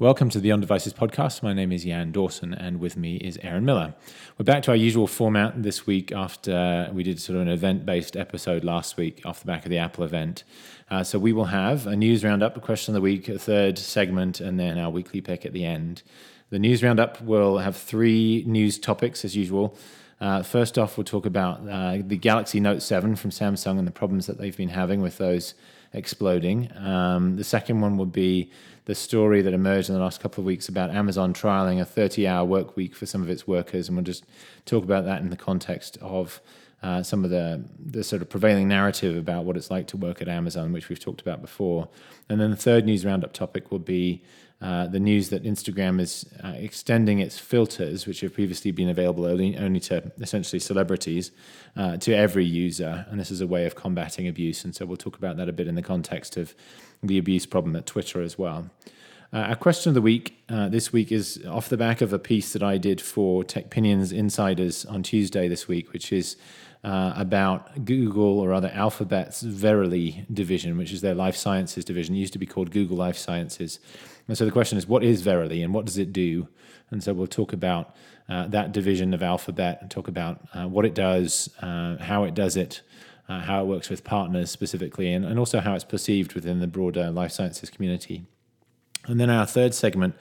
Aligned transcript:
Welcome 0.00 0.30
to 0.30 0.40
the 0.40 0.50
On 0.50 0.62
Devices 0.62 0.94
podcast. 0.94 1.42
My 1.42 1.52
name 1.52 1.72
is 1.72 1.84
Jan 1.84 2.10
Dawson, 2.10 2.54
and 2.54 2.80
with 2.80 2.96
me 2.96 3.16
is 3.16 3.38
Aaron 3.42 3.66
Miller. 3.66 3.92
We're 4.38 4.46
back 4.46 4.62
to 4.62 4.70
our 4.70 4.76
usual 4.76 5.06
format 5.06 5.62
this 5.62 5.86
week 5.86 6.10
after 6.10 6.88
we 6.90 7.02
did 7.02 7.20
sort 7.20 7.36
of 7.36 7.42
an 7.42 7.48
event 7.48 7.84
based 7.84 8.16
episode 8.16 8.64
last 8.64 8.96
week 8.96 9.20
off 9.26 9.40
the 9.40 9.46
back 9.46 9.66
of 9.66 9.70
the 9.70 9.76
Apple 9.76 10.02
event. 10.04 10.42
Uh, 10.90 11.04
so 11.04 11.18
we 11.18 11.34
will 11.34 11.44
have 11.44 11.86
a 11.86 11.94
news 11.94 12.24
roundup, 12.24 12.56
a 12.56 12.60
question 12.60 12.92
of 12.92 12.94
the 12.94 13.02
week, 13.02 13.28
a 13.28 13.38
third 13.38 13.76
segment, 13.76 14.40
and 14.40 14.58
then 14.58 14.78
our 14.78 14.88
weekly 14.88 15.20
pick 15.20 15.44
at 15.44 15.52
the 15.52 15.66
end. 15.66 16.02
The 16.48 16.58
news 16.58 16.82
roundup 16.82 17.20
will 17.20 17.58
have 17.58 17.76
three 17.76 18.42
news 18.46 18.78
topics 18.78 19.22
as 19.22 19.36
usual. 19.36 19.76
Uh, 20.18 20.42
first 20.42 20.78
off, 20.78 20.96
we'll 20.96 21.04
talk 21.04 21.26
about 21.26 21.68
uh, 21.68 21.98
the 22.00 22.16
Galaxy 22.16 22.58
Note 22.58 22.80
7 22.80 23.16
from 23.16 23.32
Samsung 23.32 23.78
and 23.78 23.86
the 23.86 23.92
problems 23.92 24.26
that 24.28 24.38
they've 24.38 24.56
been 24.56 24.70
having 24.70 25.02
with 25.02 25.18
those 25.18 25.52
exploding. 25.92 26.70
Um, 26.78 27.36
the 27.36 27.44
second 27.44 27.80
one 27.80 27.98
would 27.98 28.12
be 28.12 28.50
the 28.90 28.94
story 28.96 29.40
that 29.40 29.54
emerged 29.54 29.88
in 29.88 29.94
the 29.94 30.00
last 30.00 30.20
couple 30.20 30.42
of 30.42 30.46
weeks 30.46 30.68
about 30.68 30.90
Amazon 30.90 31.32
trialing 31.32 31.80
a 31.80 31.84
30 31.84 32.26
hour 32.26 32.44
work 32.44 32.74
week 32.74 32.92
for 32.92 33.06
some 33.06 33.22
of 33.22 33.30
its 33.30 33.46
workers. 33.46 33.86
And 33.86 33.96
we'll 33.96 34.02
just 34.02 34.26
talk 34.66 34.82
about 34.82 35.04
that 35.04 35.22
in 35.22 35.30
the 35.30 35.36
context 35.36 35.96
of 36.00 36.40
uh, 36.82 37.00
some 37.04 37.24
of 37.24 37.30
the, 37.30 37.62
the 37.78 38.02
sort 38.02 38.20
of 38.20 38.28
prevailing 38.28 38.66
narrative 38.66 39.16
about 39.16 39.44
what 39.44 39.56
it's 39.56 39.70
like 39.70 39.86
to 39.86 39.96
work 39.96 40.20
at 40.20 40.26
Amazon, 40.26 40.72
which 40.72 40.88
we've 40.88 40.98
talked 40.98 41.20
about 41.20 41.40
before. 41.40 41.88
And 42.28 42.40
then 42.40 42.50
the 42.50 42.56
third 42.56 42.84
news 42.84 43.06
roundup 43.06 43.32
topic 43.32 43.70
will 43.70 43.78
be 43.78 44.24
uh, 44.60 44.86
the 44.86 45.00
news 45.00 45.30
that 45.30 45.42
Instagram 45.42 46.00
is 46.00 46.26
uh, 46.44 46.52
extending 46.56 47.18
its 47.18 47.38
filters, 47.38 48.06
which 48.06 48.20
have 48.20 48.34
previously 48.34 48.70
been 48.70 48.90
available 48.90 49.24
only, 49.24 49.56
only 49.56 49.80
to 49.80 50.12
essentially 50.20 50.60
celebrities, 50.60 51.30
uh, 51.76 51.96
to 51.96 52.12
every 52.12 52.44
user. 52.44 53.06
And 53.10 53.18
this 53.18 53.30
is 53.30 53.40
a 53.40 53.46
way 53.46 53.64
of 53.64 53.74
combating 53.74 54.28
abuse. 54.28 54.64
And 54.64 54.74
so 54.74 54.84
we'll 54.84 54.98
talk 54.98 55.16
about 55.16 55.38
that 55.38 55.48
a 55.48 55.52
bit 55.52 55.66
in 55.66 55.76
the 55.76 55.82
context 55.82 56.36
of 56.36 56.54
the 57.02 57.16
abuse 57.16 57.46
problem 57.46 57.74
at 57.74 57.86
Twitter 57.86 58.20
as 58.20 58.38
well. 58.38 58.70
Uh, 59.32 59.38
our 59.38 59.56
question 59.56 59.90
of 59.90 59.94
the 59.94 60.02
week 60.02 60.42
uh, 60.48 60.68
this 60.68 60.92
week 60.92 61.12
is 61.12 61.40
off 61.46 61.68
the 61.68 61.76
back 61.76 62.00
of 62.00 62.12
a 62.12 62.18
piece 62.18 62.52
that 62.52 62.62
I 62.62 62.78
did 62.78 63.00
for 63.00 63.44
TechPinions 63.44 64.12
Insiders 64.12 64.84
on 64.84 65.02
Tuesday 65.04 65.46
this 65.46 65.68
week, 65.68 65.92
which 65.92 66.12
is 66.12 66.36
uh, 66.82 67.12
about 67.16 67.84
Google 67.84 68.40
or 68.40 68.52
other 68.52 68.70
Alphabet's 68.74 69.42
Verily 69.42 70.26
division, 70.32 70.76
which 70.76 70.92
is 70.92 71.00
their 71.00 71.14
life 71.14 71.36
sciences 71.36 71.84
division. 71.84 72.14
It 72.14 72.18
used 72.18 72.32
to 72.32 72.38
be 72.38 72.46
called 72.46 72.70
Google 72.72 72.96
Life 72.96 73.16
Sciences. 73.16 73.78
And 74.30 74.38
so 74.38 74.44
the 74.44 74.52
question 74.52 74.78
is, 74.78 74.86
what 74.86 75.02
is 75.02 75.22
Verily 75.22 75.60
and 75.60 75.74
what 75.74 75.86
does 75.86 75.98
it 75.98 76.12
do? 76.12 76.46
And 76.92 77.02
so 77.02 77.12
we'll 77.12 77.26
talk 77.26 77.52
about 77.52 77.96
uh, 78.28 78.46
that 78.46 78.70
division 78.70 79.12
of 79.12 79.24
Alphabet 79.24 79.78
and 79.80 79.90
talk 79.90 80.06
about 80.06 80.40
uh, 80.54 80.68
what 80.68 80.84
it 80.86 80.94
does, 80.94 81.50
uh, 81.60 81.96
how 81.96 82.22
it 82.22 82.32
does 82.32 82.56
it, 82.56 82.82
uh, 83.28 83.40
how 83.40 83.60
it 83.60 83.66
works 83.66 83.90
with 83.90 84.04
partners 84.04 84.48
specifically, 84.48 85.12
and, 85.12 85.24
and 85.24 85.36
also 85.36 85.58
how 85.58 85.74
it's 85.74 85.82
perceived 85.82 86.34
within 86.34 86.60
the 86.60 86.68
broader 86.68 87.10
life 87.10 87.32
sciences 87.32 87.70
community. 87.70 88.24
And 89.06 89.18
then 89.18 89.30
our 89.30 89.46
third 89.46 89.74
segment, 89.74 90.14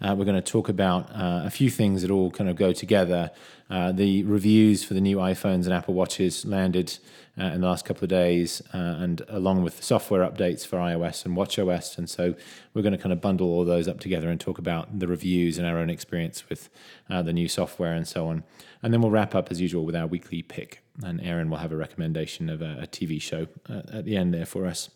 uh, 0.00 0.14
we're 0.16 0.24
going 0.24 0.40
to 0.40 0.52
talk 0.52 0.68
about 0.68 1.10
uh, 1.10 1.42
a 1.44 1.50
few 1.50 1.70
things 1.70 2.02
that 2.02 2.10
all 2.10 2.30
kind 2.30 2.50
of 2.50 2.56
go 2.56 2.72
together. 2.72 3.30
Uh, 3.68 3.92
the 3.92 4.22
reviews 4.24 4.84
for 4.84 4.94
the 4.94 5.00
new 5.00 5.16
iPhones 5.16 5.64
and 5.64 5.72
Apple 5.72 5.94
Watches 5.94 6.44
landed 6.44 6.98
uh, 7.38 7.44
in 7.44 7.60
the 7.60 7.66
last 7.66 7.84
couple 7.84 8.04
of 8.04 8.08
days, 8.08 8.62
uh, 8.72 8.76
and 8.76 9.22
along 9.28 9.62
with 9.62 9.76
the 9.76 9.82
software 9.82 10.28
updates 10.28 10.66
for 10.66 10.76
iOS 10.76 11.24
and 11.24 11.36
WatchOS. 11.36 11.98
And 11.98 12.08
so 12.08 12.34
we're 12.72 12.82
going 12.82 12.92
to 12.92 12.98
kind 12.98 13.12
of 13.12 13.20
bundle 13.20 13.48
all 13.48 13.64
those 13.64 13.88
up 13.88 14.00
together 14.00 14.30
and 14.30 14.40
talk 14.40 14.58
about 14.58 14.98
the 14.98 15.06
reviews 15.06 15.58
and 15.58 15.66
our 15.66 15.78
own 15.78 15.90
experience 15.90 16.48
with 16.48 16.70
uh, 17.10 17.22
the 17.22 17.32
new 17.32 17.48
software 17.48 17.92
and 17.92 18.06
so 18.06 18.28
on. 18.28 18.44
And 18.82 18.92
then 18.92 19.00
we'll 19.00 19.10
wrap 19.10 19.34
up 19.34 19.50
as 19.50 19.60
usual 19.60 19.84
with 19.84 19.96
our 19.96 20.06
weekly 20.06 20.42
pick. 20.42 20.82
And 21.02 21.20
Aaron 21.20 21.50
will 21.50 21.58
have 21.58 21.72
a 21.72 21.76
recommendation 21.76 22.48
of 22.48 22.62
a, 22.62 22.80
a 22.82 22.86
TV 22.86 23.20
show 23.20 23.48
at 23.68 24.04
the 24.04 24.16
end 24.16 24.32
there 24.32 24.46
for 24.46 24.66
us. 24.66 24.88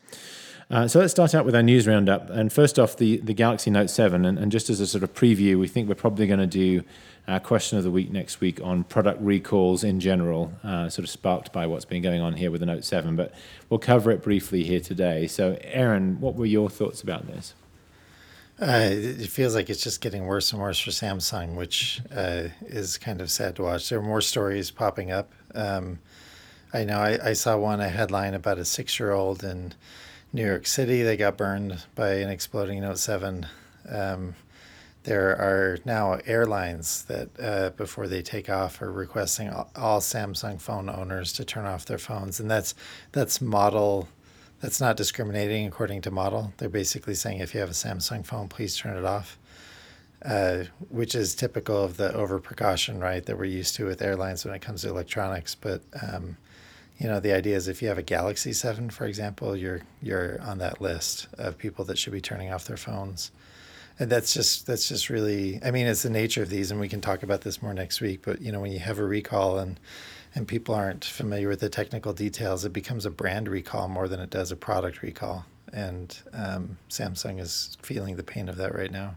Uh, 0.70 0.86
so 0.86 1.00
let's 1.00 1.10
start 1.10 1.34
out 1.34 1.44
with 1.44 1.54
our 1.56 1.64
news 1.64 1.88
roundup. 1.88 2.30
And 2.30 2.52
first 2.52 2.78
off, 2.78 2.96
the, 2.96 3.16
the 3.18 3.34
Galaxy 3.34 3.70
Note 3.70 3.90
7. 3.90 4.24
And, 4.24 4.38
and 4.38 4.52
just 4.52 4.70
as 4.70 4.78
a 4.78 4.86
sort 4.86 5.02
of 5.02 5.12
preview, 5.12 5.58
we 5.58 5.66
think 5.66 5.88
we're 5.88 5.96
probably 5.96 6.28
going 6.28 6.38
to 6.38 6.46
do 6.46 6.84
our 7.26 7.40
question 7.40 7.76
of 7.76 7.82
the 7.82 7.90
week 7.90 8.12
next 8.12 8.40
week 8.40 8.60
on 8.62 8.84
product 8.84 9.20
recalls 9.20 9.82
in 9.82 9.98
general, 9.98 10.52
uh, 10.62 10.88
sort 10.88 11.04
of 11.04 11.10
sparked 11.10 11.52
by 11.52 11.66
what's 11.66 11.84
been 11.84 12.02
going 12.02 12.20
on 12.20 12.34
here 12.34 12.53
with 12.53 12.60
the 12.60 12.66
Note 12.66 12.84
7. 12.84 13.16
But 13.16 13.34
we'll 13.69 13.81
cover 13.81 14.12
it 14.12 14.22
briefly 14.22 14.62
here 14.62 14.78
today. 14.81 15.26
So, 15.26 15.58
Aaron, 15.62 16.20
what 16.20 16.36
were 16.36 16.47
your 16.47 16.70
thoughts 16.70 17.02
about 17.02 17.26
this? 17.26 17.54
Uh, 18.60 18.91
it 18.92 19.28
feels 19.28 19.56
like 19.56 19.70
it's 19.70 19.82
just 19.82 20.00
getting 20.00 20.26
worse 20.26 20.52
and 20.52 20.60
worse 20.60 20.78
for 20.78 20.91
Samsung, 20.91 21.56
which 21.56 22.00
uh, 22.14 22.44
is 22.62 22.97
kind 22.97 23.20
of 23.20 23.31
sad 23.31 23.56
to 23.56 23.62
watch. 23.62 23.88
There 23.88 23.98
are 23.98 24.02
more 24.02 24.20
stories 24.20 24.70
popping 24.70 25.10
up. 25.10 25.32
Um, 25.52 25.98
I 26.72 26.84
know 26.84 26.98
I, 26.98 27.31
I, 27.31 27.32
saw 27.32 27.56
one, 27.56 27.81
a 27.81 27.88
headline 27.88 28.34
about 28.34 28.58
a 28.58 28.64
six 28.64 29.00
year 29.00 29.10
old 29.12 29.42
in 29.42 29.72
New 30.32 30.46
York 30.46 30.66
City. 30.66 31.02
They 31.02 31.16
got 31.16 31.36
burned 31.36 31.84
by 31.94 32.14
an 32.14 32.28
exploding 32.28 32.80
Note 32.80 32.98
7. 32.98 33.46
Um, 33.88 34.34
there 35.02 35.30
are 35.30 35.78
now 35.84 36.20
airlines 36.26 37.04
that, 37.06 37.28
uh, 37.42 37.70
before 37.70 38.06
they 38.06 38.22
take 38.22 38.50
off, 38.50 38.80
are 38.82 38.92
requesting 38.92 39.48
all, 39.48 40.00
Samsung 40.00 40.60
phone 40.60 40.88
owners 40.90 41.32
to 41.34 41.44
turn 41.44 41.64
off 41.64 41.86
their 41.86 41.98
phones, 41.98 42.38
and 42.38 42.50
that's 42.50 42.74
that's 43.12 43.40
model. 43.40 44.08
That's 44.60 44.80
not 44.80 44.98
discriminating 44.98 45.66
according 45.66 46.02
to 46.02 46.10
model. 46.10 46.52
They're 46.58 46.69
basically 46.69 47.14
saying 47.14 47.38
if 47.38 47.54
you 47.54 47.60
have 47.60 47.70
a 47.70 47.72
Samsung 47.72 48.26
phone, 48.26 48.48
please 48.48 48.76
turn 48.76 48.96
it 48.98 49.06
off, 49.06 49.38
uh, 50.22 50.64
which 50.90 51.14
is 51.14 51.34
typical 51.34 51.82
of 51.82 51.96
the 51.96 52.12
over 52.12 52.38
precaution, 52.38 53.00
right, 53.00 53.24
that 53.24 53.38
we're 53.38 53.44
used 53.46 53.74
to 53.76 53.86
with 53.86 54.02
airlines 54.02 54.44
when 54.44 54.54
it 54.54 54.60
comes 54.60 54.82
to 54.82 54.90
electronics. 54.90 55.54
But 55.54 55.82
um, 56.02 56.36
you 57.00 57.09
know 57.09 57.19
the 57.19 57.33
idea 57.33 57.56
is 57.56 57.66
if 57.66 57.81
you 57.81 57.88
have 57.88 57.99
a 57.99 58.03
galaxy 58.03 58.53
7 58.53 58.91
for 58.91 59.06
example 59.06 59.56
you're 59.56 59.81
you're 60.03 60.41
on 60.43 60.59
that 60.59 60.81
list 60.81 61.27
of 61.38 61.59
people 61.59 61.84
that 61.87 61.99
should 61.99 62.12
be 62.12 62.21
turning 62.21 62.53
off 62.53 62.66
their 62.66 62.77
phones. 62.77 63.33
And 63.99 64.11
that's 64.11 64.33
just 64.33 64.66
that's 64.66 64.88
just 64.88 65.11
really 65.11 65.61
i 65.65 65.71
mean 65.71 65.87
it's 65.87 66.03
the 66.03 66.11
nature 66.11 66.43
of 66.43 66.49
these 66.49 66.71
and 66.71 66.81
we 66.81 66.88
can 66.88 67.00
talk 67.00 67.22
about 67.22 67.43
this 67.43 67.61
more 67.61 67.75
next 67.75 68.00
week 68.00 68.21
but 68.22 68.41
you 68.41 68.50
know 68.50 68.61
when 68.61 68.72
you 68.72 68.78
have 68.78 68.99
a 68.99 69.05
recall 69.05 69.59
and 69.59 69.78
and 70.34 70.49
people 70.49 70.75
aren't 70.75 71.05
familiar 71.05 71.49
with 71.49 71.61
the 71.61 71.69
technical 71.69 72.12
details 72.12 72.65
it 72.65 72.72
becomes 72.72 73.05
a 73.05 73.11
brand 73.11 73.49
recall 73.49 73.88
more 73.88 74.09
than 74.09 74.21
it 74.21 74.31
does 74.31 74.53
a 74.53 74.56
product 74.56 75.03
recall. 75.03 75.44
And 75.72 76.17
um, 76.32 76.78
samsung 76.88 77.41
is 77.41 77.77
feeling 77.82 78.17
the 78.17 78.22
pain 78.22 78.49
of 78.49 78.56
that 78.56 78.75
right 78.75 78.91
now 78.91 79.17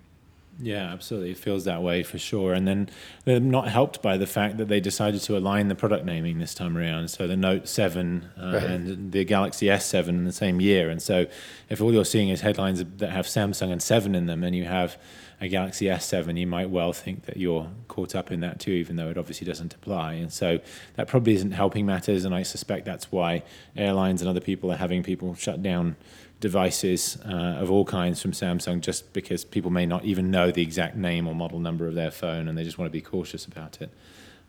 yeah, 0.59 0.91
absolutely. 0.91 1.31
It 1.31 1.37
feels 1.37 1.65
that 1.65 1.81
way 1.81 2.03
for 2.03 2.19
sure. 2.19 2.53
And 2.53 2.67
then 2.67 2.89
they're 3.25 3.39
not 3.39 3.69
helped 3.69 4.01
by 4.01 4.17
the 4.17 4.27
fact 4.27 4.57
that 4.57 4.67
they 4.67 4.79
decided 4.79 5.21
to 5.21 5.37
align 5.37 5.67
the 5.67 5.75
product 5.75 6.05
naming 6.05 6.39
this 6.39 6.53
time 6.53 6.77
around. 6.77 7.09
So 7.09 7.27
the 7.27 7.35
Note 7.35 7.67
7 7.67 8.29
uh, 8.37 8.51
right. 8.53 8.63
and 8.63 9.11
the 9.11 9.25
Galaxy 9.25 9.67
S7 9.67 10.09
in 10.09 10.25
the 10.25 10.31
same 10.31 10.61
year. 10.61 10.89
And 10.89 11.01
so 11.01 11.25
if 11.69 11.81
all 11.81 11.91
you're 11.91 12.05
seeing 12.05 12.29
is 12.29 12.41
headlines 12.41 12.83
that 12.83 13.09
have 13.09 13.25
Samsung 13.25 13.71
and 13.71 13.81
7 13.81 14.13
in 14.13 14.27
them 14.27 14.43
and 14.43 14.55
you 14.55 14.65
have 14.65 14.97
a 15.41 15.47
Galaxy 15.47 15.85
S7, 15.85 16.39
you 16.39 16.47
might 16.47 16.69
well 16.69 16.93
think 16.93 17.25
that 17.25 17.37
you're 17.37 17.69
caught 17.87 18.15
up 18.15 18.31
in 18.31 18.39
that 18.41 18.59
too, 18.59 18.71
even 18.71 18.95
though 18.95 19.09
it 19.09 19.17
obviously 19.17 19.45
doesn't 19.45 19.73
apply. 19.73 20.13
And 20.13 20.31
so 20.31 20.59
that 20.95 21.07
probably 21.07 21.33
isn't 21.33 21.51
helping 21.51 21.85
matters. 21.85 22.25
And 22.25 22.35
I 22.35 22.43
suspect 22.43 22.85
that's 22.85 23.11
why 23.11 23.43
airlines 23.75 24.21
and 24.21 24.29
other 24.29 24.39
people 24.39 24.71
are 24.71 24.77
having 24.77 25.01
people 25.03 25.33
shut 25.33 25.63
down 25.63 25.95
devices 26.43 27.17
uh, 27.25 27.61
of 27.61 27.71
all 27.71 27.85
kinds 27.85 28.21
from 28.21 28.33
Samsung 28.33 28.81
just 28.81 29.13
because 29.13 29.45
people 29.45 29.71
may 29.71 29.85
not 29.85 30.03
even 30.03 30.29
know 30.29 30.51
the 30.51 30.61
exact 30.61 30.93
name 30.93 31.25
or 31.25 31.33
model 31.33 31.57
number 31.57 31.87
of 31.87 31.95
their 31.95 32.11
phone 32.11 32.49
and 32.49 32.57
they 32.57 32.65
just 32.65 32.77
want 32.77 32.91
to 32.91 32.91
be 32.91 32.99
cautious 32.99 33.45
about 33.45 33.81
it. 33.81 33.89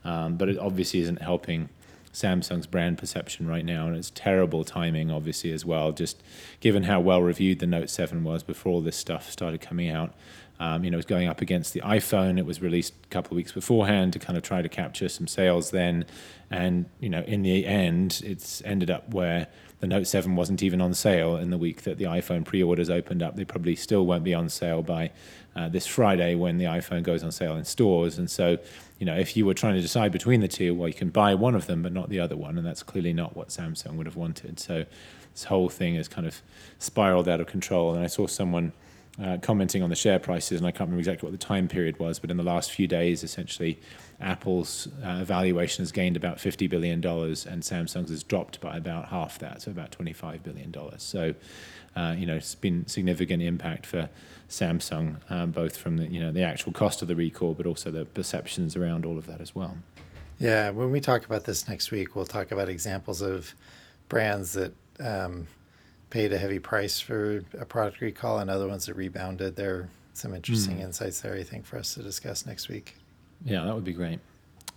Um, 0.03 0.35
but 0.35 0.49
it 0.49 0.59
obviously 0.59 0.99
isn't 0.99 1.21
helping 1.21 1.69
Samsung's 2.11 2.67
brand 2.67 2.97
perception 2.97 3.47
right 3.47 3.63
now, 3.63 3.87
and 3.87 3.95
it's 3.95 4.11
terrible 4.13 4.63
timing, 4.65 5.09
obviously, 5.09 5.51
as 5.51 5.65
well, 5.65 5.93
just 5.93 6.21
given 6.59 6.83
how 6.83 6.99
well 6.99 7.21
reviewed 7.21 7.59
the 7.59 7.65
Note 7.65 7.89
7 7.89 8.23
was 8.23 8.43
before 8.43 8.73
all 8.73 8.81
this 8.81 8.97
stuff 8.97 9.29
started 9.31 9.61
coming 9.61 9.89
out. 9.89 10.13
Um, 10.59 10.83
you 10.83 10.91
know, 10.91 10.95
it 10.95 10.99
was 10.99 11.05
going 11.05 11.27
up 11.27 11.41
against 11.41 11.73
the 11.73 11.81
iPhone. 11.81 12.37
It 12.37 12.45
was 12.45 12.61
released 12.61 12.93
a 13.03 13.07
couple 13.07 13.31
of 13.31 13.37
weeks 13.37 13.51
beforehand 13.51 14.13
to 14.13 14.19
kind 14.19 14.37
of 14.37 14.43
try 14.43 14.61
to 14.61 14.69
capture 14.69 15.09
some 15.09 15.27
sales 15.27 15.71
then. 15.71 16.05
And, 16.49 16.85
you 16.99 17.09
know, 17.09 17.21
in 17.21 17.41
the 17.41 17.65
end, 17.65 18.21
it's 18.23 18.61
ended 18.63 18.89
up 18.89 19.13
where 19.13 19.47
the 19.79 19.87
Note 19.87 20.07
7 20.07 20.35
wasn't 20.35 20.63
even 20.63 20.81
on 20.81 20.93
sale 20.93 21.35
in 21.35 21.49
the 21.49 21.57
week 21.57 21.83
that 21.83 21.97
the 21.97 22.05
iPhone 22.05 22.45
pre 22.45 22.63
orders 22.63 22.89
opened 22.89 23.21
up. 23.21 23.35
They 23.35 23.45
probably 23.45 23.75
still 23.75 24.05
won't 24.05 24.23
be 24.23 24.33
on 24.33 24.49
sale 24.49 24.81
by 24.81 25.11
uh, 25.55 25.69
this 25.69 25.85
Friday 25.85 26.35
when 26.35 26.57
the 26.57 26.65
iPhone 26.65 27.03
goes 27.03 27.23
on 27.23 27.31
sale 27.31 27.55
in 27.55 27.65
stores. 27.65 28.17
And 28.17 28.29
so, 28.29 28.57
you 28.99 29.05
know, 29.05 29.17
if 29.17 29.35
you 29.35 29.45
were 29.45 29.53
trying 29.53 29.75
to 29.75 29.81
decide 29.81 30.11
between 30.11 30.39
the 30.41 30.47
two, 30.47 30.73
well, 30.73 30.87
you 30.87 30.93
can 30.93 31.09
buy 31.09 31.35
one 31.35 31.55
of 31.55 31.67
them, 31.67 31.81
but 31.81 31.91
not 31.91 32.09
the 32.09 32.19
other 32.19 32.37
one. 32.37 32.57
And 32.57 32.65
that's 32.65 32.83
clearly 32.83 33.13
not 33.13 33.35
what 33.35 33.49
Samsung 33.49 33.95
would 33.95 34.05
have 34.05 34.15
wanted. 34.15 34.59
So 34.59 34.85
this 35.33 35.43
whole 35.45 35.69
thing 35.69 35.95
has 35.95 36.07
kind 36.07 36.25
of 36.25 36.41
spiraled 36.79 37.27
out 37.27 37.41
of 37.41 37.47
control. 37.47 37.93
And 37.93 38.03
I 38.03 38.07
saw 38.07 38.27
someone. 38.27 38.73
Uh, 39.17 39.37
commenting 39.37 39.81
on 39.81 39.89
the 39.89 39.95
share 39.95 40.19
prices, 40.19 40.59
and 40.59 40.67
I 40.67 40.71
can't 40.71 40.89
remember 40.89 40.99
exactly 40.99 41.25
what 41.25 41.31
the 41.31 41.45
time 41.45 41.69
period 41.69 41.97
was, 41.99 42.19
but 42.19 42.29
in 42.29 42.35
the 42.35 42.43
last 42.43 42.73
few 42.73 42.85
days, 42.85 43.23
essentially, 43.23 43.79
Apple's 44.21 44.87
uh, 45.03 45.23
valuation 45.23 45.81
has 45.81 45.91
gained 45.91 46.15
about 46.15 46.37
$50 46.37 46.69
billion 46.69 47.03
and 47.03 47.03
Samsung's 47.63 48.09
has 48.09 48.23
dropped 48.23 48.61
by 48.61 48.77
about 48.77 49.09
half 49.09 49.39
that, 49.39 49.61
so 49.61 49.71
about 49.71 49.91
$25 49.91 50.41
billion. 50.41 50.73
So, 50.97 51.35
uh, 51.95 52.15
you 52.17 52.25
know, 52.25 52.35
it's 52.35 52.55
been 52.55 52.87
significant 52.87 53.43
impact 53.43 53.85
for 53.85 54.09
Samsung, 54.49 55.17
um, 55.29 55.51
both 55.51 55.75
from 55.77 55.97
the, 55.97 56.07
you 56.07 56.19
know, 56.19 56.31
the 56.31 56.43
actual 56.43 56.71
cost 56.71 57.01
of 57.01 57.07
the 57.07 57.15
recall, 57.15 57.53
but 57.53 57.65
also 57.65 57.91
the 57.91 58.05
perceptions 58.05 58.75
around 58.75 59.05
all 59.05 59.17
of 59.17 59.25
that 59.27 59.41
as 59.41 59.53
well. 59.53 59.77
Yeah, 60.39 60.69
when 60.69 60.91
we 60.91 60.99
talk 60.99 61.25
about 61.25 61.45
this 61.45 61.67
next 61.67 61.91
week, 61.91 62.15
we'll 62.15 62.25
talk 62.25 62.51
about 62.51 62.69
examples 62.69 63.21
of 63.21 63.53
brands 64.09 64.53
that 64.53 64.73
um, 64.99 65.47
paid 66.09 66.31
a 66.31 66.37
heavy 66.37 66.59
price 66.59 66.99
for 66.99 67.43
a 67.57 67.65
product 67.65 68.01
recall 68.01 68.39
and 68.39 68.49
other 68.49 68.67
ones 68.67 68.85
that 68.85 68.95
rebounded 68.95 69.55
There 69.55 69.75
are 69.75 69.89
some 70.13 70.33
interesting 70.33 70.79
insights 70.79 71.21
there. 71.21 71.35
I 71.35 71.43
think 71.43 71.65
for 71.65 71.77
us 71.77 71.93
to 71.95 72.03
discuss 72.03 72.45
next 72.45 72.69
week. 72.69 72.95
Yeah, 73.45 73.63
that 73.63 73.75
would 73.75 73.83
be 73.83 73.93
great. 73.93 74.19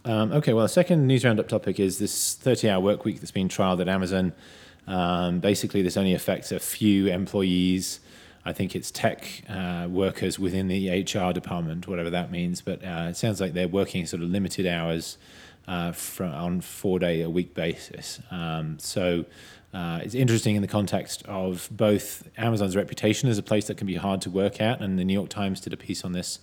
Um, 0.05 0.33
okay, 0.33 0.53
well, 0.53 0.65
the 0.65 0.69
second 0.69 1.07
news 1.07 1.25
roundup 1.25 1.49
topic 1.49 1.81
is 1.81 1.99
this 1.99 2.35
30 2.35 2.69
hour 2.71 2.81
work 2.81 3.05
week 3.05 3.21
that's 3.21 3.31
been 3.31 3.49
trialed 3.49 3.81
at 3.81 3.89
Amazon. 3.89 4.33
Um, 4.87 5.41
basically, 5.41 5.83
this 5.83 5.97
only 5.97 6.15
affects 6.15 6.53
a 6.53 6.61
few 6.61 7.09
employees. 7.09 8.01
I 8.45 8.53
think 8.53 8.77
it's 8.77 8.91
tech 8.91 9.43
uh, 9.49 9.89
workers 9.91 10.39
within 10.39 10.69
the 10.69 11.03
HR 11.03 11.33
department, 11.33 11.89
whatever 11.89 12.11
that 12.11 12.31
means. 12.31 12.61
But 12.61 12.85
uh, 12.85 13.09
it 13.11 13.17
sounds 13.17 13.41
like 13.41 13.55
they're 13.55 13.69
working 13.69 14.07
sort 14.07 14.23
of 14.23 14.29
limited 14.29 14.67
hours 14.67 15.19
uh, 15.67 15.93
on 16.21 16.61
four 16.61 16.99
day 16.99 17.23
a 17.23 17.31
week 17.31 17.55
basis. 17.55 18.21
Um, 18.31 18.79
so 18.79 19.25
uh, 19.75 20.01
it's 20.03 20.15
interesting 20.15 20.57
in 20.57 20.63
the 20.63 20.69
context 20.69 21.23
of 21.27 21.69
both 21.71 22.29
Amazon's 22.39 22.77
reputation 22.77 23.29
as 23.29 23.37
a 23.37 23.43
place 23.43 23.67
that 23.67 23.77
can 23.77 23.87
be 23.87 23.97
hard 23.97 24.23
to 24.23 24.31
work 24.31 24.61
at, 24.61 24.81
and 24.81 24.99
the 24.99 25.05
New 25.05 25.13
York 25.13 25.29
Times 25.29 25.61
did 25.61 25.73
a 25.73 25.77
piece 25.77 26.05
on 26.05 26.13
this 26.13 26.39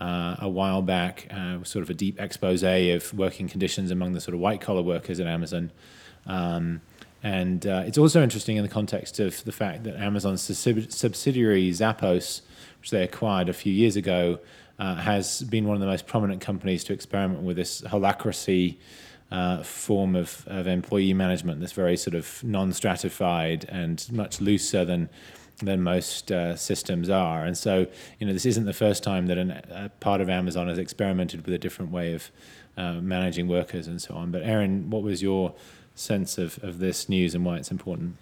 uh, 0.00 0.36
a 0.40 0.48
while 0.48 0.82
back, 0.82 1.26
uh, 1.30 1.62
sort 1.64 1.82
of 1.82 1.90
a 1.90 1.94
deep 1.94 2.20
expose 2.20 2.62
of 2.62 3.14
working 3.14 3.48
conditions 3.48 3.90
among 3.90 4.12
the 4.12 4.20
sort 4.20 4.34
of 4.34 4.40
white 4.40 4.60
collar 4.60 4.82
workers 4.82 5.20
at 5.20 5.26
Amazon. 5.26 5.72
Um, 6.26 6.80
and 7.22 7.66
uh, 7.66 7.82
it's 7.86 7.98
also 7.98 8.22
interesting 8.22 8.56
in 8.56 8.62
the 8.62 8.68
context 8.68 9.18
of 9.18 9.42
the 9.44 9.52
fact 9.52 9.84
that 9.84 9.96
Amazon's 9.96 10.42
subsidiary 10.42 11.70
Zappos, 11.70 12.42
which 12.80 12.90
they 12.90 13.02
acquired 13.02 13.48
a 13.48 13.52
few 13.52 13.72
years 13.72 13.96
ago, 13.96 14.38
uh, 14.78 14.96
has 14.96 15.42
been 15.42 15.66
one 15.66 15.74
of 15.74 15.80
the 15.80 15.86
most 15.86 16.06
prominent 16.06 16.40
companies 16.40 16.84
to 16.84 16.92
experiment 16.92 17.42
with 17.42 17.56
this 17.56 17.80
holacracy 17.82 18.76
uh, 19.30 19.62
form 19.62 20.14
of, 20.14 20.44
of 20.46 20.66
employee 20.66 21.14
management 21.14 21.58
that's 21.60 21.72
very 21.72 21.96
sort 21.96 22.14
of 22.14 22.44
non 22.44 22.72
stratified 22.72 23.64
and 23.68 24.06
much 24.12 24.40
looser 24.40 24.84
than 24.84 25.08
than 25.58 25.82
most 25.82 26.30
uh, 26.30 26.54
systems 26.56 27.08
are. 27.08 27.44
And 27.44 27.56
so, 27.56 27.86
you 28.18 28.26
know, 28.26 28.32
this 28.32 28.46
isn't 28.46 28.66
the 28.66 28.74
first 28.74 29.02
time 29.02 29.26
that 29.26 29.38
an, 29.38 29.50
a 29.50 29.90
part 30.00 30.20
of 30.20 30.28
Amazon 30.28 30.68
has 30.68 30.78
experimented 30.78 31.46
with 31.46 31.54
a 31.54 31.58
different 31.58 31.90
way 31.90 32.12
of 32.12 32.30
uh, 32.76 32.94
managing 32.94 33.48
workers 33.48 33.86
and 33.86 34.00
so 34.00 34.14
on. 34.14 34.30
But 34.30 34.42
Aaron, 34.42 34.90
what 34.90 35.02
was 35.02 35.22
your 35.22 35.54
sense 35.94 36.36
of, 36.36 36.62
of 36.62 36.78
this 36.78 37.08
news 37.08 37.34
and 37.34 37.44
why 37.44 37.56
it's 37.56 37.70
important? 37.70 38.16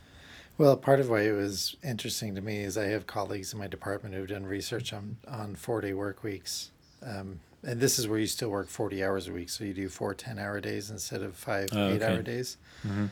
Well, 0.56 0.76
part 0.76 1.00
of 1.00 1.10
why 1.10 1.22
it 1.22 1.32
was 1.32 1.76
interesting 1.82 2.36
to 2.36 2.40
me 2.40 2.58
is 2.58 2.78
I 2.78 2.84
have 2.84 3.08
colleagues 3.08 3.52
in 3.52 3.58
my 3.58 3.66
department 3.66 4.14
who've 4.14 4.28
done 4.28 4.46
research 4.46 4.92
on, 4.92 5.16
on 5.26 5.56
four 5.56 5.80
day 5.80 5.92
work 5.92 6.22
weeks. 6.22 6.70
Um, 7.04 7.40
and 7.64 7.80
this 7.80 7.98
is 7.98 8.06
where 8.06 8.18
you 8.18 8.26
still 8.26 8.50
work 8.50 8.68
40 8.68 9.02
hours 9.02 9.26
a 9.26 9.32
week. 9.32 9.48
So 9.48 9.64
you 9.64 9.74
do 9.74 9.88
four 9.88 10.14
10 10.14 10.38
hour 10.38 10.60
days 10.60 10.90
instead 10.90 11.22
of 11.22 11.34
five 11.34 11.70
oh, 11.72 11.88
eight 11.88 12.02
okay. 12.02 12.14
hour 12.14 12.22
days. 12.22 12.56
Mm-hmm. 12.86 13.06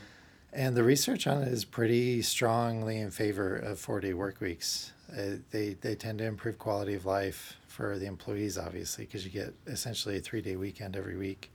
And 0.53 0.77
the 0.77 0.83
research 0.83 1.25
on 1.25 1.41
it 1.41 1.47
is 1.47 1.65
pretty 1.65 2.21
strongly 2.21 2.99
in 2.99 3.09
favor 3.09 3.55
of 3.55 3.79
four 3.79 3.99
day 3.99 4.13
work 4.13 4.39
weeks. 4.39 4.93
Uh, 5.11 5.37
they, 5.51 5.75
they 5.81 5.95
tend 5.95 6.19
to 6.19 6.25
improve 6.25 6.59
quality 6.59 6.93
of 6.93 7.05
life 7.05 7.57
for 7.67 7.97
the 7.97 8.05
employees, 8.05 8.57
obviously, 8.57 9.05
because 9.05 9.25
you 9.25 9.31
get 9.31 9.53
essentially 9.65 10.17
a 10.17 10.21
three 10.21 10.41
day 10.41 10.55
weekend 10.55 10.95
every 10.95 11.17
week. 11.17 11.51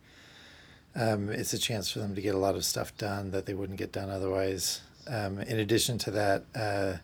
Um, 0.97 1.29
it's 1.29 1.53
a 1.53 1.59
chance 1.59 1.91
for 1.91 2.01
them 2.01 2.15
to 2.17 2.21
get 2.21 2.35
a 2.35 2.39
lot 2.39 2.57
of 2.57 2.65
stuff 2.65 2.97
done 2.97 3.31
that 3.31 3.47
they 3.47 3.55
wouldn't 3.55 3.79
get 3.79 3.93
done 3.93 4.11
otherwise. 4.11 4.81
Um, 5.07 5.39
in 5.39 5.61
addition 5.61 5.97
to 5.99 6.11
that, 6.11 6.45
uh, 6.57 6.95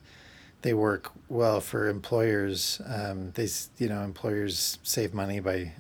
they 0.62 0.74
work 0.74 1.12
well 1.28 1.60
for 1.60 1.88
employers. 1.88 2.80
Um, 2.86 3.30
they, 3.32 3.48
you 3.78 3.88
know, 3.88 4.02
employers 4.02 4.78
save 4.82 5.14
money 5.14 5.38
by 5.38 5.72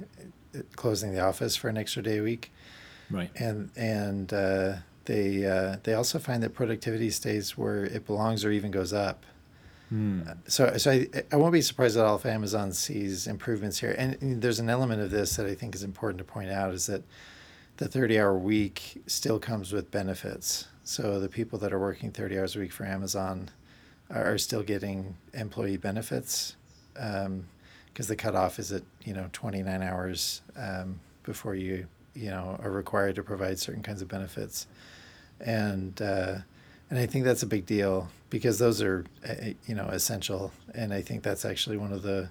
uh, 0.54 0.60
closing 0.76 1.12
the 1.12 1.20
office 1.20 1.56
for 1.56 1.68
an 1.68 1.76
extra 1.76 2.02
day 2.02 2.18
a 2.18 2.22
week. 2.22 2.52
Right. 3.10 3.30
And 3.36 3.70
and 3.76 4.32
uh, 4.32 4.74
they 5.04 5.46
uh, 5.46 5.76
they 5.82 5.94
also 5.94 6.18
find 6.18 6.42
that 6.42 6.54
productivity 6.54 7.10
stays 7.10 7.56
where 7.56 7.84
it 7.84 8.06
belongs 8.06 8.44
or 8.44 8.50
even 8.50 8.70
goes 8.70 8.92
up. 8.92 9.24
Mm. 9.92 10.36
So 10.46 10.76
so 10.76 10.90
I, 10.90 11.08
I 11.32 11.36
won't 11.36 11.52
be 11.52 11.60
surprised 11.60 11.96
at 11.96 12.04
all 12.04 12.16
if 12.16 12.26
Amazon 12.26 12.72
sees 12.72 13.26
improvements 13.26 13.78
here. 13.78 13.94
And, 13.96 14.20
and 14.20 14.42
there's 14.42 14.60
an 14.60 14.70
element 14.70 15.02
of 15.02 15.10
this 15.10 15.36
that 15.36 15.46
I 15.46 15.54
think 15.54 15.74
is 15.74 15.82
important 15.82 16.18
to 16.18 16.24
point 16.24 16.50
out 16.50 16.72
is 16.72 16.86
that 16.86 17.02
the 17.76 17.88
30 17.88 18.18
hour 18.18 18.36
week 18.36 19.02
still 19.06 19.38
comes 19.38 19.72
with 19.72 19.90
benefits. 19.90 20.68
So 20.84 21.18
the 21.18 21.28
people 21.28 21.58
that 21.60 21.72
are 21.72 21.78
working 21.78 22.10
30 22.10 22.38
hours 22.38 22.56
a 22.56 22.60
week 22.60 22.72
for 22.72 22.84
Amazon 22.84 23.50
are, 24.10 24.38
still 24.38 24.62
getting 24.62 25.16
employee 25.32 25.78
benefits 25.78 26.56
because 26.92 27.26
um, 27.26 27.46
the 27.96 28.14
cutoff 28.14 28.58
is 28.58 28.70
at 28.70 28.82
you 29.04 29.14
know 29.14 29.28
29 29.32 29.82
hours 29.82 30.42
um, 30.56 31.00
before 31.22 31.54
you 31.54 31.86
you 32.14 32.30
know 32.30 32.58
are 32.62 32.70
required 32.70 33.16
to 33.16 33.22
provide 33.22 33.58
certain 33.58 33.82
kinds 33.82 34.02
of 34.02 34.08
benefits, 34.08 34.66
and 35.40 36.00
uh, 36.00 36.36
and 36.90 36.98
I 36.98 37.06
think 37.06 37.24
that's 37.24 37.42
a 37.42 37.46
big 37.46 37.66
deal 37.66 38.08
because 38.30 38.58
those 38.58 38.82
are 38.82 39.04
uh, 39.28 39.50
you 39.66 39.74
know 39.74 39.86
essential, 39.86 40.52
and 40.74 40.92
I 40.92 41.02
think 41.02 41.22
that's 41.22 41.44
actually 41.44 41.76
one 41.76 41.92
of 41.92 42.02
the 42.02 42.28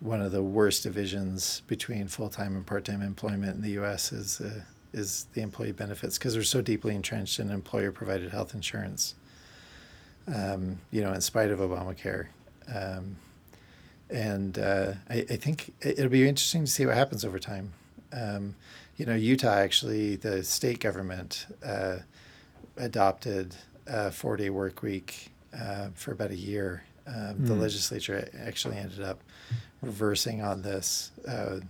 one 0.00 0.22
of 0.22 0.32
the 0.32 0.42
worst 0.42 0.82
divisions 0.82 1.62
between 1.66 2.08
full 2.08 2.28
time 2.28 2.56
and 2.56 2.66
part 2.66 2.84
time 2.84 3.02
employment 3.02 3.56
in 3.56 3.62
the 3.62 3.70
U.S. 3.72 4.12
is 4.12 4.40
uh, 4.40 4.62
is 4.92 5.26
the 5.34 5.42
employee 5.42 5.72
benefits 5.72 6.18
because 6.18 6.34
they're 6.34 6.42
so 6.42 6.60
deeply 6.60 6.94
entrenched 6.94 7.38
in 7.38 7.50
employer 7.50 7.92
provided 7.92 8.30
health 8.30 8.54
insurance. 8.54 9.14
Um, 10.32 10.78
you 10.90 11.00
know, 11.00 11.12
in 11.12 11.20
spite 11.20 11.50
of 11.50 11.58
Obamacare. 11.58 12.26
Um, 12.72 13.16
and 14.10 14.58
uh, 14.58 14.92
I, 15.08 15.26
I, 15.30 15.36
think 15.36 15.72
it'll 15.80 16.08
be 16.08 16.28
interesting 16.28 16.64
to 16.64 16.70
see 16.70 16.84
what 16.86 16.94
happens 16.94 17.24
over 17.24 17.38
time. 17.38 17.72
Um, 18.12 18.54
you 18.96 19.06
know, 19.06 19.14
Utah 19.14 19.54
actually, 19.54 20.16
the 20.16 20.42
state 20.42 20.80
government 20.80 21.46
uh, 21.64 21.98
adopted 22.80 23.54
a 23.86 24.10
four 24.10 24.36
day 24.36 24.50
work 24.50 24.82
week 24.82 25.30
uh, 25.58 25.88
for 25.94 26.12
about 26.12 26.30
a 26.30 26.36
year. 26.36 26.82
Mm. 27.08 27.46
The 27.46 27.54
hmm. 27.54 27.60
legislature 27.60 28.28
actually 28.44 28.76
ended 28.76 29.02
up 29.02 29.20
reversing 29.82 30.42
on 30.42 30.62
this. 30.62 31.10
Uh, 31.26 31.60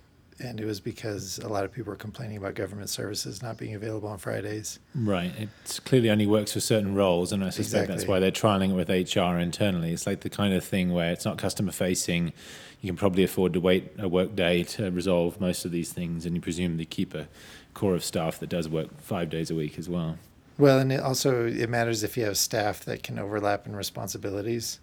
and 0.43 0.59
it 0.59 0.65
was 0.65 0.81
because 0.81 1.39
a 1.39 1.49
lot 1.49 1.65
of 1.65 1.73
people 1.73 1.91
were 1.91 1.97
complaining 1.97 2.39
about 2.39 2.55
government 2.55 2.89
services 2.89 3.43
not 3.43 3.59
being 3.59 3.75
available 3.75 4.09
on 4.09 4.19
Fridays. 4.19 4.79
Right. 4.95 5.33
It 5.39 5.81
clearly 5.85 6.11
only 6.11 6.27
works 6.27 6.53
for 6.53 6.61
certain 6.61 6.95
roles, 6.95 7.33
and 7.33 7.45
I 7.45 7.51
suspect 7.51 7.91
exactly. 7.91 7.95
that's 7.95 8.09
why 8.09 8.21
they're 8.21 8.31
trialing 8.31 8.71
it 8.71 8.75
with 8.75 8.89
HR 8.89 9.39
internally. 9.39 9.93
It's 9.93 10.07
like 10.07 10.21
the 10.21 10.31
kind 10.31 10.55
of 10.55 10.65
thing 10.65 10.93
where 10.93 11.13
it's 11.13 11.25
not 11.25 11.39
customer 11.39 11.73
facing. 11.73 12.33
You 12.81 12.89
can 12.89 12.97
probably 12.97 13.23
afford 13.23 13.53
to 13.53 13.61
wait 13.61 13.93
a 13.99 14.09
work 14.09 14.35
day 14.35 14.63
to 14.63 14.91
resolve 14.91 15.41
most 15.41 15.65
of 15.65 15.73
these 15.73 15.93
things, 15.93 16.25
and 16.25 16.35
you 16.35 16.41
presumably 16.41 16.87
keep 16.87 17.15
a 17.15 17.29
core 17.75 17.95
of 17.95 18.03
staff 18.03 18.39
that 18.41 18.49
does 18.49 18.69
work 18.69 18.99
five 19.01 19.29
days 19.29 19.51
a 19.51 19.55
week 19.55 19.79
as 19.79 19.89
well. 19.89 20.17
Well, 20.61 20.79
and 20.79 20.93
it 20.93 21.01
also 21.01 21.47
it 21.47 21.69
matters 21.71 22.03
if 22.03 22.17
you 22.17 22.25
have 22.25 22.37
staff 22.37 22.85
that 22.85 23.03
can 23.03 23.19
overlap 23.19 23.67
in 23.67 23.75
responsibilities. 23.75 24.79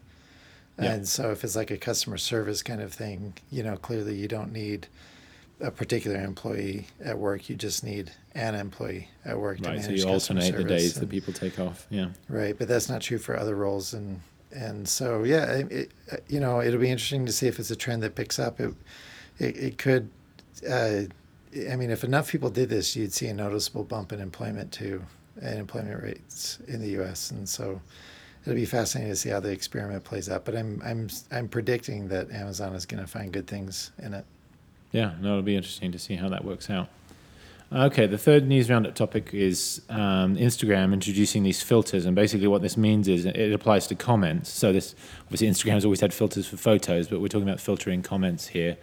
Yeah. 0.80 0.94
And 0.94 1.08
so 1.08 1.32
if 1.32 1.44
it's 1.44 1.56
like 1.56 1.72
a 1.72 1.78
customer 1.78 2.18
service 2.18 2.62
kind 2.64 2.82
of 2.82 2.94
thing, 2.94 3.34
you 3.52 3.64
know, 3.64 3.78
clearly 3.78 4.16
you 4.16 4.28
don't 4.28 4.52
need 4.52 4.88
a 5.60 5.72
particular 5.72 6.18
employee 6.18 6.88
at 7.04 7.18
work. 7.18 7.50
You 7.50 7.56
just 7.56 7.84
need 7.84 8.12
an 8.34 8.56
employee 8.56 9.10
at 9.26 9.40
work 9.40 9.58
right, 9.58 9.64
to 9.64 9.70
manage 9.82 10.02
so 10.02 10.08
you 10.08 10.14
alternate 10.14 10.56
the 10.56 10.64
days 10.64 10.98
and, 10.98 11.04
that 11.04 11.10
people 11.10 11.34
take 11.34 11.60
off. 11.60 11.88
Yeah. 11.90 12.10
Right, 12.30 12.58
but 12.58 12.68
that's 12.68 12.90
not 12.90 13.02
true 13.02 13.18
for 13.18 13.38
other 13.38 13.56
roles, 13.56 13.94
and 13.94 14.22
and 14.52 14.88
so 14.88 15.24
yeah, 15.24 15.62
it, 15.70 15.92
you 16.28 16.40
know, 16.40 16.62
it'll 16.62 16.80
be 16.80 16.90
interesting 16.90 17.26
to 17.26 17.32
see 17.32 17.48
if 17.48 17.60
it's 17.60 17.72
a 17.72 17.76
trend 17.76 18.04
that 18.04 18.16
picks 18.16 18.40
up. 18.40 18.60
It 18.60 18.74
it, 19.40 19.58
it 19.58 19.78
could. 19.78 20.10
Uh, 20.68 21.02
I 21.72 21.76
mean, 21.76 21.90
if 21.90 22.04
enough 22.04 22.32
people 22.32 22.50
did 22.50 22.70
this, 22.70 22.96
you'd 22.96 23.14
see 23.14 23.28
a 23.28 23.34
noticeable 23.34 23.84
bump 23.84 24.12
in 24.12 24.20
employment 24.20 24.72
too, 24.72 25.04
and 25.42 25.60
employment 25.60 26.02
rates 26.04 26.60
in 26.68 26.82
the 26.82 26.90
U.S. 26.90 27.32
And 27.32 27.48
so, 27.48 27.82
it'll 28.48 28.56
be 28.56 28.66
fascinating 28.66 29.12
to 29.12 29.16
see 29.16 29.30
how 29.30 29.42
the 29.42 29.52
experiment 29.52 30.04
plays 30.06 30.30
out. 30.30 30.46
But 30.46 30.56
I'm 30.56 30.82
I'm 30.84 31.10
I'm 31.32 31.48
predicting 31.48 32.08
that 32.08 32.32
Amazon 32.32 32.74
is 32.76 32.86
going 32.86 33.04
to 33.04 33.08
find 33.08 33.32
good 33.32 33.48
things 33.48 33.92
in 34.00 34.14
it. 34.14 34.26
Yeah, 34.92 35.14
no, 35.20 35.32
it'll 35.32 35.42
be 35.42 35.58
interesting 35.58 35.92
to 35.92 36.00
see 36.00 36.16
how 36.16 36.30
that 36.30 36.46
works 36.46 36.70
out. 36.70 36.88
Okay, 37.70 38.08
the 38.08 38.18
third 38.18 38.48
news 38.48 38.70
roundup 38.70 38.96
topic 38.96 39.34
is 39.34 39.82
um, 39.90 40.38
Instagram 40.38 40.94
introducing 40.94 41.44
these 41.44 41.62
filters, 41.62 42.06
and 42.06 42.16
basically 42.16 42.48
what 42.48 42.62
this 42.62 42.78
means 42.78 43.10
is 43.10 43.26
it 43.26 43.52
applies 43.52 43.88
to 43.88 43.96
comments. 43.96 44.50
So 44.50 44.72
this 44.72 44.96
obviously 45.24 45.50
Instagram 45.50 45.74
has 45.74 45.84
always 45.84 46.00
had 46.00 46.14
filters 46.14 46.48
for 46.48 46.56
photos, 46.56 47.10
but 47.10 47.20
we're 47.20 47.28
talking 47.28 47.48
about 47.48 47.60
filtering 47.60 48.02
comments 48.02 48.48
here. 48.48 48.78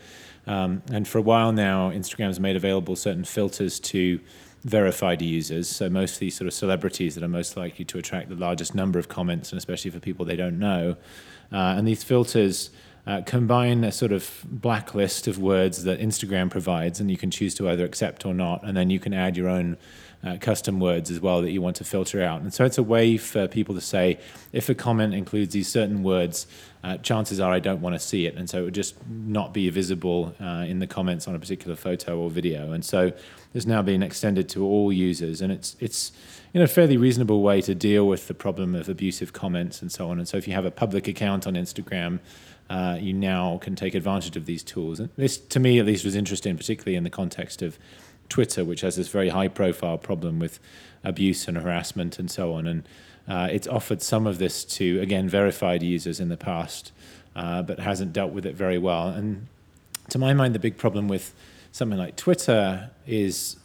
Um, 0.46 0.82
and 0.92 1.08
for 1.08 1.16
a 1.16 1.22
while 1.22 1.52
now, 1.52 1.90
Instagram 1.90 2.26
has 2.26 2.38
made 2.38 2.56
available 2.56 2.96
certain 2.96 3.24
filters 3.24 3.80
to 3.80 4.20
verified 4.64 5.20
users. 5.22 5.68
So 5.68 5.88
mostly 5.88 6.30
sort 6.30 6.48
of 6.48 6.54
celebrities 6.54 7.14
that 7.14 7.22
are 7.22 7.28
most 7.28 7.56
likely 7.56 7.84
to 7.84 7.98
attract 7.98 8.28
the 8.30 8.34
largest 8.34 8.74
number 8.74 8.98
of 8.98 9.08
comments, 9.08 9.52
and 9.52 9.58
especially 9.58 9.90
for 9.90 10.00
people 10.00 10.24
they 10.24 10.36
don't 10.36 10.58
know. 10.58 10.96
Uh, 11.52 11.76
and 11.76 11.86
these 11.86 12.02
filters 12.02 12.70
uh, 13.06 13.20
combine 13.26 13.84
a 13.84 13.92
sort 13.92 14.12
of 14.12 14.44
blacklist 14.44 15.28
of 15.28 15.38
words 15.38 15.84
that 15.84 16.00
Instagram 16.00 16.50
provides, 16.50 17.00
and 17.00 17.10
you 17.10 17.18
can 17.18 17.30
choose 17.30 17.54
to 17.54 17.68
either 17.68 17.84
accept 17.84 18.24
or 18.24 18.32
not, 18.32 18.64
and 18.64 18.76
then 18.76 18.88
you 18.88 18.98
can 18.98 19.12
add 19.12 19.36
your 19.36 19.48
own 19.48 19.76
uh, 20.24 20.38
custom 20.40 20.80
words 20.80 21.10
as 21.10 21.20
well 21.20 21.42
that 21.42 21.50
you 21.50 21.60
want 21.60 21.76
to 21.76 21.84
filter 21.84 22.22
out. 22.22 22.40
And 22.40 22.54
so 22.54 22.64
it's 22.64 22.78
a 22.78 22.82
way 22.82 23.18
for 23.18 23.46
people 23.46 23.74
to 23.74 23.80
say, 23.80 24.18
if 24.52 24.70
a 24.70 24.74
comment 24.74 25.12
includes 25.12 25.52
these 25.52 25.68
certain 25.68 26.02
words, 26.02 26.46
uh, 26.84 26.98
chances 26.98 27.40
are 27.40 27.52
I 27.52 27.58
don't 27.58 27.80
want 27.80 27.94
to 27.94 27.98
see 27.98 28.26
it, 28.26 28.36
and 28.36 28.48
so 28.48 28.58
it 28.58 28.64
would 28.66 28.74
just 28.74 28.94
not 29.08 29.52
be 29.52 29.68
visible 29.70 30.34
uh, 30.40 30.64
in 30.68 30.78
the 30.78 30.86
comments 30.86 31.26
on 31.26 31.34
a 31.34 31.38
particular 31.38 31.74
photo 31.74 32.18
or 32.18 32.30
video. 32.30 32.72
And 32.72 32.84
so 32.84 33.12
it's 33.54 33.66
now 33.66 33.82
being 33.82 34.02
extended 34.02 34.48
to 34.50 34.64
all 34.64 34.92
users, 34.92 35.40
and 35.40 35.50
it's 35.50 35.76
it's 35.80 36.12
in 36.52 36.62
a 36.62 36.68
fairly 36.68 36.96
reasonable 36.96 37.42
way 37.42 37.60
to 37.62 37.74
deal 37.74 38.06
with 38.06 38.28
the 38.28 38.34
problem 38.34 38.76
of 38.76 38.88
abusive 38.88 39.32
comments 39.32 39.82
and 39.82 39.90
so 39.90 40.08
on. 40.10 40.18
And 40.18 40.28
so 40.28 40.36
if 40.36 40.46
you 40.46 40.54
have 40.54 40.64
a 40.64 40.70
public 40.70 41.08
account 41.08 41.46
on 41.48 41.54
Instagram 41.54 42.20
uh, 42.70 42.96
you 43.00 43.12
now 43.12 43.58
can 43.58 43.76
take 43.76 43.94
advantage 43.94 44.36
of 44.36 44.46
these 44.46 44.62
tools. 44.62 45.00
And 45.00 45.10
this, 45.16 45.36
to 45.36 45.60
me 45.60 45.78
at 45.78 45.86
least, 45.86 46.04
was 46.04 46.16
interesting, 46.16 46.56
particularly 46.56 46.96
in 46.96 47.04
the 47.04 47.10
context 47.10 47.62
of 47.62 47.78
Twitter, 48.28 48.64
which 48.64 48.80
has 48.80 48.96
this 48.96 49.08
very 49.08 49.28
high 49.28 49.48
profile 49.48 49.98
problem 49.98 50.38
with 50.38 50.58
abuse 51.02 51.46
and 51.46 51.58
harassment 51.58 52.18
and 52.18 52.30
so 52.30 52.54
on. 52.54 52.66
And 52.66 52.88
uh, 53.28 53.48
it's 53.50 53.66
offered 53.66 54.02
some 54.02 54.26
of 54.26 54.38
this 54.38 54.64
to, 54.64 55.00
again, 55.00 55.28
verified 55.28 55.82
users 55.82 56.20
in 56.20 56.28
the 56.28 56.36
past, 56.36 56.92
uh, 57.34 57.62
but 57.62 57.78
hasn't 57.78 58.12
dealt 58.12 58.32
with 58.32 58.44
it 58.44 58.54
very 58.54 58.78
well. 58.78 59.08
And 59.08 59.46
to 60.10 60.18
my 60.18 60.34
mind, 60.34 60.54
the 60.54 60.58
big 60.58 60.76
problem 60.76 61.08
with 61.08 61.34
something 61.72 61.98
like 61.98 62.16
Twitter 62.16 62.90
is 63.06 63.56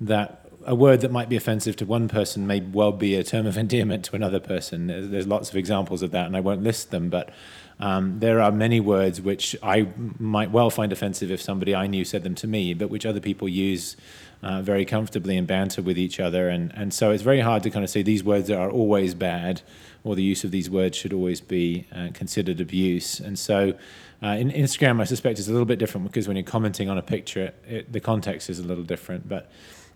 that 0.00 0.46
a 0.66 0.74
word 0.74 1.00
that 1.00 1.12
might 1.12 1.28
be 1.28 1.36
offensive 1.36 1.76
to 1.76 1.86
one 1.86 2.08
person 2.08 2.46
may 2.46 2.60
well 2.60 2.92
be 2.92 3.14
a 3.14 3.22
term 3.22 3.46
of 3.46 3.56
endearment 3.64 4.04
to 4.06 4.16
another 4.16 4.40
person. 4.40 4.88
There's, 4.88 5.08
there's 5.08 5.26
lots 5.26 5.50
of 5.50 5.56
examples 5.56 6.02
of 6.02 6.10
that, 6.10 6.26
and 6.26 6.36
I 6.36 6.40
won't 6.40 6.62
list 6.62 6.90
them, 6.90 7.08
but 7.08 7.30
um, 7.78 8.20
there 8.20 8.40
are 8.40 8.50
many 8.50 8.80
words 8.80 9.20
which 9.20 9.54
I 9.62 9.88
might 10.18 10.50
well 10.50 10.70
find 10.70 10.92
offensive 10.92 11.30
if 11.30 11.42
somebody 11.42 11.74
I 11.74 11.86
knew 11.86 12.04
said 12.04 12.22
them 12.22 12.34
to 12.36 12.46
me, 12.46 12.74
but 12.74 12.88
which 12.88 13.04
other 13.04 13.20
people 13.20 13.48
use 13.48 13.96
uh, 14.42 14.62
very 14.62 14.84
comfortably 14.84 15.36
and 15.36 15.46
banter 15.46 15.82
with 15.82 15.98
each 15.98 16.18
other. 16.20 16.48
And, 16.48 16.72
and 16.74 16.92
so 16.94 17.10
it's 17.10 17.22
very 17.22 17.40
hard 17.40 17.62
to 17.64 17.70
kind 17.70 17.84
of 17.84 17.90
say 17.90 18.02
these 18.02 18.24
words 18.24 18.50
are 18.50 18.70
always 18.70 19.14
bad 19.14 19.62
or 20.04 20.14
the 20.14 20.22
use 20.22 20.44
of 20.44 20.50
these 20.50 20.70
words 20.70 20.96
should 20.96 21.12
always 21.12 21.40
be 21.40 21.86
uh, 21.94 22.08
considered 22.14 22.60
abuse. 22.60 23.20
And 23.20 23.38
so 23.38 23.74
uh, 24.22 24.28
in 24.28 24.50
Instagram, 24.50 25.00
I 25.00 25.04
suspect 25.04 25.38
is 25.38 25.48
a 25.48 25.52
little 25.52 25.66
bit 25.66 25.78
different 25.78 26.06
because 26.06 26.28
when 26.28 26.36
you're 26.36 26.44
commenting 26.44 26.88
on 26.88 26.96
a 26.96 27.02
picture, 27.02 27.52
it, 27.66 27.92
the 27.92 28.00
context 28.00 28.48
is 28.48 28.58
a 28.58 28.62
little 28.62 28.84
different. 28.84 29.28
But 29.28 29.50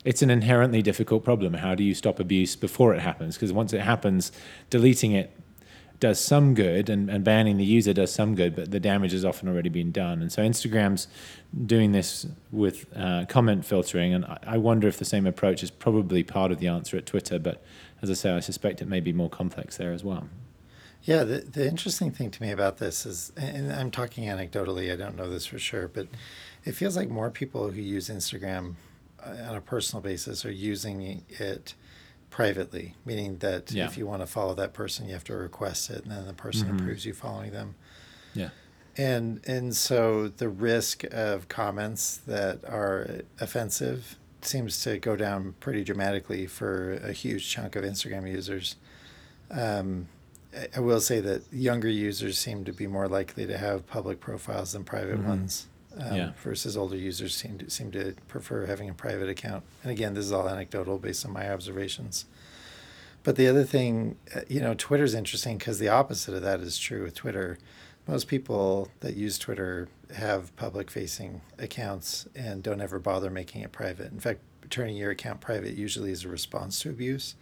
it's 0.04 0.22
an 0.22 0.30
inherently 0.30 0.82
difficult 0.82 1.24
problem. 1.24 1.54
How 1.54 1.74
do 1.74 1.84
you 1.84 1.94
stop 1.94 2.18
abuse 2.18 2.56
before 2.56 2.94
it 2.94 3.00
happens? 3.00 3.36
Because 3.36 3.52
once 3.52 3.72
it 3.72 3.80
happens, 3.80 4.32
deleting 4.68 5.12
it 5.12 5.32
does 6.00 6.18
some 6.18 6.54
good 6.54 6.88
and, 6.88 7.10
and 7.10 7.22
banning 7.22 7.58
the 7.58 7.64
user 7.64 7.92
does 7.92 8.12
some 8.12 8.34
good, 8.34 8.56
but 8.56 8.70
the 8.70 8.80
damage 8.80 9.12
has 9.12 9.24
often 9.24 9.48
already 9.48 9.68
been 9.68 9.92
done. 9.92 10.22
And 10.22 10.32
so 10.32 10.42
Instagram's 10.42 11.06
doing 11.66 11.92
this 11.92 12.26
with 12.50 12.86
uh, 12.96 13.26
comment 13.28 13.64
filtering, 13.64 14.14
and 14.14 14.24
I, 14.24 14.38
I 14.46 14.56
wonder 14.56 14.88
if 14.88 14.96
the 14.96 15.04
same 15.04 15.26
approach 15.26 15.62
is 15.62 15.70
probably 15.70 16.22
part 16.22 16.50
of 16.50 16.58
the 16.58 16.66
answer 16.66 16.96
at 16.96 17.06
Twitter. 17.06 17.38
But 17.38 17.62
as 18.02 18.10
I 18.10 18.14
say, 18.14 18.30
I 18.32 18.40
suspect 18.40 18.80
it 18.80 18.88
may 18.88 19.00
be 19.00 19.12
more 19.12 19.30
complex 19.30 19.76
there 19.76 19.92
as 19.92 20.02
well. 20.02 20.28
Yeah, 21.02 21.24
the, 21.24 21.38
the 21.38 21.66
interesting 21.66 22.10
thing 22.10 22.30
to 22.30 22.42
me 22.42 22.50
about 22.50 22.78
this 22.78 23.06
is, 23.06 23.32
and 23.36 23.72
I'm 23.72 23.90
talking 23.90 24.24
anecdotally, 24.24 24.92
I 24.92 24.96
don't 24.96 25.16
know 25.16 25.30
this 25.30 25.46
for 25.46 25.58
sure, 25.58 25.88
but 25.88 26.08
it 26.64 26.72
feels 26.72 26.96
like 26.96 27.08
more 27.08 27.30
people 27.30 27.70
who 27.70 27.80
use 27.80 28.08
Instagram 28.08 28.74
uh, 29.22 29.48
on 29.48 29.54
a 29.54 29.60
personal 29.60 30.02
basis 30.02 30.44
are 30.44 30.50
using 30.50 31.24
it 31.28 31.74
privately, 32.30 32.94
meaning 33.04 33.38
that 33.38 33.72
yeah. 33.72 33.84
if 33.84 33.98
you 33.98 34.06
want 34.06 34.22
to 34.22 34.26
follow 34.26 34.54
that 34.54 34.72
person, 34.72 35.06
you 35.06 35.12
have 35.12 35.24
to 35.24 35.34
request 35.34 35.90
it, 35.90 36.04
and 36.04 36.12
then 36.12 36.26
the 36.26 36.32
person 36.32 36.68
mm-hmm. 36.68 36.78
approves 36.78 37.04
you 37.04 37.12
following 37.12 37.50
them. 37.52 37.74
Yeah. 38.34 38.50
And 38.96 39.40
and 39.46 39.74
so 39.74 40.28
the 40.28 40.48
risk 40.48 41.04
of 41.10 41.48
comments 41.48 42.16
that 42.26 42.64
are 42.64 43.22
offensive 43.40 44.16
seems 44.42 44.82
to 44.84 44.98
go 44.98 45.16
down 45.16 45.54
pretty 45.60 45.84
dramatically 45.84 46.46
for 46.46 46.94
a 46.94 47.12
huge 47.12 47.48
chunk 47.50 47.76
of 47.76 47.84
Instagram 47.84 48.30
users. 48.30 48.76
Um, 49.50 50.08
I 50.74 50.80
will 50.80 51.00
say 51.00 51.20
that 51.20 51.42
younger 51.52 51.88
users 51.88 52.38
seem 52.38 52.64
to 52.64 52.72
be 52.72 52.86
more 52.86 53.06
likely 53.08 53.46
to 53.46 53.56
have 53.56 53.86
public 53.86 54.20
profiles 54.20 54.72
than 54.72 54.84
private 54.84 55.18
mm-hmm. 55.18 55.28
ones. 55.28 55.66
Um, 55.98 56.16
yeah. 56.16 56.30
Versus 56.42 56.76
older 56.76 56.96
users 56.96 57.34
seem 57.34 57.58
to 57.58 57.68
seem 57.68 57.90
to 57.92 58.14
prefer 58.28 58.66
having 58.66 58.88
a 58.88 58.94
private 58.94 59.28
account. 59.28 59.64
And 59.82 59.90
again, 59.90 60.14
this 60.14 60.24
is 60.24 60.32
all 60.32 60.48
anecdotal 60.48 60.98
based 60.98 61.26
on 61.26 61.32
my 61.32 61.50
observations. 61.50 62.26
But 63.22 63.36
the 63.36 63.48
other 63.48 63.64
thing, 63.64 64.16
uh, 64.34 64.40
you 64.48 64.60
know, 64.60 64.74
Twitter's 64.74 65.14
interesting 65.14 65.58
because 65.58 65.78
the 65.78 65.88
opposite 65.88 66.34
of 66.34 66.42
that 66.42 66.60
is 66.60 66.78
true 66.78 67.02
with 67.02 67.14
Twitter. 67.14 67.58
Most 68.06 68.28
people 68.28 68.88
that 69.00 69.14
use 69.14 69.36
Twitter 69.38 69.88
have 70.14 70.54
public 70.56 70.90
facing 70.90 71.42
accounts 71.58 72.26
and 72.34 72.62
don't 72.62 72.80
ever 72.80 72.98
bother 72.98 73.30
making 73.30 73.62
it 73.62 73.72
private. 73.72 74.10
In 74.10 74.20
fact, 74.20 74.40
turning 74.70 74.96
your 74.96 75.10
account 75.10 75.40
private 75.40 75.74
usually 75.74 76.10
is 76.10 76.24
a 76.24 76.28
response 76.28 76.80
to 76.80 76.90
abuse 76.90 77.34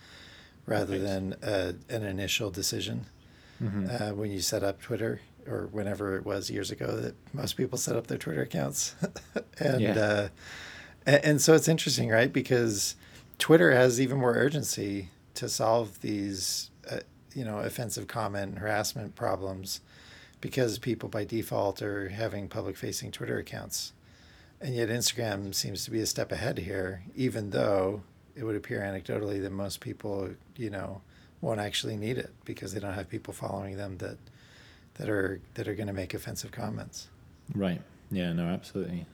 rather 0.67 0.99
than 0.99 1.35
a, 1.43 1.75
an 1.89 2.03
initial 2.03 2.51
decision. 2.51 3.07
Mm-hmm. 3.63 3.87
Uh, 3.91 4.15
when 4.15 4.31
you 4.31 4.41
set 4.41 4.63
up 4.63 4.81
Twitter, 4.81 5.21
or 5.49 5.69
whenever 5.73 6.17
it 6.17 6.25
was 6.25 6.51
years 6.51 6.71
ago 6.71 6.97
that 6.97 7.15
most 7.33 7.57
people 7.57 7.79
set 7.79 7.97
up 7.97 8.07
their 8.07 8.19
Twitter 8.19 8.43
accounts, 8.43 8.95
and, 9.59 9.81
yeah. 9.81 9.93
uh, 9.93 10.29
and 11.07 11.25
and 11.25 11.43
so 11.43 11.55
it's 11.55 11.69
interesting, 11.69 12.09
right? 12.09 12.33
Because 12.33 12.97
Twitter 13.39 13.73
has 13.73 14.01
even 14.01 14.19
more 14.19 14.35
urgency 14.35 15.09
to 15.35 15.49
solve 15.49 16.01
these, 16.01 16.71
uh, 16.91 17.01
you 17.35 17.45
know, 17.45 17.59
offensive 17.59 18.07
comment 18.09 18.51
and 18.51 18.59
harassment 18.59 19.15
problems, 19.15 19.81
because 20.41 20.79
people 20.79 21.09
by 21.09 21.25
default 21.25 21.81
are 21.83 22.09
having 22.09 22.49
public-facing 22.49 23.11
Twitter 23.13 23.39
accounts, 23.39 23.93
and 24.61 24.75
yet 24.75 24.89
Instagram 24.89 25.55
seems 25.55 25.85
to 25.85 25.91
be 25.91 26.01
a 26.01 26.07
step 26.07 26.33
ahead 26.33 26.59
here, 26.59 27.03
even 27.15 27.51
though 27.51 28.03
it 28.35 28.45
would 28.45 28.57
appear 28.57 28.81
anecdotally 28.81 29.43
that 29.43 29.51
most 29.51 29.81
people, 29.81 30.31
you 30.57 30.71
know, 30.71 31.01
won't 31.41 31.61
actually 31.61 31.97
need 31.97 32.19
it 32.19 32.33
because 32.45 32.73
they 32.73 32.81
don't 32.81 32.95
have 32.95 33.09
people 33.09 33.33
following 33.33 33.77
them 33.77 33.99
that 33.99 34.17
that 34.99 35.09
are 35.09 35.41
that 35.55 35.69
are 35.69 35.75
going 35.75 35.87
to 35.87 35.93
make 35.93 36.15
offensive 36.15 36.53
comments. 36.53 37.09
Right. 37.55 37.81
Yeah. 38.11 38.33
No. 38.33 38.47
Absolutely. 38.47 39.07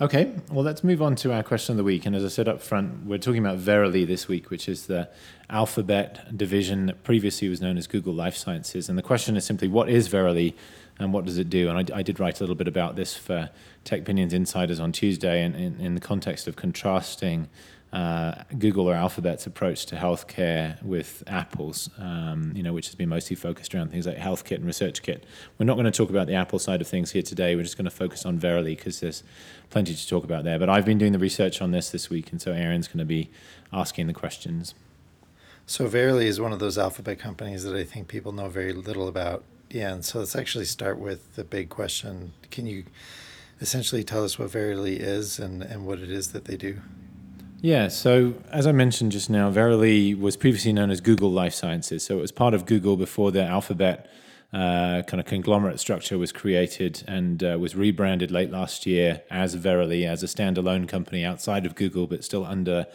Okay. 0.00 0.32
Well, 0.50 0.64
let's 0.64 0.84
move 0.84 1.02
on 1.02 1.16
to 1.16 1.32
our 1.32 1.42
question 1.42 1.72
of 1.72 1.76
the 1.76 1.84
week. 1.84 2.06
And 2.06 2.14
as 2.14 2.24
I 2.24 2.28
said 2.28 2.46
up 2.46 2.62
front, 2.62 3.04
we're 3.04 3.18
talking 3.18 3.44
about 3.44 3.58
Verily 3.58 4.04
this 4.04 4.28
week, 4.28 4.48
which 4.48 4.68
is 4.68 4.86
the 4.86 5.08
Alphabet 5.50 6.36
division 6.36 6.86
that 6.86 7.02
previously 7.02 7.48
was 7.48 7.60
known 7.60 7.76
as 7.76 7.88
Google 7.88 8.14
Life 8.14 8.36
Sciences. 8.36 8.88
And 8.88 8.96
the 8.96 9.02
question 9.02 9.36
is 9.36 9.44
simply, 9.44 9.66
what 9.66 9.88
is 9.88 10.06
Verily? 10.06 10.54
and 10.98 11.12
what 11.12 11.24
does 11.24 11.38
it 11.38 11.48
do? 11.48 11.68
And 11.68 11.78
I, 11.78 11.98
I, 11.98 12.02
did 12.02 12.18
write 12.18 12.40
a 12.40 12.42
little 12.42 12.56
bit 12.56 12.68
about 12.68 12.96
this 12.96 13.16
for 13.16 13.50
Tech 13.84 14.02
TechPinions 14.02 14.32
Insiders 14.32 14.80
on 14.80 14.92
Tuesday, 14.92 15.42
and 15.42 15.54
in, 15.54 15.80
in, 15.80 15.94
the 15.94 16.00
context 16.00 16.48
of 16.48 16.56
contrasting 16.56 17.48
uh, 17.92 18.34
Google 18.58 18.88
or 18.88 18.94
Alphabet's 18.94 19.46
approach 19.46 19.86
to 19.86 19.96
healthcare 19.96 20.82
with 20.82 21.22
Apple's, 21.26 21.88
um, 21.98 22.52
you 22.54 22.62
know, 22.62 22.72
which 22.72 22.86
has 22.86 22.94
been 22.94 23.08
mostly 23.08 23.34
focused 23.34 23.74
around 23.74 23.90
things 23.90 24.06
like 24.06 24.18
HealthKit 24.18 24.56
and 24.56 24.64
ResearchKit. 24.66 25.22
We're 25.58 25.64
not 25.66 25.74
going 25.74 25.86
to 25.86 25.90
talk 25.90 26.10
about 26.10 26.26
the 26.26 26.34
Apple 26.34 26.58
side 26.58 26.82
of 26.82 26.86
things 26.86 27.12
here 27.12 27.22
today. 27.22 27.56
We're 27.56 27.62
just 27.62 27.78
going 27.78 27.86
to 27.86 27.90
focus 27.90 28.26
on 28.26 28.38
Verily 28.38 28.74
because 28.74 29.00
there's 29.00 29.22
plenty 29.70 29.94
to 29.94 30.08
talk 30.08 30.24
about 30.24 30.44
there. 30.44 30.58
But 30.58 30.68
I've 30.68 30.84
been 30.84 30.98
doing 30.98 31.12
the 31.12 31.18
research 31.18 31.62
on 31.62 31.70
this 31.70 31.88
this 31.88 32.10
week, 32.10 32.30
and 32.30 32.42
so 32.42 32.52
Aaron's 32.52 32.88
going 32.88 32.98
to 32.98 33.06
be 33.06 33.30
asking 33.72 34.06
the 34.06 34.14
questions. 34.14 34.74
So 35.66 35.86
Verily 35.86 36.26
is 36.26 36.40
one 36.40 36.52
of 36.52 36.58
those 36.58 36.76
Alphabet 36.76 37.18
companies 37.18 37.62
that 37.64 37.74
I 37.74 37.84
think 37.84 38.08
people 38.08 38.32
know 38.32 38.48
very 38.48 38.72
little 38.72 39.08
about. 39.08 39.44
Yeah, 39.70 39.92
and 39.92 40.04
so 40.04 40.18
let's 40.18 40.36
actually 40.36 40.64
start 40.64 40.98
with 40.98 41.36
the 41.36 41.44
big 41.44 41.68
question. 41.68 42.32
Can 42.50 42.66
you 42.66 42.84
essentially 43.60 44.04
tell 44.04 44.24
us 44.24 44.38
what 44.38 44.50
Verily 44.50 44.96
is 44.96 45.38
and, 45.38 45.62
and 45.62 45.86
what 45.86 46.00
it 46.00 46.10
is 46.10 46.32
that 46.32 46.46
they 46.46 46.56
do? 46.56 46.80
Yeah, 47.60 47.88
so 47.88 48.34
as 48.52 48.68
I 48.68 48.72
mentioned 48.72 49.10
just 49.10 49.28
now, 49.28 49.50
Verily 49.50 50.14
was 50.14 50.36
previously 50.36 50.72
known 50.72 50.90
as 50.90 51.00
Google 51.00 51.32
Life 51.32 51.54
Sciences. 51.54 52.04
So 52.04 52.16
it 52.16 52.20
was 52.20 52.30
part 52.30 52.54
of 52.54 52.66
Google 52.66 52.96
before 52.96 53.32
the 53.32 53.42
Alphabet 53.42 54.08
uh, 54.52 55.02
kind 55.08 55.18
of 55.18 55.26
conglomerate 55.26 55.80
structure 55.80 56.16
was 56.18 56.30
created 56.30 57.02
and 57.08 57.42
uh, 57.42 57.58
was 57.58 57.74
rebranded 57.74 58.30
late 58.30 58.52
last 58.52 58.86
year 58.86 59.22
as 59.28 59.54
Verily, 59.54 60.06
as 60.06 60.22
a 60.22 60.26
standalone 60.26 60.88
company 60.88 61.24
outside 61.24 61.66
of 61.66 61.74
Google, 61.74 62.06
but 62.06 62.22
still 62.22 62.44
under 62.44 62.86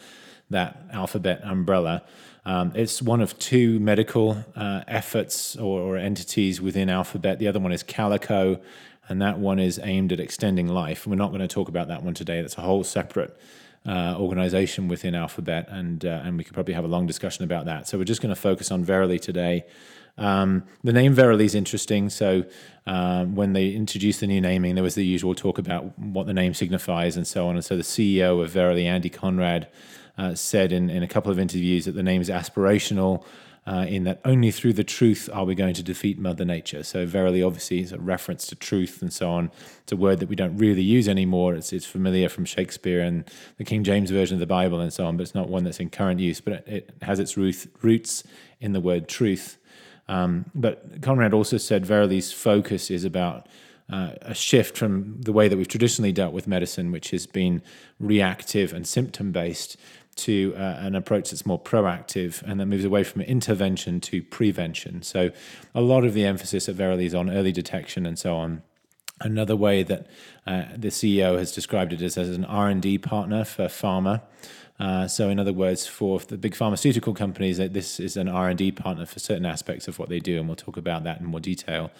that 0.49 0.81
Alphabet 0.93 1.41
umbrella. 1.43 2.01
Um, 2.45 2.71
it's 2.73 3.01
one 3.01 3.19
of 3.19 3.37
two 3.37 3.81
medical 3.81 4.45
uh, 4.55 4.83
efforts 4.87 5.57
or, 5.57 5.81
or, 5.81 5.97
entities 5.97 6.61
within 6.61 6.89
Alphabet. 6.89 7.37
The 7.37 7.49
other 7.49 7.59
one 7.59 7.73
is 7.73 7.83
Calico, 7.83 8.61
and 9.09 9.21
that 9.21 9.39
one 9.39 9.59
is 9.59 9.79
aimed 9.83 10.13
at 10.13 10.21
extending 10.21 10.67
life. 10.67 11.05
We're 11.05 11.15
not 11.15 11.29
going 11.29 11.41
to 11.41 11.47
talk 11.47 11.67
about 11.67 11.89
that 11.89 12.01
one 12.03 12.13
today. 12.13 12.41
That's 12.41 12.57
a 12.57 12.61
whole 12.61 12.83
separate 12.83 13.37
uh, 13.85 14.15
organization 14.17 14.87
within 14.87 15.15
Alphabet, 15.15 15.67
and 15.69 16.05
uh, 16.05 16.21
and 16.23 16.37
we 16.37 16.43
could 16.43 16.53
probably 16.53 16.73
have 16.73 16.85
a 16.85 16.87
long 16.87 17.05
discussion 17.05 17.43
about 17.43 17.65
that. 17.65 17.87
So 17.87 17.97
we're 17.97 18.05
just 18.05 18.21
going 18.21 18.33
to 18.33 18.39
focus 18.39 18.71
on 18.71 18.83
Verily 18.83 19.19
today. 19.19 19.65
Um, 20.17 20.63
the 20.83 20.93
name 20.93 21.13
Verily 21.13 21.45
is 21.45 21.55
interesting. 21.55 22.09
So 22.09 22.45
um, 22.85 23.35
when 23.35 23.53
they 23.53 23.69
introduced 23.69 24.19
the 24.19 24.27
new 24.27 24.41
naming, 24.41 24.75
there 24.75 24.83
was 24.83 24.95
the 24.95 25.05
usual 25.05 25.33
talk 25.33 25.57
about 25.57 25.97
what 25.97 26.27
the 26.27 26.33
name 26.33 26.53
signifies 26.53 27.17
and 27.17 27.25
so 27.25 27.47
on. 27.47 27.55
And 27.55 27.65
so 27.65 27.75
the 27.75 27.83
CEO 27.83 28.43
of 28.43 28.51
Verily, 28.51 28.85
Andy 28.85 29.09
Conrad, 29.09 29.67
uh, 30.17 30.35
said 30.35 30.71
in, 30.71 30.89
in 30.89 31.01
a 31.01 31.07
couple 31.07 31.31
of 31.31 31.39
interviews 31.39 31.85
that 31.85 31.93
the 31.93 32.03
name 32.03 32.21
is 32.21 32.29
aspirational 32.29 33.25
uh, 33.65 33.85
in 33.87 34.03
that 34.03 34.19
only 34.25 34.51
through 34.51 34.73
the 34.73 34.83
truth 34.83 35.29
are 35.31 35.45
we 35.45 35.55
going 35.55 35.73
to 35.73 35.83
defeat 35.83 36.19
Mother 36.19 36.43
Nature. 36.43 36.83
So, 36.83 37.05
verily, 37.05 37.41
obviously, 37.41 37.79
is 37.79 37.91
a 37.91 37.99
reference 37.99 38.45
to 38.47 38.55
truth 38.55 39.01
and 39.01 39.11
so 39.11 39.29
on. 39.29 39.51
It's 39.83 39.91
a 39.91 39.97
word 39.97 40.19
that 40.19 40.27
we 40.27 40.35
don't 40.35 40.57
really 40.57 40.81
use 40.81 41.07
anymore. 41.07 41.55
It's, 41.55 41.71
it's 41.71 41.85
familiar 41.85 42.27
from 42.27 42.45
Shakespeare 42.45 43.01
and 43.01 43.29
the 43.57 43.63
King 43.63 43.83
James 43.83 44.11
Version 44.11 44.35
of 44.35 44.39
the 44.39 44.45
Bible 44.45 44.79
and 44.79 44.91
so 44.91 45.05
on, 45.05 45.15
but 45.15 45.23
it's 45.23 45.35
not 45.35 45.49
one 45.49 45.63
that's 45.63 45.79
in 45.79 45.89
current 45.89 46.19
use. 46.19 46.41
But 46.41 46.53
it, 46.53 46.67
it 46.67 46.89
has 47.03 47.19
its 47.19 47.37
root, 47.37 47.65
roots 47.81 48.23
in 48.59 48.73
the 48.73 48.81
word 48.81 49.07
truth. 49.07 49.57
Um, 50.07 50.45
but 50.53 51.01
Conrad 51.01 51.33
also 51.33 51.57
said 51.57 51.85
Verily's 51.85 52.33
focus 52.33 52.91
is 52.91 53.05
about 53.05 53.47
uh, 53.91 54.11
a 54.21 54.33
shift 54.33 54.77
from 54.77 55.21
the 55.21 55.31
way 55.31 55.47
that 55.47 55.57
we've 55.57 55.67
traditionally 55.67 56.11
dealt 56.11 56.33
with 56.33 56.47
medicine, 56.47 56.91
which 56.91 57.11
has 57.11 57.27
been 57.27 57.61
reactive 57.99 58.73
and 58.73 58.87
symptom 58.87 59.31
based, 59.31 59.77
to 60.15 60.53
uh, 60.55 60.77
an 60.79 60.95
approach 60.95 61.31
that's 61.31 61.45
more 61.45 61.59
proactive 61.59 62.41
and 62.43 62.59
that 62.59 62.65
moves 62.65 62.85
away 62.85 63.03
from 63.03 63.21
intervention 63.21 63.99
to 64.01 64.21
prevention. 64.21 65.01
So, 65.01 65.31
a 65.73 65.81
lot 65.81 66.03
of 66.05 66.13
the 66.13 66.25
emphasis 66.25 66.69
at 66.69 66.75
Verily 66.75 67.05
is 67.05 67.15
on 67.15 67.29
early 67.29 67.51
detection 67.51 68.05
and 68.05 68.17
so 68.17 68.35
on. 68.35 68.63
Another 69.21 69.55
way 69.55 69.83
that 69.83 70.07
uh, 70.45 70.63
the 70.75 70.89
CEO 70.89 71.37
has 71.37 71.51
described 71.51 71.93
it 71.93 72.01
is 72.01 72.17
as 72.17 72.29
an 72.29 72.45
R&D 72.45 72.97
partner 72.99 73.45
for 73.45 73.65
pharma. 73.65 74.21
Uh, 74.79 75.07
so, 75.07 75.29
in 75.29 75.39
other 75.39 75.53
words, 75.53 75.85
for 75.85 76.19
the 76.19 76.37
big 76.37 76.55
pharmaceutical 76.55 77.13
companies, 77.13 77.57
this 77.57 77.99
is 77.99 78.17
an 78.17 78.27
R&D 78.27 78.71
partner 78.71 79.05
for 79.05 79.19
certain 79.19 79.45
aspects 79.45 79.87
of 79.87 79.99
what 79.99 80.09
they 80.09 80.19
do, 80.19 80.39
and 80.39 80.47
we'll 80.47 80.55
talk 80.55 80.77
about 80.77 81.03
that 81.03 81.19
in 81.19 81.25
more 81.25 81.39
detail. 81.39 81.91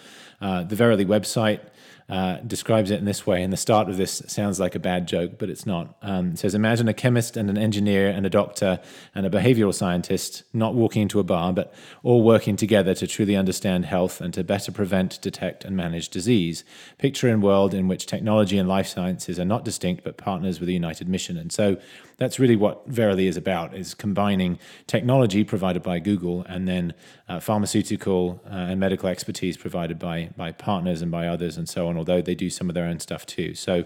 Uh, 0.42 0.64
the 0.64 0.76
Verily 0.76 1.06
website 1.06 1.62
uh, 2.10 2.38
describes 2.38 2.92
it 2.92 3.00
in 3.00 3.06
this 3.06 3.26
way. 3.26 3.44
And 3.44 3.52
the 3.52 3.58
start 3.58 3.90
of 3.90 3.98
this 3.98 4.22
sounds 4.28 4.60
like 4.60 4.76
a 4.76 4.80
bad 4.80 5.08
joke, 5.08 5.38
but 5.38 5.50
it's 5.50 5.66
not. 5.66 5.96
Um, 6.02 6.32
it 6.32 6.40
says 6.40 6.56
Imagine 6.56 6.88
a 6.88 6.94
chemist 6.94 7.38
and 7.38 7.50
an 7.50 7.58
engineer 7.58 8.10
and 8.10 8.26
a 8.26 8.30
doctor 8.30 8.80
and 9.16 9.26
a 9.26 9.30
behavioral 9.30 9.74
scientist 9.74 10.44
not 10.54 10.76
walking 10.76 11.04
into 11.04 11.20
a 11.20 11.24
bar, 11.24 11.54
but 11.54 11.74
all 12.04 12.24
working 12.24 12.56
together 12.56 12.94
to 12.96 13.08
truly 13.08 13.36
understand 13.36 13.86
health 13.86 14.22
and 14.22 14.34
to 14.34 14.44
better 14.44 14.72
prevent, 14.72 15.22
detect, 15.22 15.64
and 15.64 15.76
manage 15.76 16.10
disease. 16.10 16.64
Picture 16.98 17.30
a 17.30 17.38
world 17.38 17.74
in 17.74 17.88
which 17.88 18.06
technology 18.06 18.58
and 18.58 18.68
life 18.70 18.88
sciences 18.88 19.40
are 19.40 19.46
not 19.46 19.66
distinct 19.66 20.04
but 20.04 20.18
partners 20.18 20.60
with 20.60 20.70
a 20.70 20.74
united 20.74 21.08
mission. 21.08 21.38
And 21.38 21.52
so 21.52 21.78
that's 22.18 22.40
really 22.40 22.56
what 22.56 22.88
Verily 22.88 23.28
is 23.28 23.38
about: 23.38 23.76
is 23.76 23.94
combining 23.94 24.60
technology 24.88 25.44
provided 25.44 25.84
by 25.84 26.00
Google 26.00 26.44
and 26.48 26.68
then 26.68 26.94
uh, 27.28 27.40
pharmaceutical 27.40 28.42
uh, 28.46 28.72
and 28.72 28.80
medical 28.80 29.10
expertise 29.10 29.58
provided 29.58 30.00
by 30.00 30.30
by 30.38 30.52
partners 30.52 31.02
and 31.02 31.12
by 31.12 31.28
others 31.28 31.58
and 31.58 31.68
so 31.68 31.88
on. 31.88 31.98
Although 31.98 32.22
they 32.22 32.36
do 32.36 32.50
some 32.50 32.70
of 32.70 32.76
their 32.76 32.86
own 32.86 33.00
stuff 33.00 33.26
too. 33.26 33.56
So. 33.56 33.86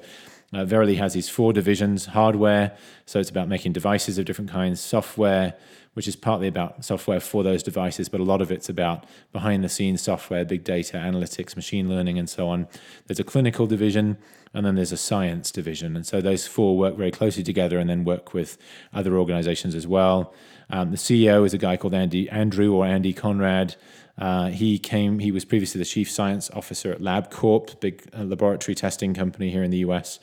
Uh, 0.54 0.64
Verily 0.64 0.96
has 0.96 1.14
these 1.14 1.28
four 1.28 1.52
divisions 1.52 2.08
hardware, 2.08 2.76
so 3.06 3.20
it's 3.20 3.30
about 3.30 3.50
making 3.50 3.74
devices 3.74 4.18
of 4.18 4.26
different 4.26 4.50
kinds, 4.50 4.80
software, 4.80 5.54
which 5.94 6.08
is 6.08 6.16
partly 6.16 6.48
about 6.48 6.86
software 6.86 7.20
for 7.20 7.44
those 7.44 7.64
devices, 7.64 8.08
but 8.08 8.22
a 8.22 8.24
lot 8.24 8.42
of 8.42 8.52
it's 8.52 8.70
about 8.70 9.06
behind 9.34 9.64
the 9.64 9.70
scenes 9.70 10.02
software, 10.02 10.46
big 10.46 10.64
data, 10.64 10.96
analytics, 10.96 11.56
machine 11.56 11.90
learning, 11.90 12.18
and 12.18 12.30
so 12.30 12.48
on. 12.48 12.68
There's 13.08 13.20
a 13.20 13.26
clinical 13.26 13.68
division, 13.68 14.18
and 14.54 14.66
then 14.66 14.76
there's 14.76 14.92
a 14.92 14.98
science 14.98 15.52
division. 15.52 15.96
And 15.96 16.06
so 16.06 16.22
those 16.22 16.48
four 16.48 16.78
work 16.78 16.96
very 16.96 17.12
closely 17.12 17.44
together 17.44 17.78
and 17.80 17.90
then 17.90 18.06
work 18.06 18.34
with 18.34 18.58
other 18.94 19.18
organizations 19.18 19.76
as 19.76 19.86
well. 19.86 20.34
Um, 20.70 20.92
the 20.92 20.98
CEO 20.98 21.46
is 21.46 21.54
a 21.54 21.58
guy 21.58 21.78
called 21.78 21.94
Andy 21.94 22.30
Andrew 22.30 22.74
or 22.74 22.86
Andy 22.86 23.14
Conrad. 23.14 23.76
Uh, 24.18 24.48
he 24.48 24.80
came. 24.80 25.20
He 25.20 25.32
was 25.32 25.46
previously 25.46 25.80
the 25.80 25.86
chief 25.86 26.10
science 26.10 26.50
officer 26.52 26.92
at 26.92 27.00
LabCorp, 27.00 27.80
big 27.80 28.10
uh, 28.18 28.24
laboratory 28.24 28.76
testing 28.76 29.14
company 29.14 29.52
here 29.52 29.64
in 29.64 29.72
the 29.72 29.78
U.S. 29.80 30.20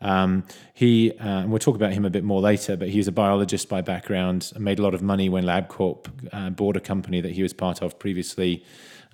Um, 0.00 0.44
he, 0.74 1.12
uh, 1.12 1.40
and 1.40 1.50
we'll 1.50 1.58
talk 1.58 1.76
about 1.76 1.92
him 1.92 2.04
a 2.04 2.10
bit 2.10 2.24
more 2.24 2.40
later, 2.40 2.76
but 2.76 2.88
he 2.88 2.98
was 2.98 3.08
a 3.08 3.12
biologist 3.12 3.68
by 3.68 3.80
background 3.80 4.52
and 4.54 4.64
made 4.64 4.78
a 4.78 4.82
lot 4.82 4.94
of 4.94 5.02
money 5.02 5.28
when 5.28 5.44
LabCorp 5.44 6.08
uh, 6.32 6.50
bought 6.50 6.76
a 6.76 6.80
company 6.80 7.20
that 7.20 7.32
he 7.32 7.42
was 7.42 7.52
part 7.52 7.82
of 7.82 7.98
previously, 7.98 8.64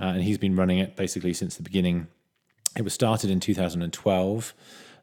uh, 0.00 0.04
and 0.04 0.22
he's 0.22 0.38
been 0.38 0.56
running 0.56 0.78
it 0.78 0.96
basically 0.96 1.34
since 1.34 1.56
the 1.56 1.62
beginning. 1.62 2.08
It 2.76 2.82
was 2.82 2.94
started 2.94 3.30
in 3.30 3.38
2012. 3.38 4.54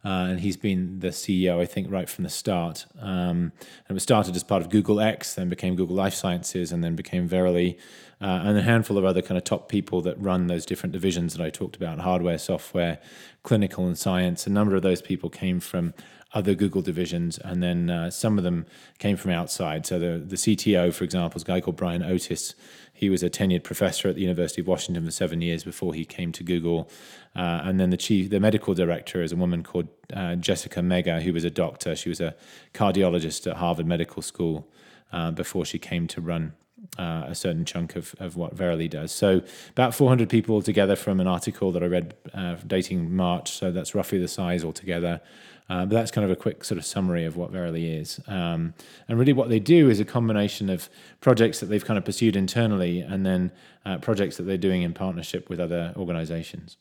Uh, 0.04 0.28
and 0.30 0.40
he's 0.40 0.56
been 0.56 1.00
the 1.00 1.10
CEO, 1.10 1.60
I 1.60 1.66
think, 1.66 1.92
right 1.92 2.08
from 2.08 2.24
the 2.24 2.30
start. 2.30 2.86
Um, 3.02 3.52
and 3.62 3.90
it 3.90 3.94
was 3.94 4.04
started 4.04 4.36
as 4.36 4.44
part 4.44 4.62
of 4.62 4.70
Google 4.70 5.02
X, 5.02 5.36
then 5.36 5.50
became 5.50 5.76
Google 5.76 5.96
Life 5.96 6.14
Sciences, 6.14 6.72
and 6.72 6.82
then 6.82 6.96
became 6.96 7.28
Verily, 7.28 7.78
uh, 8.22 8.44
and 8.46 8.58
a 8.58 8.62
handful 8.62 8.98
of 8.98 9.04
other 9.04 9.22
kind 9.22 9.38
of 9.38 9.44
top 9.44 9.68
people 9.68 10.02
that 10.04 10.20
run 10.22 10.48
those 10.48 10.66
different 10.66 10.94
divisions 10.94 11.34
that 11.36 11.46
I 11.46 11.50
talked 11.50 11.76
about 11.76 12.00
hardware, 12.00 12.38
software, 12.38 13.00
clinical, 13.44 13.88
and 13.88 13.98
science. 13.98 14.48
A 14.48 14.50
number 14.50 14.76
of 14.76 14.84
those 14.84 15.02
people 15.02 15.30
came 15.30 15.60
from 15.60 15.94
other 16.34 16.54
Google 16.54 16.82
divisions, 16.82 17.38
and 17.40 17.62
then 17.64 17.90
uh, 17.90 18.10
some 18.10 18.38
of 18.38 18.44
them 18.44 18.66
came 19.00 19.18
from 19.18 19.32
outside. 19.32 19.86
So 19.86 19.98
the, 20.00 20.24
the 20.26 20.36
CTO, 20.36 20.94
for 20.94 21.04
example, 21.04 21.38
is 21.38 21.44
a 21.44 21.46
guy 21.46 21.60
called 21.60 21.76
Brian 21.76 22.04
Otis. 22.04 22.56
He 23.00 23.10
was 23.10 23.24
a 23.24 23.30
tenured 23.30 23.64
professor 23.64 24.10
at 24.10 24.16
the 24.16 24.22
University 24.22 24.60
of 24.60 24.68
Washington 24.68 25.06
for 25.06 25.12
seven 25.12 25.42
years 25.42 25.64
before 25.64 25.94
he 25.94 26.04
came 26.04 26.34
to 26.34 26.44
Google. 26.44 26.90
Uh, 27.34 27.62
and 27.64 27.80
then 27.80 27.92
the 27.92 27.98
chief, 27.98 28.30
the 28.30 28.42
medical 28.42 28.74
director, 28.74 29.24
is 29.24 29.32
a 29.32 29.38
woman 29.38 29.64
called 29.64 29.88
uh, 30.14 30.36
Jessica 30.36 30.82
Mega, 30.82 31.22
who 31.22 31.32
was 31.32 31.46
a 31.46 31.50
doctor. 31.50 31.96
She 31.96 32.10
was 32.10 32.20
a 32.20 32.36
cardiologist 32.74 33.50
at 33.50 33.56
Harvard 33.56 33.88
Medical 33.88 34.22
School 34.22 34.68
uh, 35.14 35.32
before 35.32 35.64
she 35.64 35.80
came 35.80 36.08
to 36.08 36.20
run 36.20 36.52
uh, 36.98 37.24
a 37.28 37.36
certain 37.36 37.64
chunk 37.64 37.96
of, 37.96 38.14
of 38.20 38.36
what 38.36 38.54
Verily 38.54 38.90
does. 38.90 39.14
So 39.14 39.44
about 39.70 39.96
400 39.96 40.28
people 40.28 40.56
altogether 40.56 40.98
from 40.98 41.22
an 41.22 41.28
article 41.28 41.72
that 41.72 41.82
I 41.82 41.86
read 41.86 42.16
uh, 42.34 42.58
dating 42.68 43.16
March. 43.16 43.52
So 43.52 43.72
that's 43.72 43.96
roughly 43.96 44.18
the 44.18 44.28
size 44.28 44.66
altogether. 44.66 45.22
Uh, 45.70 45.86
but 45.86 45.92
that's 45.92 46.12
kind 46.12 46.26
of 46.26 46.32
a 46.32 46.36
quick 46.36 46.64
sort 46.64 46.78
of 46.78 46.86
summary 46.86 47.26
of 47.26 47.38
what 47.38 47.52
Verily 47.52 47.94
is. 47.94 48.20
Um, 48.28 48.74
and 49.08 49.20
really, 49.20 49.34
what 49.34 49.50
they 49.50 49.60
do 49.60 49.90
is 49.90 50.00
a 50.00 50.06
combination 50.06 50.70
of 50.70 50.90
projects 51.22 51.60
that 51.60 51.68
they've 51.68 51.86
kind 51.86 51.98
of 51.98 52.06
pursued 52.06 52.36
internally 52.36 53.02
and 53.02 53.26
then 53.26 53.52
uh, 53.86 53.98
projects 54.00 54.38
that 54.38 54.44
they're 54.44 54.58
doing 54.58 54.82
in 54.82 54.94
partnership 54.94 55.50
with 55.50 55.60
other 55.60 55.94
organizations. 55.96 56.78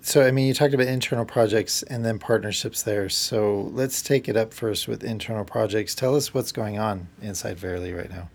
So, 0.00 0.24
I 0.24 0.30
mean, 0.30 0.46
you 0.46 0.54
talked 0.54 0.74
about 0.74 0.86
internal 0.86 1.24
projects 1.24 1.82
and 1.82 2.04
then 2.04 2.20
partnerships 2.20 2.82
there. 2.82 3.08
So, 3.08 3.70
let's 3.72 4.00
take 4.00 4.28
it 4.28 4.36
up 4.36 4.54
first 4.54 4.86
with 4.86 5.02
internal 5.02 5.44
projects. 5.44 5.96
Tell 5.96 6.14
us 6.14 6.32
what's 6.32 6.52
going 6.52 6.78
on 6.78 7.08
inside 7.20 7.58
Verily 7.58 7.92
right 7.92 8.10
now. 8.10 8.28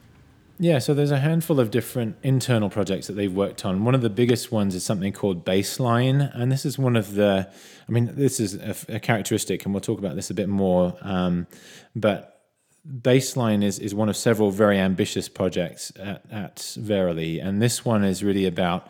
Yeah, 0.60 0.80
so 0.80 0.94
there's 0.94 1.12
a 1.12 1.20
handful 1.20 1.60
of 1.60 1.72
different 1.72 2.16
internal 2.22 2.70
projects 2.70 3.08
that 3.08 3.14
they've 3.14 3.34
worked 3.34 3.66
on. 3.66 3.84
One 3.84 3.96
of 3.96 4.02
the 4.02 4.10
biggest 4.10 4.52
ones 4.52 4.76
is 4.76 4.84
something 4.84 5.12
called 5.12 5.44
Baseline, 5.46 6.32
and 6.34 6.52
this 6.52 6.64
is 6.66 6.78
one 6.78 6.96
of 6.96 7.16
the, 7.16 7.50
I 7.88 7.92
mean, 7.92 8.12
this 8.14 8.40
is 8.40 8.56
a, 8.56 8.96
a 8.96 9.00
characteristic, 9.00 9.66
and 9.66 9.74
we'll 9.74 9.82
talk 9.82 10.00
about 10.00 10.16
this 10.16 10.30
a 10.30 10.34
bit 10.34 10.50
more. 10.50 10.96
Um, 11.02 11.48
but 11.96 12.30
Baseline 12.86 13.64
is 13.64 13.80
is 13.80 13.96
one 13.96 14.10
of 14.10 14.18
several 14.18 14.52
very 14.52 14.78
ambitious 14.78 15.30
projects 15.30 15.94
at, 15.98 16.24
at 16.30 16.76
Verily, 16.78 17.40
and 17.40 17.62
this 17.62 17.86
one 17.86 18.04
is 18.04 18.24
really 18.24 18.46
about 18.46 18.90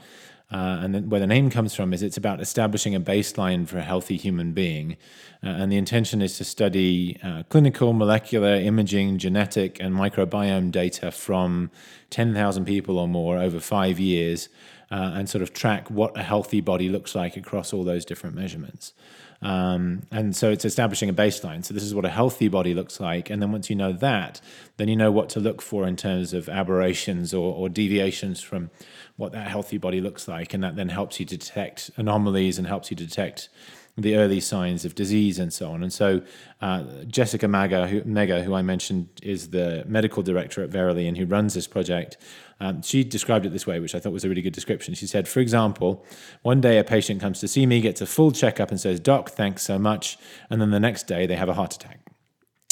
uh, 0.51 0.79
and 0.81 0.93
then 0.93 1.09
where 1.09 1.19
the 1.19 1.27
name 1.27 1.49
comes 1.49 1.73
from 1.73 1.93
is 1.93 2.03
it's 2.03 2.17
about 2.17 2.39
establishing 2.39 2.93
a 2.93 2.99
baseline 2.99 3.67
for 3.67 3.77
a 3.79 3.83
healthy 3.83 4.17
human 4.17 4.51
being. 4.51 4.97
Uh, 5.43 5.47
and 5.47 5.71
the 5.71 5.77
intention 5.77 6.21
is 6.21 6.37
to 6.37 6.43
study 6.43 7.17
uh, 7.23 7.43
clinical, 7.49 7.91
molecular, 7.93 8.53
imaging, 8.55 9.17
genetic, 9.17 9.79
and 9.79 9.95
microbiome 9.95 10.71
data 10.71 11.11
from 11.11 11.71
10,000 12.11 12.65
people 12.65 12.99
or 12.99 13.07
more 13.07 13.37
over 13.39 13.59
five 13.59 13.99
years 13.99 14.49
uh, 14.91 15.11
and 15.15 15.27
sort 15.27 15.41
of 15.41 15.53
track 15.53 15.89
what 15.89 16.15
a 16.15 16.21
healthy 16.21 16.61
body 16.61 16.87
looks 16.87 17.15
like 17.15 17.35
across 17.35 17.73
all 17.73 17.83
those 17.83 18.05
different 18.05 18.35
measurements. 18.35 18.93
Um, 19.43 20.03
and 20.09 20.35
so 20.35 20.51
it's 20.51 20.63
establishing 20.63 21.09
a 21.09 21.13
baseline. 21.13 21.65
So 21.65 21.73
this 21.73 21.83
is 21.83 21.93
what 21.93 22.05
a 22.05 22.09
healthy 22.09 22.47
body 22.47 22.73
looks 22.73 22.99
like. 22.99 23.29
And 23.29 23.41
then 23.41 23.51
once 23.51 23.69
you 23.69 23.75
know 23.75 23.91
that, 23.93 24.39
then 24.77 24.87
you 24.87 24.95
know 24.95 25.11
what 25.11 25.29
to 25.29 25.39
look 25.39 25.61
for 25.61 25.85
in 25.85 25.95
terms 25.95 26.33
of 26.33 26.47
aberrations 26.47 27.33
or, 27.33 27.53
or 27.53 27.69
deviations 27.69 28.41
from 28.41 28.71
what 29.17 29.33
that 29.33 29.47
healthy 29.47 29.77
body 29.77 29.99
looks 29.99 30.27
like. 30.27 30.53
And 30.53 30.63
that 30.63 30.75
then 30.75 30.89
helps 30.89 31.19
you 31.19 31.25
detect 31.25 31.91
anomalies 31.97 32.57
and 32.57 32.65
helps 32.65 32.89
you 32.89 32.95
detect 32.95 33.49
the 33.95 34.15
early 34.15 34.39
signs 34.39 34.85
of 34.85 34.95
disease 34.95 35.37
and 35.37 35.53
so 35.53 35.71
on. 35.71 35.83
And 35.83 35.93
so 35.93 36.21
uh, 36.61 36.83
Jessica 37.05 37.47
Maga, 37.47 37.87
who, 37.87 38.01
Mega, 38.05 38.41
who 38.43 38.55
I 38.55 38.63
mentioned, 38.63 39.07
is 39.21 39.49
the 39.49 39.83
medical 39.87 40.23
director 40.23 40.63
at 40.63 40.69
Verily 40.69 41.07
and 41.07 41.15
who 41.17 41.25
runs 41.25 41.53
this 41.53 41.67
project. 41.67 42.17
Um, 42.63 42.81
she 42.81 43.03
described 43.03 43.45
it 43.45 43.49
this 43.49 43.67
way, 43.67 43.81
which 43.81 43.93
I 43.93 43.99
thought 43.99 44.13
was 44.13 44.23
a 44.23 44.29
really 44.29 44.41
good 44.41 44.53
description. 44.53 44.93
She 44.93 45.05
said, 45.05 45.27
for 45.27 45.41
example, 45.41 46.05
one 46.43 46.61
day 46.61 46.77
a 46.77 46.83
patient 46.85 47.19
comes 47.19 47.41
to 47.41 47.47
see 47.49 47.65
me, 47.65 47.81
gets 47.81 47.99
a 47.99 48.05
full 48.05 48.31
checkup, 48.31 48.71
and 48.71 48.79
says, 48.79 49.01
Doc, 49.01 49.31
thanks 49.31 49.63
so 49.63 49.77
much. 49.77 50.17
And 50.49 50.61
then 50.61 50.71
the 50.71 50.79
next 50.79 51.05
day 51.05 51.25
they 51.25 51.35
have 51.35 51.49
a 51.49 51.55
heart 51.55 51.75
attack. 51.75 51.99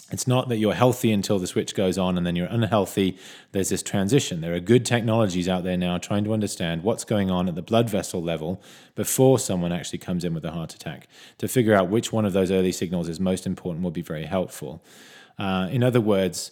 It's 0.09 0.27
not 0.27 0.47
that 0.47 0.59
you're 0.59 0.75
healthy 0.75 1.11
until 1.11 1.39
the 1.39 1.47
switch 1.47 1.75
goes 1.75 1.97
on 1.97 2.17
and 2.17 2.25
then 2.25 2.37
you're 2.37 2.47
unhealthy. 2.47 3.17
There's 3.51 3.67
this 3.67 3.83
transition. 3.83 4.39
There 4.39 4.53
are 4.53 4.61
good 4.61 4.85
technologies 4.85 5.49
out 5.49 5.65
there 5.65 5.77
now 5.77 5.97
trying 5.97 6.23
to 6.23 6.33
understand 6.33 6.83
what's 6.83 7.03
going 7.03 7.29
on 7.29 7.49
at 7.49 7.55
the 7.55 7.61
blood 7.61 7.89
vessel 7.89 8.23
level 8.23 8.61
before 8.95 9.39
someone 9.39 9.73
actually 9.73 9.99
comes 9.99 10.23
in 10.23 10.33
with 10.33 10.45
a 10.45 10.51
heart 10.51 10.73
attack. 10.73 11.07
To 11.39 11.49
figure 11.49 11.73
out 11.73 11.89
which 11.89 12.13
one 12.13 12.23
of 12.23 12.31
those 12.31 12.49
early 12.49 12.71
signals 12.71 13.09
is 13.09 13.19
most 13.19 13.45
important 13.45 13.83
will 13.83 13.91
be 13.91 14.01
very 14.01 14.25
helpful. 14.25 14.81
Uh, 15.37 15.67
in 15.69 15.83
other 15.83 16.01
words, 16.01 16.51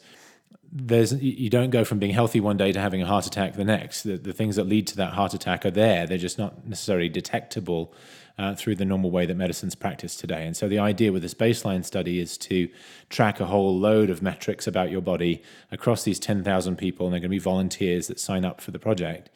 there's 0.71 1.13
you 1.13 1.49
don't 1.49 1.69
go 1.69 1.83
from 1.83 1.99
being 1.99 2.13
healthy 2.13 2.39
one 2.39 2.57
day 2.57 2.71
to 2.71 2.79
having 2.79 3.01
a 3.01 3.05
heart 3.05 3.25
attack 3.25 3.55
the 3.55 3.63
next. 3.63 4.03
The, 4.03 4.17
the 4.17 4.33
things 4.33 4.55
that 4.55 4.65
lead 4.65 4.87
to 4.87 4.97
that 4.97 5.13
heart 5.13 5.33
attack 5.33 5.65
are 5.65 5.71
there. 5.71 6.05
They're 6.05 6.17
just 6.17 6.37
not 6.37 6.67
necessarily 6.67 7.09
detectable 7.09 7.93
uh, 8.39 8.55
through 8.55 8.73
the 8.73 8.85
normal 8.85 9.11
way 9.11 9.25
that 9.25 9.35
medicine's 9.35 9.75
practiced 9.75 10.19
today. 10.19 10.45
And 10.45 10.55
so 10.55 10.69
the 10.69 10.79
idea 10.79 11.11
with 11.11 11.21
this 11.21 11.33
baseline 11.33 11.83
study 11.83 12.19
is 12.19 12.37
to 12.37 12.69
track 13.09 13.41
a 13.41 13.45
whole 13.45 13.77
load 13.77 14.09
of 14.09 14.21
metrics 14.21 14.65
about 14.65 14.89
your 14.89 15.01
body 15.01 15.43
across 15.73 16.03
these 16.03 16.19
10,000 16.19 16.77
people, 16.77 17.05
and 17.05 17.13
they're 17.13 17.19
going 17.19 17.29
to 17.29 17.35
be 17.35 17.37
volunteers 17.37 18.07
that 18.07 18.17
sign 18.17 18.45
up 18.45 18.61
for 18.61 18.71
the 18.71 18.79
project 18.79 19.29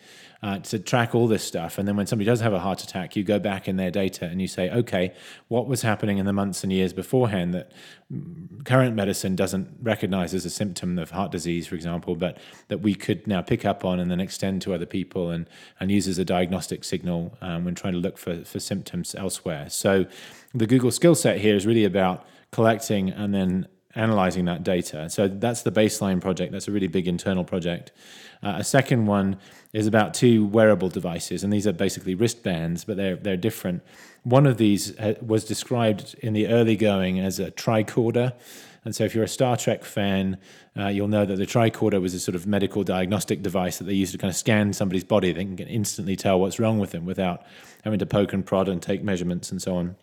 uh, 0.44 0.60
to 0.60 0.78
track 0.78 1.16
all 1.16 1.28
this 1.28 1.44
stuff. 1.44 1.78
And 1.78 1.88
then 1.88 1.96
when 1.96 2.06
somebody 2.06 2.26
does 2.26 2.42
have 2.42 2.52
a 2.52 2.60
heart 2.60 2.84
attack, 2.84 3.16
you 3.16 3.24
go 3.24 3.40
back 3.40 3.68
in 3.68 3.78
their 3.78 3.92
data 3.92 4.26
and 4.26 4.42
you 4.42 4.48
say, 4.48 4.70
okay, 4.70 5.14
what 5.48 5.68
was 5.68 5.84
happening 5.84 6.18
in 6.18 6.26
the 6.26 6.34
months 6.34 6.64
and 6.64 6.72
years 6.72 6.92
beforehand 6.92 7.54
that 7.54 7.72
current 8.66 8.94
medicine 8.94 9.36
doesn't 9.36 9.70
recognize 9.82 10.34
as 10.34 10.46
a 10.46 10.50
symptom 10.50 11.00
of 11.00 11.12
heart 11.12 11.32
disease, 11.32 11.66
for 11.66 11.76
example, 11.76 12.16
but 12.16 12.38
that 12.68 12.82
we 12.82 12.94
could 12.94 13.26
now 13.26 13.42
pick 13.42 13.64
up 13.64 13.86
on 13.86 14.02
and 14.02 14.12
then 14.12 14.20
extend 14.20 14.62
to 14.62 14.74
other 14.74 14.86
people 14.86 15.32
and, 15.32 15.48
and 15.80 15.90
use 15.92 16.10
as 16.10 16.20
a 16.20 16.26
diagnostic 16.26 16.84
signal 16.84 17.38
um, 17.42 17.64
when 17.64 17.74
trying 17.74 17.94
to 17.94 18.00
look 18.00 18.18
for, 18.18 18.44
for 18.44 18.60
symptoms 18.60 18.93
elsewhere. 19.16 19.70
So 19.70 20.06
the 20.54 20.68
Google 20.68 20.92
skill 20.92 21.16
set 21.16 21.40
here 21.40 21.56
is 21.56 21.66
really 21.66 21.86
about 21.86 22.26
collecting 22.52 23.10
and 23.10 23.34
then 23.34 23.68
analyzing 23.96 24.46
that 24.46 24.64
data. 24.64 25.10
So 25.10 25.28
that's 25.28 25.62
the 25.62 25.72
baseline 25.72 26.22
project. 26.22 26.52
That's 26.52 26.68
a 26.68 26.72
really 26.72 26.88
big 26.88 27.08
internal 27.08 27.44
project. 27.44 27.92
Uh, 28.42 28.56
a 28.58 28.64
second 28.64 29.06
one 29.06 29.38
is 29.72 29.88
about 29.88 30.14
two 30.14 30.46
wearable 30.46 30.90
devices, 30.90 31.44
and 31.44 31.54
these 31.54 31.66
are 31.66 31.74
basically 31.74 32.16
wristbands, 32.16 32.84
but 32.84 32.98
they're 32.98 33.16
they're 33.16 33.38
different. 33.38 33.84
One 34.24 34.46
of 34.46 34.58
these 34.58 34.98
uh, 35.00 35.16
was 35.26 35.46
described 35.46 36.16
in 36.20 36.34
the 36.34 36.48
early 36.48 36.76
going 36.76 37.20
as 37.20 37.40
a 37.40 37.52
tricorder. 37.52 38.34
And 38.86 38.94
so, 38.94 39.06
if 39.06 39.16
you're 39.16 39.24
a 39.24 39.30
Star 39.30 39.56
Trek 39.56 39.86
fan, 39.86 40.38
uh, 40.78 40.88
you'll 40.88 41.08
know 41.08 41.26
that 41.26 41.38
the 41.38 41.46
tricorder 41.46 42.02
was 42.02 42.14
a 42.14 42.20
sort 42.20 42.36
of 42.36 42.46
medical 42.46 42.84
diagnostic 42.84 43.42
device 43.42 43.78
that 43.78 43.86
they 43.86 43.94
used 43.94 44.12
to 44.12 44.18
kind 44.18 44.30
of 44.30 44.36
scan 44.36 44.74
somebody's 44.74 45.06
body. 45.06 45.32
They 45.32 45.46
can 45.46 45.60
instantly 45.60 46.18
tell 46.18 46.40
what's 46.40 46.60
wrong 46.60 46.80
with 46.80 46.92
them 46.92 47.06
without 47.06 47.44
having 47.84 48.00
to 48.00 48.06
poke 48.06 48.34
and 48.34 48.46
prod 48.46 48.68
and 48.68 48.82
take 48.82 49.04
measurements 49.04 49.52
and 49.52 49.62
so 49.62 49.76
on. 49.76 49.96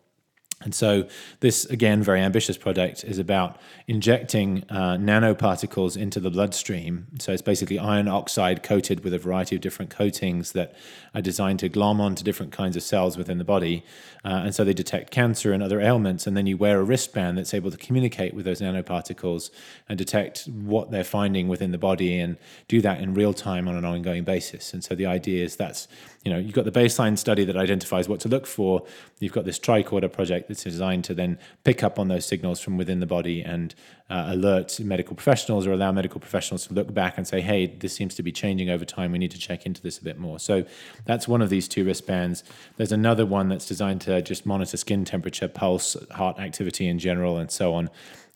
And 0.62 0.74
so, 0.74 1.08
this 1.40 1.64
again, 1.64 2.02
very 2.02 2.20
ambitious 2.20 2.58
project 2.58 3.02
is 3.02 3.18
about 3.18 3.58
injecting 3.86 4.64
uh, 4.68 4.98
nanoparticles 4.98 5.96
into 5.96 6.20
the 6.20 6.30
bloodstream. 6.30 7.06
So, 7.18 7.32
it's 7.32 7.40
basically 7.40 7.78
iron 7.78 8.08
oxide 8.08 8.62
coated 8.62 9.02
with 9.02 9.14
a 9.14 9.18
variety 9.18 9.56
of 9.56 9.62
different 9.62 9.90
coatings 9.90 10.52
that 10.52 10.76
are 11.14 11.22
designed 11.22 11.60
to 11.60 11.70
glom 11.70 11.98
onto 11.98 12.22
different 12.22 12.52
kinds 12.52 12.76
of 12.76 12.82
cells 12.82 13.16
within 13.16 13.38
the 13.38 13.44
body. 13.44 13.82
Uh, 14.22 14.42
and 14.44 14.54
so, 14.54 14.62
they 14.62 14.74
detect 14.74 15.10
cancer 15.10 15.54
and 15.54 15.62
other 15.62 15.80
ailments. 15.80 16.26
And 16.26 16.36
then 16.36 16.46
you 16.46 16.58
wear 16.58 16.78
a 16.78 16.84
wristband 16.84 17.38
that's 17.38 17.54
able 17.54 17.70
to 17.70 17.78
communicate 17.78 18.34
with 18.34 18.44
those 18.44 18.60
nanoparticles 18.60 19.48
and 19.88 19.96
detect 19.96 20.44
what 20.44 20.90
they're 20.90 21.04
finding 21.04 21.48
within 21.48 21.72
the 21.72 21.78
body 21.78 22.18
and 22.18 22.36
do 22.68 22.82
that 22.82 23.00
in 23.00 23.14
real 23.14 23.32
time 23.32 23.66
on 23.66 23.76
an 23.76 23.86
ongoing 23.86 24.24
basis. 24.24 24.74
And 24.74 24.84
so, 24.84 24.94
the 24.94 25.06
idea 25.06 25.42
is 25.42 25.56
that's 25.56 25.88
you 26.24 26.30
know, 26.30 26.38
you've 26.38 26.52
got 26.52 26.66
the 26.66 26.72
baseline 26.72 27.16
study 27.16 27.46
that 27.46 27.56
identifies 27.56 28.06
what 28.06 28.20
to 28.20 28.28
look 28.28 28.46
for. 28.46 28.84
You've 29.20 29.32
got 29.32 29.46
this 29.46 29.58
tricorder 29.58 30.12
project 30.12 30.48
that's 30.48 30.64
designed 30.64 31.04
to 31.04 31.14
then 31.14 31.38
pick 31.64 31.82
up 31.82 31.98
on 31.98 32.08
those 32.08 32.26
signals 32.26 32.60
from 32.60 32.76
within 32.76 33.00
the 33.00 33.06
body 33.06 33.40
and 33.40 33.74
uh, 34.10 34.26
alert 34.28 34.78
medical 34.80 35.16
professionals 35.16 35.66
or 35.66 35.72
allow 35.72 35.92
medical 35.92 36.20
professionals 36.20 36.66
to 36.66 36.74
look 36.74 36.92
back 36.92 37.16
and 37.16 37.26
say, 37.26 37.40
hey, 37.40 37.66
this 37.66 37.94
seems 37.94 38.14
to 38.16 38.22
be 38.22 38.32
changing 38.32 38.68
over 38.68 38.84
time. 38.84 39.12
We 39.12 39.18
need 39.18 39.30
to 39.30 39.38
check 39.38 39.64
into 39.64 39.80
this 39.80 39.98
a 39.98 40.04
bit 40.04 40.18
more. 40.18 40.38
So 40.38 40.66
that's 41.06 41.26
one 41.26 41.40
of 41.40 41.48
these 41.48 41.66
two 41.66 41.86
wristbands. 41.86 42.44
There's 42.76 42.92
another 42.92 43.24
one 43.24 43.48
that's 43.48 43.66
designed 43.66 44.02
to 44.02 44.20
just 44.20 44.44
monitor 44.44 44.76
skin 44.76 45.06
temperature, 45.06 45.48
pulse, 45.48 45.96
heart 46.10 46.38
activity 46.38 46.86
in 46.86 46.98
general, 46.98 47.38
and 47.38 47.50
so 47.50 47.72
on. 47.72 47.88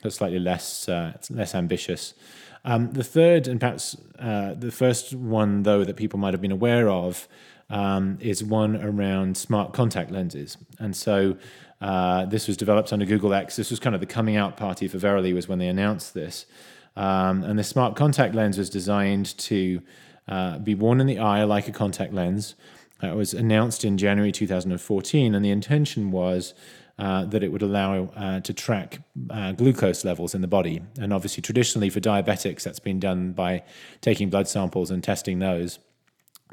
That's 0.03 0.17
slightly 0.17 0.39
less 0.39 0.89
uh, 0.89 1.19
less 1.29 1.55
ambitious. 1.55 2.15
Um, 2.65 2.93
the 2.93 3.05
third, 3.05 3.47
and 3.47 3.61
perhaps 3.61 3.95
uh, 4.19 4.55
the 4.55 4.71
first 4.71 5.15
one, 5.15 5.65
though, 5.65 5.85
that 5.85 5.97
people 5.97 6.19
might 6.19 6.33
have 6.33 6.41
been 6.41 6.53
aware 6.53 6.89
of 6.89 7.29
um, 7.75 8.19
is 8.21 8.45
one 8.45 8.81
around 8.81 9.37
smart 9.37 9.73
contact 9.73 10.13
lenses. 10.13 10.57
And 10.79 10.95
so 10.95 11.37
uh, 11.81 12.25
this 12.27 12.47
was 12.47 12.57
developed 12.57 12.93
under 12.93 13.05
Google 13.05 13.35
X. 13.35 13.57
This 13.57 13.71
was 13.71 13.81
kind 13.81 13.97
of 13.97 14.01
the 14.01 14.07
coming 14.07 14.37
out 14.37 14.57
party 14.57 14.87
for 14.87 14.99
Verily 14.99 15.33
was 15.33 15.49
when 15.49 15.59
they 15.59 15.67
announced 15.67 16.15
this. 16.15 16.47
Um, 16.95 17.43
and 17.43 17.59
the 17.59 17.65
smart 17.65 17.97
contact 17.97 18.33
lens 18.33 18.59
was 18.59 18.71
designed 18.71 19.37
to 19.39 19.83
uh, 20.29 20.59
be 20.59 20.77
worn 20.77 21.01
in 21.01 21.09
the 21.09 21.19
eye 21.19 21.43
like 21.43 21.67
a 21.67 21.73
contact 21.73 22.15
lens. 22.15 22.55
It 23.03 23.17
was 23.17 23.35
announced 23.35 23.85
in 23.85 23.99
January 23.99 24.31
2014, 24.31 25.35
and 25.35 25.45
the 25.45 25.51
intention 25.51 26.13
was 26.13 26.55
uh, 26.97 27.25
that 27.25 27.43
it 27.43 27.51
would 27.51 27.61
allow 27.61 28.05
uh, 28.15 28.39
to 28.41 28.55
track 28.55 29.01
uh, 29.31 29.51
glucose 29.51 30.05
levels 30.05 30.33
in 30.33 30.43
the 30.43 30.47
body. 30.47 30.81
And 30.99 31.13
obviously, 31.13 31.43
traditionally 31.43 31.91
for 31.91 31.99
diabetics, 31.99 32.63
that's 32.63 32.79
been 32.79 33.01
done 33.01 33.33
by 33.33 33.65
taking 34.01 34.31
blood 34.31 34.47
samples 34.47 34.93
and 34.93 35.03
testing 35.03 35.41
those. 35.41 35.81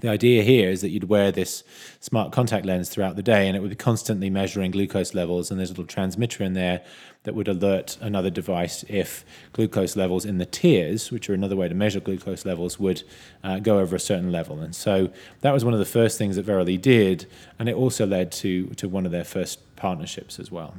The 0.01 0.09
idea 0.09 0.41
here 0.43 0.69
is 0.69 0.81
that 0.81 0.89
you'd 0.89 1.05
wear 1.05 1.31
this 1.31 1.63
smart 1.99 2.31
contact 2.31 2.65
lens 2.65 2.89
throughout 2.89 3.15
the 3.15 3.23
day 3.23 3.47
and 3.47 3.55
it 3.55 3.59
would 3.59 3.69
be 3.69 3.75
constantly 3.75 4.29
measuring 4.29 4.71
glucose 4.71 5.13
levels. 5.13 5.49
And 5.49 5.59
there's 5.59 5.69
a 5.69 5.73
little 5.73 5.85
transmitter 5.85 6.43
in 6.43 6.53
there 6.53 6.83
that 7.23 7.35
would 7.35 7.47
alert 7.47 7.97
another 8.01 8.31
device 8.31 8.83
if 8.89 9.23
glucose 9.53 9.95
levels 9.95 10.25
in 10.25 10.39
the 10.39 10.45
tears, 10.45 11.11
which 11.11 11.29
are 11.29 11.35
another 11.35 11.55
way 11.55 11.67
to 11.67 11.75
measure 11.75 11.99
glucose 11.99 12.45
levels, 12.45 12.79
would 12.79 13.03
uh, 13.43 13.59
go 13.59 13.77
over 13.77 13.95
a 13.95 13.99
certain 13.99 14.31
level. 14.31 14.59
And 14.59 14.75
so 14.75 15.11
that 15.41 15.53
was 15.53 15.63
one 15.63 15.73
of 15.73 15.79
the 15.79 15.85
first 15.85 16.17
things 16.17 16.35
that 16.35 16.43
Verily 16.43 16.77
did. 16.77 17.27
And 17.59 17.69
it 17.69 17.75
also 17.75 18.07
led 18.07 18.31
to, 18.33 18.67
to 18.67 18.89
one 18.89 19.05
of 19.05 19.11
their 19.11 19.23
first 19.23 19.75
partnerships 19.75 20.39
as 20.39 20.51
well. 20.51 20.73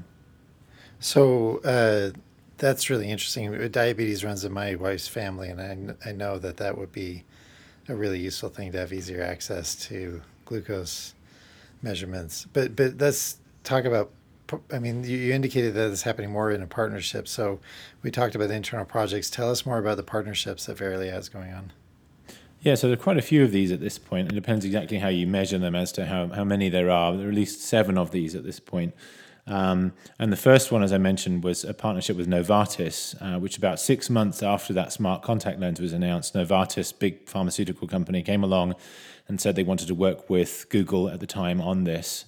So, 0.99 1.59
uh, 1.59 2.11
that's 2.59 2.89
really 2.89 3.11
interesting. 3.11 3.69
Diabetes 3.71 4.25
runs 4.25 4.45
in 4.45 4.53
my 4.53 4.77
wife's 4.77 5.09
family, 5.09 5.49
and 5.49 5.97
I, 6.05 6.11
I 6.11 6.13
know 6.13 6.39
that 6.39 6.59
that 6.59 6.79
would 6.79 6.93
be 6.93 7.25
a 7.89 7.95
really 7.95 8.19
useful 8.19 8.49
thing 8.49 8.73
to 8.73 8.79
have 8.79 8.93
easier 8.93 9.23
access 9.23 9.75
to 9.87 10.23
glucose 10.45 11.15
measurements. 11.83 12.47
But 12.53 12.77
but 12.77 12.99
let's 12.99 13.39
talk 13.65 13.85
about. 13.85 14.11
I 14.71 14.79
mean, 14.79 15.03
you, 15.05 15.17
you 15.17 15.33
indicated 15.33 15.73
that 15.75 15.91
it's 15.91 16.03
happening 16.03 16.31
more 16.31 16.51
in 16.51 16.61
a 16.61 16.67
partnership. 16.67 17.27
So 17.27 17.59
we 18.03 18.11
talked 18.11 18.35
about 18.35 18.49
the 18.49 18.55
internal 18.55 18.85
projects. 18.85 19.31
Tell 19.31 19.51
us 19.51 19.65
more 19.65 19.79
about 19.79 19.97
the 19.97 20.03
partnerships 20.03 20.67
that 20.67 20.77
Verily 20.77 21.09
has 21.09 21.31
going 21.31 21.55
on. 21.55 21.73
Yeah, 22.61 22.75
so 22.75 22.87
there 22.87 22.95
are 22.95 23.03
quite 23.03 23.17
a 23.17 23.23
few 23.23 23.43
of 23.43 23.51
these 23.51 23.73
at 23.73 23.81
this 23.81 23.99
point. 23.99 24.31
It 24.31 24.35
depends 24.35 24.65
exactly 24.65 24.99
how 24.99 25.09
you 25.09 25.27
measure 25.27 25.59
them 25.59 25.75
as 25.75 25.91
to 25.93 26.05
how, 26.07 26.29
how 26.29 26.45
many 26.45 26.69
there 26.69 26.91
are. 26.91 27.17
There 27.17 27.27
are 27.27 27.31
at 27.31 27.35
least 27.35 27.63
seven 27.63 27.97
of 27.97 28.11
these 28.13 28.35
at 28.35 28.45
this 28.45 28.61
point. 28.61 28.95
Um, 29.47 29.93
and 30.19 30.33
the 30.33 30.37
first 30.37 30.71
one, 30.71 30.83
as 30.83 30.93
I 30.93 30.99
mentioned, 30.99 31.43
was 31.43 31.65
a 31.65 31.75
partnership 31.75 32.17
with 32.17 32.29
Novartis, 32.29 33.17
uh, 33.21 33.41
which 33.41 33.59
about 33.59 33.81
six 33.81 34.09
months 34.09 34.43
after 34.43 34.73
that 34.75 34.93
smart 34.93 35.23
contact 35.23 35.59
lens 35.59 35.81
was 35.81 35.93
announced, 35.93 36.35
Novartis, 36.35 36.97
big 36.97 37.29
pharmaceutical 37.29 37.89
company, 37.89 38.23
came 38.23 38.45
along 38.45 38.77
and 39.27 39.41
said 39.41 39.57
they 39.57 39.65
wanted 39.65 39.89
to 39.89 39.95
work 39.95 40.31
with 40.31 40.67
Google 40.69 41.09
at 41.09 41.21
the 41.21 41.27
time 41.27 41.61
on 41.61 41.85
this. 41.85 42.27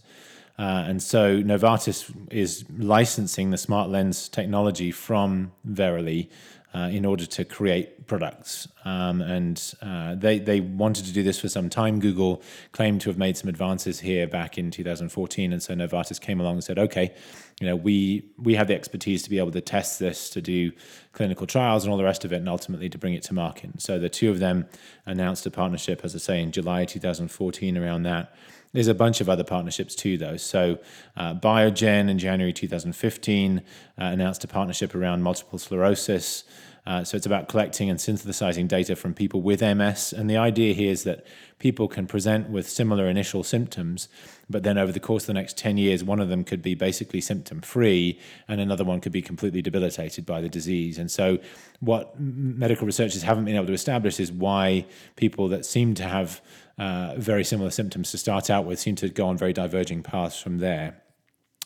Uh, 0.58 0.84
and 0.86 1.02
so 1.02 1.42
Novartis 1.42 2.12
is 2.30 2.64
licensing 2.78 3.50
the 3.50 3.58
smart 3.58 3.90
lens 3.90 4.28
technology 4.28 4.92
from 4.92 5.52
Verily 5.64 6.30
uh, 6.74 6.88
in 6.90 7.04
order 7.04 7.24
to 7.24 7.44
create 7.44 8.06
products. 8.08 8.66
Um, 8.84 9.20
and 9.22 9.74
uh, 9.80 10.16
they, 10.16 10.40
they 10.40 10.60
wanted 10.60 11.04
to 11.06 11.12
do 11.12 11.22
this 11.22 11.40
for 11.40 11.48
some 11.48 11.70
time. 11.70 12.00
Google 12.00 12.42
claimed 12.72 13.00
to 13.02 13.10
have 13.10 13.16
made 13.16 13.36
some 13.36 13.48
advances 13.48 14.00
here 14.00 14.26
back 14.26 14.58
in 14.58 14.70
2014. 14.70 15.52
And 15.52 15.62
so 15.62 15.74
Novartis 15.74 16.20
came 16.20 16.40
along 16.40 16.54
and 16.54 16.64
said, 16.64 16.78
okay, 16.78 17.14
you 17.60 17.68
know, 17.68 17.76
we, 17.76 18.28
we 18.36 18.56
have 18.56 18.66
the 18.66 18.74
expertise 18.74 19.22
to 19.22 19.30
be 19.30 19.38
able 19.38 19.52
to 19.52 19.60
test 19.60 20.00
this, 20.00 20.28
to 20.30 20.42
do 20.42 20.72
clinical 21.12 21.46
trials 21.46 21.84
and 21.84 21.92
all 21.92 21.96
the 21.96 22.04
rest 22.04 22.24
of 22.24 22.32
it, 22.32 22.36
and 22.36 22.48
ultimately 22.48 22.88
to 22.88 22.98
bring 22.98 23.14
it 23.14 23.22
to 23.24 23.34
market. 23.34 23.80
So 23.80 23.98
the 23.98 24.08
two 24.08 24.30
of 24.30 24.40
them 24.40 24.66
announced 25.06 25.46
a 25.46 25.50
partnership, 25.52 26.00
as 26.02 26.14
I 26.16 26.18
say, 26.18 26.42
in 26.42 26.50
July 26.50 26.84
2014 26.84 27.78
around 27.78 28.02
that. 28.02 28.34
There's 28.74 28.88
a 28.88 28.94
bunch 28.94 29.20
of 29.20 29.28
other 29.28 29.44
partnerships 29.44 29.94
too, 29.94 30.18
though. 30.18 30.36
So, 30.36 30.78
uh, 31.16 31.34
Biogen 31.34 32.10
in 32.10 32.18
January 32.18 32.52
2015 32.52 33.58
uh, 33.58 33.62
announced 33.96 34.42
a 34.42 34.48
partnership 34.48 34.96
around 34.96 35.22
multiple 35.22 35.60
sclerosis. 35.60 36.42
Uh, 36.84 37.04
so, 37.04 37.16
it's 37.16 37.24
about 37.24 37.48
collecting 37.48 37.88
and 37.88 38.00
synthesizing 38.00 38.66
data 38.66 38.96
from 38.96 39.14
people 39.14 39.42
with 39.42 39.62
MS. 39.62 40.12
And 40.12 40.28
the 40.28 40.36
idea 40.36 40.74
here 40.74 40.90
is 40.90 41.04
that 41.04 41.24
people 41.60 41.86
can 41.86 42.08
present 42.08 42.50
with 42.50 42.68
similar 42.68 43.08
initial 43.08 43.44
symptoms, 43.44 44.08
but 44.50 44.64
then 44.64 44.76
over 44.76 44.90
the 44.90 45.00
course 45.00 45.22
of 45.22 45.28
the 45.28 45.34
next 45.34 45.56
10 45.56 45.78
years, 45.78 46.02
one 46.02 46.18
of 46.18 46.28
them 46.28 46.42
could 46.42 46.60
be 46.60 46.74
basically 46.74 47.20
symptom 47.20 47.60
free, 47.60 48.18
and 48.48 48.60
another 48.60 48.84
one 48.84 49.00
could 49.00 49.12
be 49.12 49.22
completely 49.22 49.62
debilitated 49.62 50.26
by 50.26 50.40
the 50.40 50.48
disease. 50.48 50.98
And 50.98 51.08
so, 51.08 51.38
what 51.78 52.18
medical 52.18 52.86
researchers 52.86 53.22
haven't 53.22 53.44
been 53.44 53.54
able 53.54 53.66
to 53.66 53.72
establish 53.72 54.18
is 54.18 54.32
why 54.32 54.84
people 55.14 55.46
that 55.50 55.64
seem 55.64 55.94
to 55.94 56.02
have 56.02 56.40
uh, 56.78 57.14
very 57.16 57.44
similar 57.44 57.70
symptoms 57.70 58.10
to 58.10 58.18
start 58.18 58.50
out 58.50 58.64
with 58.64 58.80
seem 58.80 58.96
to 58.96 59.08
go 59.08 59.26
on 59.28 59.36
very 59.36 59.52
diverging 59.52 60.02
paths 60.02 60.40
from 60.40 60.58
there. 60.58 61.00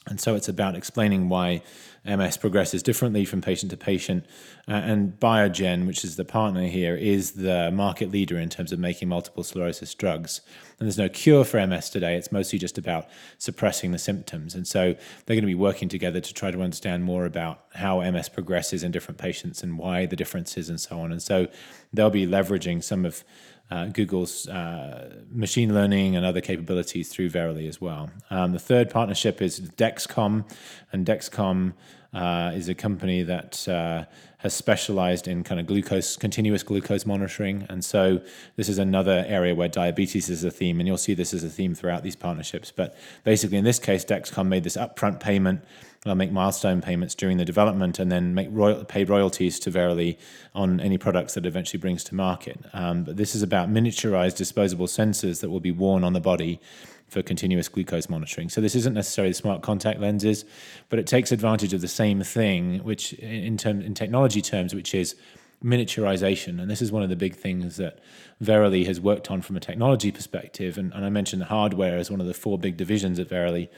And 0.08 0.20
so 0.20 0.34
it's 0.34 0.48
about 0.48 0.74
explaining 0.74 1.28
why 1.28 1.62
MS 2.04 2.38
progresses 2.38 2.82
differently 2.82 3.24
from 3.24 3.42
patient 3.42 3.70
to 3.70 3.76
patient. 3.76 4.24
Uh, 4.66 4.72
and 4.72 5.20
Biogen, 5.20 5.86
which 5.86 6.04
is 6.04 6.16
the 6.16 6.24
partner 6.24 6.66
here, 6.66 6.96
is 6.96 7.32
the 7.32 7.70
market 7.70 8.10
leader 8.10 8.38
in 8.38 8.48
terms 8.48 8.72
of 8.72 8.78
making 8.78 9.08
multiple 9.08 9.42
sclerosis 9.42 9.94
drugs. 9.94 10.40
And 10.78 10.86
there's 10.86 10.96
no 10.96 11.08
cure 11.08 11.44
for 11.44 11.64
MS 11.66 11.90
today. 11.90 12.16
It's 12.16 12.32
mostly 12.32 12.58
just 12.58 12.78
about 12.78 13.08
suppressing 13.36 13.92
the 13.92 13.98
symptoms. 13.98 14.54
And 14.54 14.66
so 14.66 14.94
they're 15.26 15.36
going 15.36 15.42
to 15.42 15.46
be 15.46 15.54
working 15.54 15.88
together 15.88 16.20
to 16.20 16.34
try 16.34 16.50
to 16.50 16.62
understand 16.62 17.04
more 17.04 17.26
about 17.26 17.64
how 17.74 18.00
MS 18.00 18.30
progresses 18.30 18.82
in 18.82 18.90
different 18.90 19.18
patients 19.18 19.62
and 19.62 19.76
why 19.76 20.06
the 20.06 20.16
differences 20.16 20.70
and 20.70 20.80
so 20.80 21.00
on. 21.00 21.12
And 21.12 21.22
so 21.22 21.48
they'll 21.92 22.10
be 22.10 22.26
leveraging 22.26 22.82
some 22.82 23.04
of 23.04 23.24
uh, 23.70 23.87
Google's 23.87 24.48
uh, 24.48 25.22
machine 25.31 25.74
learning 25.74 26.16
and 26.16 26.24
other 26.24 26.40
capabilities 26.40 27.09
through 27.09 27.31
Verily 27.31 27.68
as 27.68 27.81
well. 27.81 28.11
Um, 28.31 28.52
the 28.52 28.59
third 28.59 28.90
partnership 28.90 29.42
is 29.42 29.61
Dexcom, 29.61 30.50
and 30.92 31.07
Dexcom 31.07 31.74
uh, 32.18 32.50
is 32.52 32.68
a 32.68 32.74
company 32.74 33.22
that 33.22 33.68
uh, 33.68 34.04
has 34.38 34.52
specialized 34.52 35.28
in 35.28 35.44
kind 35.44 35.61
of 35.61 35.66
glucose, 35.66 36.16
continuous 36.16 36.64
glucose 36.64 37.07
monitoring. 37.07 37.64
And 37.68 37.85
so 37.85 38.20
this 38.57 38.68
is 38.68 38.78
another 38.78 39.24
area 39.28 39.54
where 39.54 39.68
diabetes 39.68 40.28
is 40.28 40.42
a 40.42 40.50
theme, 40.50 40.81
and 40.81 40.87
you'll 40.88 40.98
see 40.98 41.14
this 41.14 41.33
as 41.33 41.44
a 41.44 41.48
theme 41.48 41.74
throughout 41.74 42.02
these 42.02 42.16
partnerships. 42.16 42.72
But 42.74 42.96
basically, 43.22 43.59
in 43.59 43.64
this 43.64 43.78
case, 43.78 44.04
Dexcom 44.04 44.48
made 44.48 44.64
this 44.64 44.76
upfront 44.76 45.20
payment 45.20 45.62
They'll 46.04 46.14
make 46.14 46.31
milestone 46.31 46.81
payments 46.81 47.14
during 47.14 47.38
the 47.38 47.44
development 47.44 47.98
and 47.98 48.11
then 48.11 48.35
make 48.35 48.48
royal, 48.50 48.85
pay 48.85 49.04
royalties 49.04 49.59
to 49.61 49.70
Verily 49.70 50.16
on 50.54 50.81
any 50.81 50.96
products 50.96 51.35
that 51.35 51.44
eventually 51.44 51.81
brings 51.81 52.04
to 52.04 52.14
market. 52.14 52.59
Um, 52.72 53.02
but 53.02 53.16
this 53.16 53.35
is 53.35 53.42
about 53.42 53.68
miniaturized 53.68 54.37
disposable 54.37 54.87
sensors 54.87 55.40
that 55.40 55.50
will 55.50 55.61
be 55.61 55.72
worn 55.72 56.04
on 56.04 56.12
the 56.12 56.20
body 56.20 56.61
for 57.08 57.22
continuous 57.22 57.68
glucose 57.68 58.08
monitoring. 58.08 58.48
So 58.48 58.60
this 58.60 58.74
isn't 58.74 58.94
necessarily 58.94 59.32
smart 59.32 59.62
contact 59.62 60.00
lenses, 60.00 60.44
but 60.88 60.98
it 60.98 61.06
takes 61.06 61.32
advantage 61.32 61.72
of 61.72 61.80
the 61.80 61.88
same 61.88 62.22
thing, 62.22 62.78
which 62.84 63.14
in 63.14 63.56
term, 63.56 63.80
in 63.80 63.94
technology 63.94 64.42
terms, 64.42 64.74
which 64.74 64.94
is 64.94 65.16
miniaturization. 65.64 66.60
And 66.60 66.70
this 66.70 66.82
is 66.82 66.92
one 66.92 67.02
of 67.02 67.08
the 67.08 67.16
big 67.16 67.34
things 67.34 67.76
that 67.78 67.98
Verily 68.40 68.84
has 68.84 69.00
worked 69.00 69.30
on 69.30 69.42
from 69.42 69.56
a 69.56 69.60
technology 69.60 70.12
perspective. 70.12 70.78
And, 70.78 70.92
and 70.92 71.04
I 71.04 71.08
mentioned 71.08 71.42
the 71.42 71.46
hardware 71.46 71.96
as 71.96 72.10
one 72.10 72.20
of 72.20 72.26
the 72.26 72.34
four 72.34 72.58
big 72.58 72.76
divisions 72.76 73.18
at 73.18 73.28
Verily. 73.28 73.70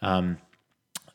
Um, 0.00 0.38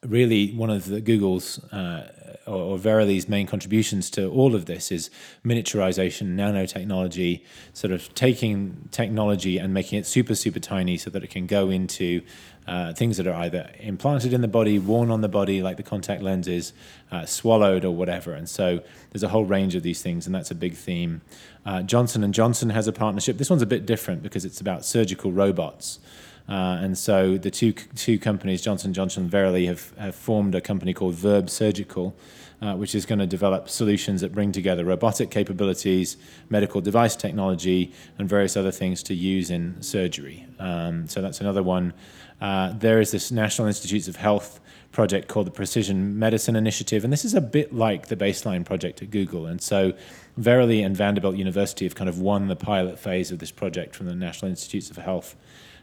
really, 0.06 0.52
one 0.54 0.70
of 0.70 0.86
the 0.86 1.02
Google's 1.02 1.64
uh, 1.72 2.12
or, 2.48 2.56
or 2.56 2.78
Verily's 2.78 3.30
main 3.30 3.48
contributions 3.48 4.10
to 4.12 4.30
all 4.30 4.56
of 4.56 4.66
this 4.66 4.92
is 4.92 5.10
miniaturization, 5.46 6.36
nanotechnology, 6.36 7.44
sort 7.74 7.92
of 7.92 8.14
taking 8.16 8.90
technology 8.92 9.58
and 9.58 9.74
making 9.74 10.00
it 10.00 10.06
super, 10.06 10.36
super 10.36 10.60
tiny 10.60 10.98
so 10.98 11.10
that 11.10 11.24
it 11.24 11.30
can 11.30 11.46
go 11.46 11.70
into 11.70 12.22
uh, 12.68 12.94
things 12.94 13.18
that 13.18 13.28
are 13.28 13.34
either 13.34 13.70
implanted 13.80 14.34
in 14.34 14.42
the 14.42 14.48
body, 14.48 14.78
worn 14.80 15.10
on 15.12 15.22
the 15.22 15.30
body, 15.30 15.62
like 15.62 15.78
the 15.78 15.84
contact 15.84 16.22
lenses, 16.22 16.74
uh, 17.12 17.26
swallowed 17.26 17.84
or 17.84 17.92
whatever. 17.92 18.34
And 18.34 18.48
so 18.48 18.82
there's 19.12 19.24
a 19.24 19.30
whole 19.30 19.46
range 19.46 19.76
of 19.76 19.84
these 19.84 20.02
things, 20.02 20.26
and 20.26 20.34
that's 20.34 20.52
a 20.52 20.56
big 20.56 20.76
theme. 20.76 21.22
Uh, 21.66 21.82
Johnson 21.82 22.24
and 22.24 22.34
Johnson 22.34 22.70
has 22.70 22.88
a 22.88 22.94
partnership. 22.94 23.38
This 23.38 23.50
one's 23.50 23.62
a 23.62 23.68
bit 23.68 23.86
different 23.86 24.24
because 24.24 24.46
it's 24.46 24.62
about 24.62 24.86
surgical 24.86 25.32
robots. 25.32 26.00
Uh, 26.50 26.80
and 26.82 26.98
so 26.98 27.38
the 27.38 27.52
two 27.52 27.72
two 27.72 28.20
companies, 28.20 28.62
Johnson 28.62 28.94
Johnson 28.94 29.24
and 29.24 29.32
Verily, 29.32 29.66
have, 29.68 29.94
have 29.98 30.16
formed 30.16 30.56
a 30.56 30.62
company 30.62 30.94
called 30.94 31.16
Verb 31.16 31.50
Surgical, 31.50 32.16
uh, 32.62 32.76
which 32.76 32.94
is 32.94 33.06
going 33.06 33.20
to 33.20 33.28
develop 33.28 33.70
solutions 33.70 34.22
that 34.22 34.32
bring 34.32 34.52
together 34.52 34.86
robotic 34.86 35.32
capabilities, 35.32 36.18
medical 36.50 36.82
device 36.82 37.16
technology, 37.16 37.94
and 38.18 38.28
various 38.28 38.56
other 38.58 38.72
things 38.72 39.02
to 39.04 39.14
use 39.14 39.50
in 39.50 39.82
surgery. 39.82 40.46
Um, 40.60 41.08
so 41.08 41.22
that's 41.22 41.42
another 41.42 41.64
one. 41.64 41.94
Uh, 42.40 42.74
there 42.74 43.00
is 43.00 43.12
this 43.12 43.32
National 43.32 43.68
Institutes 43.68 44.08
of 44.08 44.16
Health 44.16 44.60
project 44.92 45.28
called 45.28 45.48
the 45.48 45.52
Precision 45.52 46.18
Medicine 46.20 46.56
Initiative, 46.56 47.04
and 47.04 47.14
this 47.14 47.24
is 47.24 47.34
a 47.34 47.42
bit 47.42 47.74
like 47.74 48.08
the 48.08 48.16
baseline 48.16 48.66
project 48.66 49.02
at 49.02 49.10
Google. 49.10 49.46
And 49.46 49.62
so, 49.62 49.94
Verily 50.38 50.82
and 50.82 50.96
Vanderbilt 50.96 51.36
University 51.36 51.86
have 51.86 51.96
kind 51.96 52.10
of 52.10 52.20
won 52.20 52.48
the 52.48 52.56
pilot 52.56 52.98
phase 52.98 53.32
of 53.32 53.40
this 53.40 53.52
project 53.52 53.96
from 53.96 54.08
the 54.08 54.16
National 54.16 54.50
Institutes 54.50 54.90
of 54.90 54.98
Health 54.98 55.36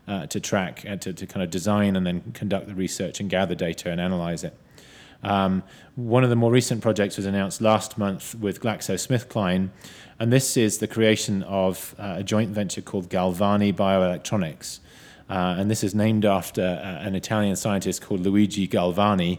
uh, 0.08 0.26
to 0.26 0.40
track 0.40 0.84
and 0.84 1.00
to, 1.02 1.12
to 1.12 1.26
kind 1.26 1.44
of 1.44 1.50
design 1.50 1.94
and 1.94 2.06
then 2.06 2.32
conduct 2.32 2.66
the 2.66 2.74
research 2.74 3.20
and 3.20 3.28
gather 3.30 3.54
data 3.54 3.90
and 3.90 4.00
analyze 4.00 4.42
it. 4.42 4.54
Um, 5.22 5.62
one 5.96 6.24
of 6.24 6.30
the 6.30 6.36
more 6.36 6.50
recent 6.50 6.80
projects 6.80 7.16
was 7.16 7.26
announced 7.26 7.60
last 7.60 7.98
month 7.98 8.34
with 8.36 8.60
GlaxoSmithKline, 8.60 9.70
and 10.18 10.32
this 10.32 10.56
is 10.56 10.78
the 10.78 10.86
creation 10.86 11.42
of 11.42 11.94
uh, 11.98 12.16
a 12.18 12.22
joint 12.22 12.50
venture 12.50 12.80
called 12.82 13.10
Galvani 13.10 13.72
Bioelectronics. 13.74 14.78
Uh, 15.28 15.56
and 15.58 15.70
this 15.70 15.84
is 15.84 15.94
named 15.94 16.24
after 16.24 16.62
uh, 16.62 17.06
an 17.06 17.14
Italian 17.14 17.56
scientist 17.56 18.00
called 18.00 18.20
Luigi 18.20 18.66
Galvani. 18.66 19.38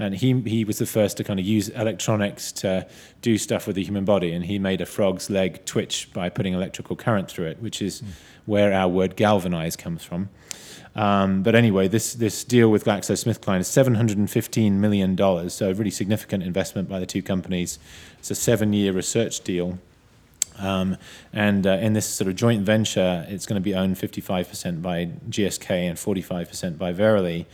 And 0.00 0.14
he, 0.14 0.40
he 0.40 0.64
was 0.64 0.78
the 0.78 0.86
first 0.86 1.18
to 1.18 1.24
kind 1.24 1.38
of 1.38 1.44
use 1.44 1.68
electronics 1.68 2.52
to 2.52 2.86
do 3.20 3.36
stuff 3.36 3.66
with 3.66 3.76
the 3.76 3.84
human 3.84 4.04
body. 4.04 4.32
And 4.32 4.44
he 4.44 4.58
made 4.58 4.80
a 4.80 4.86
frog's 4.86 5.28
leg 5.28 5.64
twitch 5.66 6.10
by 6.12 6.30
putting 6.30 6.54
electrical 6.54 6.96
current 6.96 7.30
through 7.30 7.46
it, 7.46 7.60
which 7.60 7.82
is 7.82 8.00
mm. 8.00 8.08
where 8.46 8.72
our 8.72 8.88
word 8.88 9.14
galvanize 9.16 9.76
comes 9.76 10.02
from. 10.02 10.30
Um, 10.96 11.42
but 11.42 11.54
anyway, 11.54 11.86
this, 11.86 12.14
this 12.14 12.42
deal 12.44 12.70
with 12.70 12.84
GlaxoSmithKline 12.84 13.60
is 13.60 13.68
$715 13.68 14.72
million, 14.72 15.50
so 15.50 15.70
a 15.70 15.74
really 15.74 15.90
significant 15.90 16.42
investment 16.42 16.88
by 16.88 16.98
the 16.98 17.06
two 17.06 17.22
companies. 17.22 17.78
It's 18.18 18.30
a 18.30 18.34
seven 18.34 18.72
year 18.72 18.92
research 18.92 19.42
deal. 19.42 19.78
Um, 20.58 20.96
and 21.32 21.66
uh, 21.66 21.78
in 21.80 21.94
this 21.94 22.06
sort 22.06 22.28
of 22.28 22.36
joint 22.36 22.62
venture, 22.62 23.24
it's 23.28 23.46
going 23.46 23.60
to 23.60 23.64
be 23.64 23.74
owned 23.74 23.96
55% 23.96 24.82
by 24.82 25.06
GSK 25.28 25.70
and 25.70 25.96
45% 25.96 26.76
by 26.76 26.92
Verily. 26.92 27.46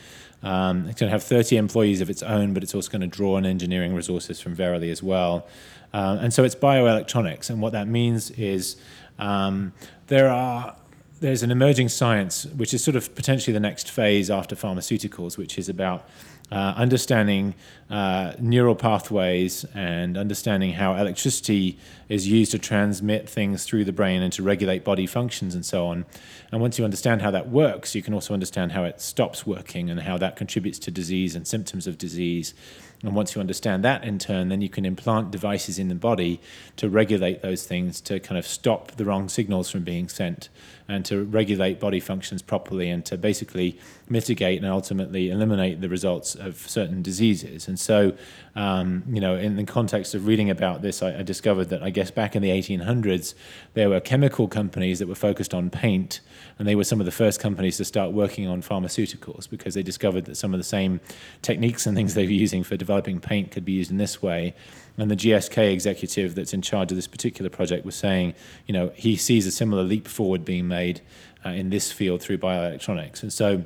Um, 0.42 0.87
it's 0.88 1.01
going 1.01 1.09
to 1.09 1.12
have 1.12 1.22
30 1.22 1.57
employees 1.57 2.01
of 2.01 2.11
its 2.11 2.22
own, 2.22 2.55
but 2.55 2.62
it's 2.62 2.75
also 2.75 2.90
going 2.90 3.01
to 3.01 3.07
draw 3.07 3.37
on 3.37 3.46
engineering 3.46 3.94
resources 3.94 4.40
from 4.40 4.55
Verily 4.55 4.90
as 4.90 5.03
well. 5.03 5.46
Uh, 5.92 6.18
and 6.20 6.33
so 6.33 6.44
it's 6.44 6.55
bioelectronics. 6.55 7.51
And 7.51 7.61
what 7.61 7.72
that 7.72 7.88
means 7.88 8.31
is 8.33 8.77
um, 9.18 9.72
there 10.09 10.29
are 10.29 10.77
there's 11.20 11.42
an 11.42 11.51
emerging 11.51 11.88
science 11.88 12.44
which 12.44 12.75
is 12.75 12.85
sort 12.85 12.94
of 12.94 13.14
potentially 13.14 13.55
the 13.55 13.61
next 13.61 13.90
phase 13.90 14.31
after 14.31 14.55
pharmaceuticals, 14.55 15.38
which 15.38 15.59
is 15.59 15.68
about 15.68 16.07
uh, 16.50 16.74
understanding 16.76 17.54
uh, 17.90 18.32
neural 18.38 18.74
pathways 18.74 19.64
and 19.74 20.16
understanding 20.16 20.72
how 20.72 20.94
electricity 20.94 21.78
is 22.09 22.28
used 22.28 22.52
to 22.52 22.59
transmit 22.59 23.28
things 23.28 23.64
through 23.64 23.85
the 23.85 23.92
brain 23.92 24.22
and 24.22 24.32
to 24.32 24.42
regulate 24.42 24.85
body 24.85 25.06
functions 25.06 25.54
and 25.54 25.64
so 25.64 25.87
on. 25.87 26.04
And 26.52 26.61
once 26.61 26.78
you 26.78 26.85
understand 26.85 27.22
how 27.22 27.30
that 27.32 27.48
works, 27.48 27.94
you 27.94 28.02
can 28.02 28.14
also 28.14 28.32
understand 28.32 28.72
how 28.72 28.85
it 28.85 29.00
stops 29.00 29.46
working 29.46 29.90
and 29.90 30.00
how 30.00 30.18
that 30.18 30.37
contributes 30.37 30.78
to 30.80 30.90
disease 30.90 31.35
and 31.35 31.46
symptoms 31.46 31.87
of 31.87 31.98
disease. 31.98 32.54
And 33.02 33.14
once 33.14 33.35
you 33.35 33.40
understand 33.40 33.85
that 33.85 34.04
in 34.04 34.18
turn, 34.18 34.48
then 34.48 34.62
you 34.62 34.68
can 34.68 34.85
implant 34.85 35.30
devices 35.30 35.78
in 35.78 35.88
the 35.88 35.94
body 35.94 36.40
to 36.76 36.88
regulate 36.88 37.42
those 37.42 37.66
things 37.66 38.00
to 38.02 38.20
kind 38.20 38.38
of 38.38 38.46
stop 38.46 38.92
the 38.92 39.04
wrong 39.04 39.28
signals 39.28 39.70
from 39.70 39.82
being 39.82 40.09
sent 40.09 40.48
and 40.88 41.05
to 41.05 41.25
regulate 41.25 41.81
body 41.81 42.01
functions 42.01 42.42
properly 42.42 42.88
and 42.88 43.05
to 43.05 43.16
basically 43.16 43.79
mitigate 44.09 44.59
and 44.62 44.70
ultimately 44.70 45.31
eliminate 45.31 45.81
the 45.81 45.88
results 45.88 46.35
of 46.35 46.57
certain 46.57 47.03
diseases. 47.03 47.66
And 47.66 47.79
so, 47.79 48.12
um, 48.55 49.03
you 49.09 49.20
know, 49.20 49.37
in 49.37 49.57
the 49.57 49.64
context 49.64 50.14
of 50.14 50.27
reading 50.27 50.49
about 50.49 50.83
this, 50.83 51.03
I, 51.03 51.18
I, 51.18 51.22
discovered 51.22 51.66
that 51.66 51.83
I 51.83 51.90
guess 51.90 52.11
back 52.11 52.37
in 52.37 52.42
the 52.42 52.51
1800s, 52.51 53.35
there 53.75 53.90
were 53.90 54.01
chemical 54.01 54.46
companies 54.46 55.01
that 55.01 55.09
were 55.09 55.16
focused 55.16 55.53
on 55.53 55.70
paint, 55.70 56.20
and 56.59 56.68
they 56.68 56.77
were 56.77 56.85
some 56.85 57.01
of 57.01 57.07
the 57.07 57.12
first 57.12 57.40
companies 57.40 57.77
to 57.79 57.85
start 57.85 58.12
working 58.12 58.46
on 58.46 58.62
pharmaceuticals 58.62 59.51
because 59.51 59.75
they 59.75 59.83
discovered 59.83 60.25
that 60.27 60.37
some 60.37 60.55
of 60.55 60.59
the 60.59 60.64
same 60.64 61.01
techniques 61.42 61.87
and 61.87 61.96
things 61.96 62.14
they 62.14 62.27
were 62.27 62.33
using 62.33 62.62
for 62.62 62.77
developing 62.77 63.20
paint 63.20 63.51
could 63.51 63.64
be 63.64 63.72
used 63.72 63.90
in 63.90 63.99
this 63.99 64.22
way. 64.22 64.55
And 64.98 65.11
the 65.11 65.16
GSK 65.16 65.72
executive 65.72 66.35
that's 66.35 66.54
in 66.54 66.62
charge 66.62 66.90
of 66.90 66.96
this 66.96 67.06
particular 67.06 67.50
project 67.50 67.85
was 67.85 67.94
saying, 67.94 68.35
you 68.66 68.72
know, 68.72 68.90
he 68.94 69.16
sees 69.16 69.46
a 69.46 69.50
similar 69.50 69.82
leap 69.82 70.09
forward 70.09 70.44
being 70.44 70.68
made 70.68 71.02
uh, 71.44 71.50
in 71.50 71.70
this 71.70 71.92
field 71.92 72.22
through 72.22 72.38
bioelectronics. 72.38 73.22
And 73.22 73.32
so 73.32 73.64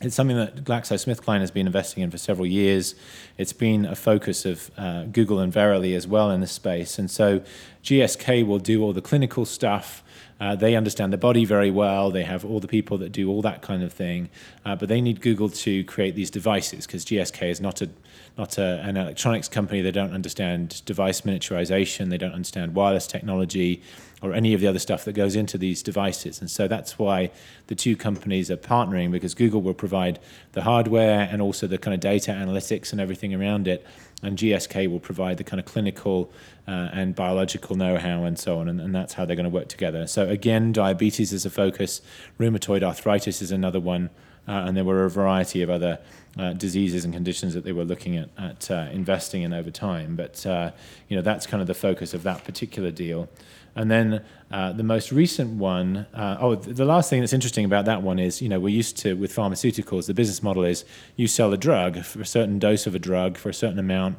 it's 0.00 0.16
something 0.16 0.36
that 0.36 0.64
GlaxoSmithKline 0.64 1.40
has 1.40 1.50
been 1.50 1.66
investing 1.66 2.02
in 2.02 2.10
for 2.10 2.18
several 2.18 2.46
years. 2.46 2.94
It's 3.38 3.52
been 3.52 3.84
a 3.84 3.94
focus 3.94 4.44
of 4.44 4.70
uh, 4.76 5.04
Google 5.04 5.38
and 5.38 5.52
Verily 5.52 5.94
as 5.94 6.06
well 6.06 6.30
in 6.30 6.40
this 6.40 6.52
space. 6.52 6.98
And 6.98 7.10
so 7.10 7.42
GSK 7.82 8.46
will 8.46 8.58
do 8.58 8.82
all 8.82 8.92
the 8.92 9.02
clinical 9.02 9.44
stuff. 9.44 10.02
Uh, 10.40 10.56
they 10.56 10.74
understand 10.74 11.12
the 11.12 11.18
body 11.18 11.44
very 11.44 11.70
well. 11.70 12.10
They 12.10 12.24
have 12.24 12.44
all 12.44 12.58
the 12.58 12.66
people 12.66 12.98
that 12.98 13.12
do 13.12 13.30
all 13.30 13.42
that 13.42 13.62
kind 13.62 13.82
of 13.82 13.92
thing. 13.92 14.28
Uh, 14.64 14.74
but 14.74 14.88
they 14.88 15.00
need 15.00 15.20
Google 15.20 15.48
to 15.48 15.84
create 15.84 16.16
these 16.16 16.30
devices 16.30 16.86
because 16.86 17.04
GSK 17.04 17.50
is 17.50 17.60
not 17.60 17.80
a 17.80 17.90
not 18.36 18.56
a, 18.58 18.80
an 18.82 18.96
electronics 18.96 19.46
company. 19.46 19.82
They 19.82 19.90
don't 19.90 20.12
understand 20.12 20.84
device 20.84 21.20
miniaturization. 21.20 22.08
They 22.10 22.18
don't 22.18 22.32
understand 22.32 22.74
wireless 22.74 23.06
technology 23.06 23.82
or 24.22 24.32
any 24.32 24.54
of 24.54 24.60
the 24.60 24.66
other 24.66 24.78
stuff 24.78 25.04
that 25.04 25.12
goes 25.12 25.36
into 25.36 25.58
these 25.58 25.82
devices. 25.82 26.40
And 26.40 26.50
so 26.50 26.66
that's 26.66 26.98
why 26.98 27.30
the 27.66 27.74
two 27.74 27.96
companies 27.96 28.50
are 28.50 28.56
partnering 28.56 29.10
because 29.10 29.34
Google 29.34 29.60
will 29.60 29.74
provide 29.74 30.18
the 30.52 30.62
hardware 30.62 31.28
and 31.30 31.42
also 31.42 31.66
the 31.66 31.78
kind 31.78 31.92
of 31.92 32.00
data 32.00 32.30
analytics 32.30 32.92
and 32.92 33.00
everything 33.00 33.34
around 33.34 33.66
it. 33.68 33.84
And 34.22 34.38
GSK 34.38 34.88
will 34.88 35.00
provide 35.00 35.36
the 35.36 35.44
kind 35.44 35.58
of 35.58 35.66
clinical 35.66 36.30
uh, 36.68 36.90
and 36.92 37.14
biological 37.14 37.76
know 37.76 37.98
how 37.98 38.22
and 38.24 38.38
so 38.38 38.58
on. 38.58 38.68
And, 38.68 38.80
and 38.80 38.94
that's 38.94 39.14
how 39.14 39.24
they're 39.24 39.36
going 39.36 39.44
to 39.44 39.50
work 39.50 39.68
together. 39.68 40.06
So, 40.06 40.28
again, 40.28 40.72
diabetes 40.72 41.32
is 41.32 41.44
a 41.44 41.50
focus, 41.50 42.00
rheumatoid 42.38 42.82
arthritis 42.82 43.42
is 43.42 43.50
another 43.50 43.80
one. 43.80 44.10
Uh, 44.46 44.64
and 44.66 44.76
there 44.76 44.84
were 44.84 45.04
a 45.04 45.10
variety 45.10 45.62
of 45.62 45.70
other 45.70 46.00
uh, 46.36 46.52
diseases 46.54 47.04
and 47.04 47.14
conditions 47.14 47.54
that 47.54 47.64
they 47.64 47.72
were 47.72 47.84
looking 47.84 48.16
at, 48.16 48.28
at 48.36 48.70
uh, 48.70 48.88
investing 48.92 49.42
in 49.42 49.52
over 49.52 49.70
time. 49.70 50.16
But 50.16 50.44
uh, 50.44 50.72
you 51.08 51.16
know 51.16 51.22
that's 51.22 51.46
kind 51.46 51.60
of 51.60 51.66
the 51.66 51.74
focus 51.74 52.12
of 52.14 52.22
that 52.24 52.44
particular 52.44 52.90
deal. 52.90 53.28
And 53.74 53.90
then 53.90 54.22
uh, 54.50 54.72
the 54.72 54.82
most 54.82 55.12
recent 55.12 55.54
one, 55.54 56.06
uh, 56.14 56.36
oh, 56.40 56.54
the 56.54 56.84
last 56.84 57.08
thing 57.08 57.20
that's 57.20 57.32
interesting 57.32 57.64
about 57.64 57.86
that 57.86 58.02
one 58.02 58.18
is, 58.18 58.42
you 58.42 58.48
know, 58.48 58.60
we're 58.60 58.68
used 58.68 58.98
to 58.98 59.14
with 59.14 59.34
pharmaceuticals, 59.34 60.06
the 60.06 60.14
business 60.14 60.42
model 60.42 60.64
is 60.64 60.84
you 61.16 61.26
sell 61.26 61.52
a 61.52 61.56
drug 61.56 62.04
for 62.04 62.20
a 62.20 62.26
certain 62.26 62.58
dose 62.58 62.86
of 62.86 62.94
a 62.94 62.98
drug 62.98 63.38
for 63.38 63.48
a 63.48 63.54
certain 63.54 63.78
amount 63.78 64.18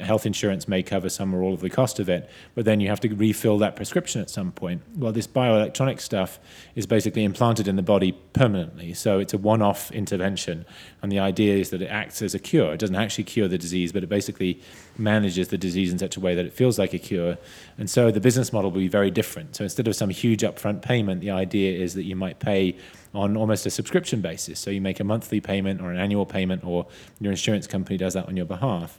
health 0.00 0.26
insurance 0.26 0.66
may 0.66 0.82
cover 0.82 1.08
some 1.08 1.34
or 1.34 1.42
all 1.42 1.54
of 1.54 1.60
the 1.60 1.70
cost 1.70 1.98
of 1.98 2.08
it, 2.08 2.28
but 2.54 2.64
then 2.64 2.80
you 2.80 2.88
have 2.88 3.00
to 3.00 3.14
refill 3.14 3.58
that 3.58 3.76
prescription 3.76 4.20
at 4.20 4.28
some 4.28 4.52
point. 4.52 4.82
Well, 4.96 5.12
this 5.12 5.26
bioelectronic 5.26 6.00
stuff 6.00 6.38
is 6.74 6.86
basically 6.86 7.24
implanted 7.24 7.68
in 7.68 7.76
the 7.76 7.82
body 7.82 8.12
permanently, 8.32 8.94
so 8.94 9.18
it's 9.18 9.32
a 9.32 9.38
one 9.38 9.62
off 9.62 9.90
intervention. 9.92 10.66
And 11.02 11.12
the 11.12 11.18
idea 11.18 11.56
is 11.56 11.70
that 11.70 11.82
it 11.82 11.86
acts 11.86 12.22
as 12.22 12.34
a 12.34 12.38
cure. 12.38 12.74
It 12.74 12.80
doesn't 12.80 12.96
actually 12.96 13.24
cure 13.24 13.48
the 13.48 13.58
disease, 13.58 13.92
but 13.92 14.02
it 14.02 14.08
basically 14.08 14.60
manages 14.98 15.48
the 15.48 15.58
disease 15.58 15.92
in 15.92 15.98
such 15.98 16.16
a 16.16 16.20
way 16.20 16.34
that 16.34 16.46
it 16.46 16.52
feels 16.52 16.78
like 16.78 16.92
a 16.92 16.98
cure. 16.98 17.38
And 17.78 17.88
so 17.88 18.10
the 18.10 18.20
business 18.20 18.52
model 18.52 18.70
will 18.70 18.80
be 18.80 18.88
very 18.88 19.10
different. 19.10 19.56
So 19.56 19.64
instead 19.64 19.86
of 19.88 19.94
some 19.94 20.10
huge 20.10 20.42
upfront 20.42 20.82
payment, 20.82 21.20
the 21.20 21.30
idea 21.30 21.78
is 21.78 21.94
that 21.94 22.04
you 22.04 22.16
might 22.16 22.38
pay 22.38 22.76
on 23.14 23.36
almost 23.36 23.66
a 23.66 23.70
subscription 23.70 24.20
basis. 24.20 24.58
So 24.58 24.70
you 24.70 24.80
make 24.80 25.00
a 25.00 25.04
monthly 25.04 25.40
payment 25.40 25.80
or 25.80 25.90
an 25.90 25.98
annual 25.98 26.26
payment, 26.26 26.64
or 26.64 26.86
your 27.20 27.32
insurance 27.32 27.66
company 27.66 27.96
does 27.96 28.14
that 28.14 28.26
on 28.26 28.36
your 28.36 28.46
behalf. 28.46 28.98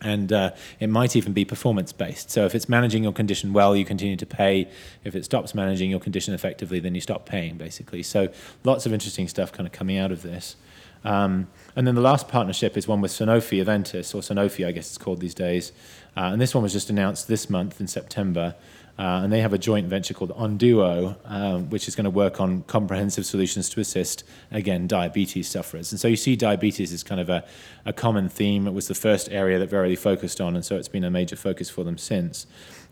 And 0.00 0.32
uh, 0.32 0.50
it 0.80 0.88
might 0.88 1.16
even 1.16 1.32
be 1.32 1.44
performance 1.44 1.92
based. 1.92 2.30
So 2.30 2.44
if 2.44 2.54
it's 2.54 2.68
managing 2.68 3.02
your 3.02 3.12
condition 3.12 3.52
well, 3.52 3.76
you 3.76 3.84
continue 3.84 4.16
to 4.16 4.26
pay. 4.26 4.68
If 5.04 5.14
it 5.14 5.24
stops 5.24 5.54
managing 5.54 5.90
your 5.90 6.00
condition 6.00 6.34
effectively, 6.34 6.80
then 6.80 6.94
you 6.94 7.00
stop 7.00 7.26
paying, 7.26 7.56
basically. 7.56 8.02
So 8.02 8.28
lots 8.64 8.86
of 8.86 8.92
interesting 8.92 9.28
stuff 9.28 9.52
kind 9.52 9.66
of 9.66 9.72
coming 9.72 9.98
out 9.98 10.12
of 10.12 10.22
this. 10.22 10.56
Um, 11.04 11.48
and 11.76 11.86
then 11.86 11.94
the 11.94 12.00
last 12.00 12.28
partnership 12.28 12.76
is 12.76 12.88
one 12.88 13.00
with 13.00 13.12
Sanofi 13.12 13.64
Aventis, 13.64 14.14
or 14.14 14.20
Sanofi, 14.20 14.66
I 14.66 14.72
guess 14.72 14.88
it's 14.88 14.98
called 14.98 15.20
these 15.20 15.34
days. 15.34 15.72
Uh, 16.16 16.30
and 16.32 16.40
this 16.40 16.54
one 16.54 16.62
was 16.62 16.72
just 16.72 16.90
announced 16.90 17.28
this 17.28 17.48
month 17.48 17.80
in 17.80 17.86
September. 17.86 18.54
Uh, 18.98 19.20
and 19.22 19.32
they 19.32 19.40
have 19.40 19.52
a 19.52 19.58
joint 19.58 19.86
venture 19.86 20.12
called 20.12 20.30
Onduo, 20.36 21.16
um, 21.24 21.70
which 21.70 21.86
is 21.86 21.94
going 21.94 22.04
to 22.04 22.10
work 22.10 22.40
on 22.40 22.62
comprehensive 22.62 23.24
solutions 23.24 23.68
to 23.70 23.80
assist, 23.80 24.24
again, 24.50 24.88
diabetes 24.88 25.48
sufferers. 25.48 25.92
And 25.92 26.00
so 26.00 26.08
you 26.08 26.16
see 26.16 26.34
diabetes 26.34 26.92
is 26.92 27.04
kind 27.04 27.20
of 27.20 27.30
a, 27.30 27.44
a 27.86 27.92
common 27.92 28.28
theme. 28.28 28.66
It 28.66 28.74
was 28.74 28.88
the 28.88 28.96
first 28.96 29.28
area 29.30 29.58
that 29.60 29.70
Verily 29.70 29.94
focused 29.94 30.40
on, 30.40 30.56
and 30.56 30.64
so 30.64 30.76
it's 30.76 30.88
been 30.88 31.04
a 31.04 31.10
major 31.10 31.36
focus 31.36 31.70
for 31.70 31.84
them 31.84 31.96
since. 31.96 32.46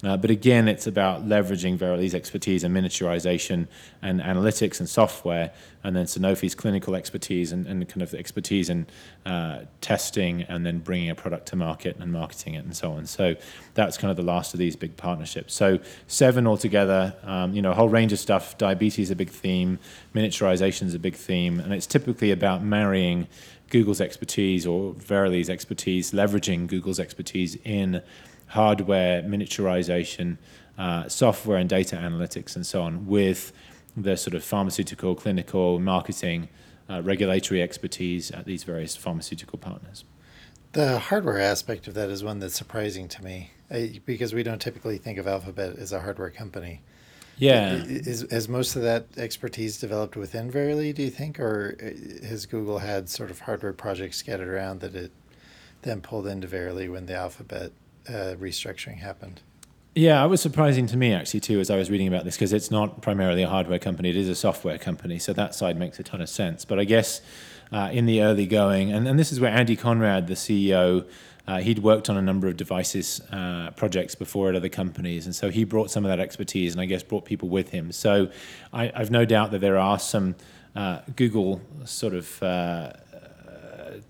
Uh, 0.05 0.17
but 0.17 0.31
again, 0.31 0.69
it's 0.69 0.87
about 0.87 1.27
leveraging 1.27 1.79
Verily's 1.79 2.15
expertise 2.15 2.65
in 2.65 2.73
miniaturization 2.73 3.67
and 4.03 4.21
analytics 4.21 4.79
and 4.79 4.89
software, 4.89 5.51
and 5.83 5.97
then 5.97 6.05
Sanofi's 6.05 6.55
clinical 6.55 6.95
expertise 6.95 7.51
and, 7.51 7.67
and 7.67 7.89
kind 7.89 8.03
of 8.03 8.13
expertise 8.13 8.69
in 8.69 8.87
uh, 9.25 9.61
testing 9.81 10.43
and 10.43 10.67
then 10.67 10.81
bringing 10.81 11.09
a 11.09 11.15
product 11.15 11.47
to 11.47 11.57
market 11.57 11.97
and 11.99 12.13
marketing 12.13 12.55
it 12.55 12.65
and 12.65 12.77
so 12.77 12.93
on. 12.93 13.07
So 13.07 13.37
that's 13.75 13.97
kind 13.97 14.11
of 14.11 14.19
the 14.19 14.23
last 14.23 14.53
of 14.53 14.59
these 14.59 14.77
big 14.77 14.97
partnerships. 14.97 15.55
So 15.55 15.79
seven 16.09 16.47
altogether, 16.47 17.15
um, 17.23 17.55
you 17.55 17.63
know, 17.63 17.71
a 17.71 17.75
whole 17.75 17.89
range 17.89 18.13
of 18.13 18.19
stuff. 18.19 18.59
Diabetes 18.59 19.07
is 19.07 19.11
a 19.11 19.17
big 19.17 19.31
theme, 19.31 19.79
miniaturization 20.15 20.83
is 20.87 20.95
a 20.95 20.99
big 20.99 21.15
theme, 21.15 21.59
and 21.59 21.73
it's 21.73 21.87
typically 21.87 22.33
about 22.33 22.63
marrying 22.63 23.29
Google's 23.71 24.01
expertise 24.01 24.67
or 24.67 24.93
Verily's 24.95 25.51
expertise, 25.51 26.13
leveraging 26.13 26.67
Google's 26.67 27.01
expertise 27.01 27.57
in 27.65 28.03
hardware, 28.49 29.23
miniaturization, 29.23 30.39
uh, 30.79 31.09
software 31.09 31.59
and 31.59 31.69
data 31.69 31.97
analytics, 31.97 32.57
and 32.57 32.67
so 32.67 32.83
on, 32.83 33.07
with 33.07 33.53
the 33.97 34.17
sort 34.17 34.35
of 34.35 34.45
pharmaceutical, 34.45 35.15
clinical, 35.15 35.79
marketing, 35.79 36.49
uh, 36.89 37.01
regulatory 37.03 37.63
expertise 37.63 38.31
at 38.31 38.45
these 38.45 38.63
various 38.63 38.95
pharmaceutical 38.95 39.59
partners. 39.59 40.05
The 40.73 40.99
hardware 40.99 41.41
aspect 41.41 41.89
of 41.89 41.95
that 41.95 42.11
is 42.11 42.23
one 42.23 42.39
that's 42.39 42.55
surprising 42.55 43.09
to 43.09 43.25
me 43.25 43.53
I, 43.71 44.01
because 44.05 44.35
we 44.35 44.43
don't 44.43 44.61
typically 44.61 44.99
think 44.99 45.19
of 45.19 45.27
Alphabet 45.27 45.77
as 45.77 45.93
a 45.93 46.01
hardware 46.01 46.31
company. 46.31 46.83
Yeah. 47.39 47.83
Is, 47.87 48.27
has 48.31 48.49
most 48.49 48.77
of 48.77 48.83
that 48.83 49.07
expertise 49.17 49.79
developed 49.79 50.17
within 50.17 50.51
Verily, 50.51 50.93
do 50.93 51.03
you 51.03 51.11
think, 51.11 51.39
or 51.39 51.77
has 52.27 52.47
Google 52.47 52.79
had 52.79 53.09
sort 53.09 53.31
of 53.31 53.41
hardware 53.41 53.73
projects 53.73 54.17
scattered 54.17 54.49
around 54.49 54.81
that 54.81 54.95
it 54.95 55.13
then 55.83 56.01
pulled 56.01 56.27
into 56.27 56.47
Verily 56.47 56.89
when 56.89 57.07
the 57.07 57.15
Alphabet 57.15 57.73
uh, 58.09 58.35
restructuring 58.37 58.99
happened. 58.99 59.41
Yeah, 59.95 60.23
it 60.23 60.29
was 60.29 60.43
surprising 60.43 60.87
to 60.89 60.97
me 60.99 61.15
actually 61.15 61.41
too 61.41 61.59
as 61.59 61.71
I 61.71 61.77
was 61.77 61.91
reading 61.91 62.07
about 62.07 62.25
this 62.25 62.37
because 62.37 62.53
it's 62.53 62.71
not 62.71 63.01
primarily 63.01 63.43
a 63.43 63.49
hardware 63.49 63.79
company; 63.79 64.11
it 64.11 64.17
is 64.17 64.29
a 64.29 64.35
software 64.35 64.77
company. 64.77 65.19
So 65.19 65.33
that 65.33 65.55
side 65.55 65.79
makes 65.79 65.99
a 65.99 66.03
ton 66.03 66.21
of 66.21 66.29
sense. 66.29 66.67
But 66.67 66.79
I 66.79 66.85
guess 66.85 67.23
uh, 67.73 67.89
in 67.93 68.05
the 68.05 68.23
early 68.23 68.47
going, 68.47 68.93
and, 68.93 69.09
and 69.09 69.19
this 69.19 69.33
is 69.33 69.41
where 69.41 69.51
Andy 69.51 69.75
Conrad, 69.75 70.27
the 70.27 70.35
CEO, 70.35 71.09
uh, 71.49 71.59
he'd 71.59 71.79
worked 71.79 72.11
on 72.11 72.17
a 72.17 72.23
number 72.23 72.47
of 72.47 72.57
devices 72.57 73.23
uh, 73.33 73.71
projects 73.77 74.15
before 74.15 74.51
at 74.51 74.55
other 74.55 74.69
companies, 74.69 75.25
and 75.27 75.35
so 75.35 75.49
he 75.49 75.65
brought 75.65 75.91
some 75.91 76.05
of 76.05 76.11
that 76.11 76.21
expertise, 76.21 76.73
and 76.73 76.81
I 76.81 76.85
guess 76.85 77.03
brought 77.03 77.25
people 77.25 77.49
with 77.49 77.71
him. 77.71 77.91
So 77.93 78.31
I, 78.73 78.93
have 78.95 79.11
no 79.11 79.25
doubt 79.25 79.51
that 79.53 79.61
there 79.61 79.79
are 79.79 79.99
some 79.99 80.35
uh, 80.75 81.01
Google 81.15 81.63
sort 81.85 82.15
of 82.15 82.43
uh, 82.43 82.93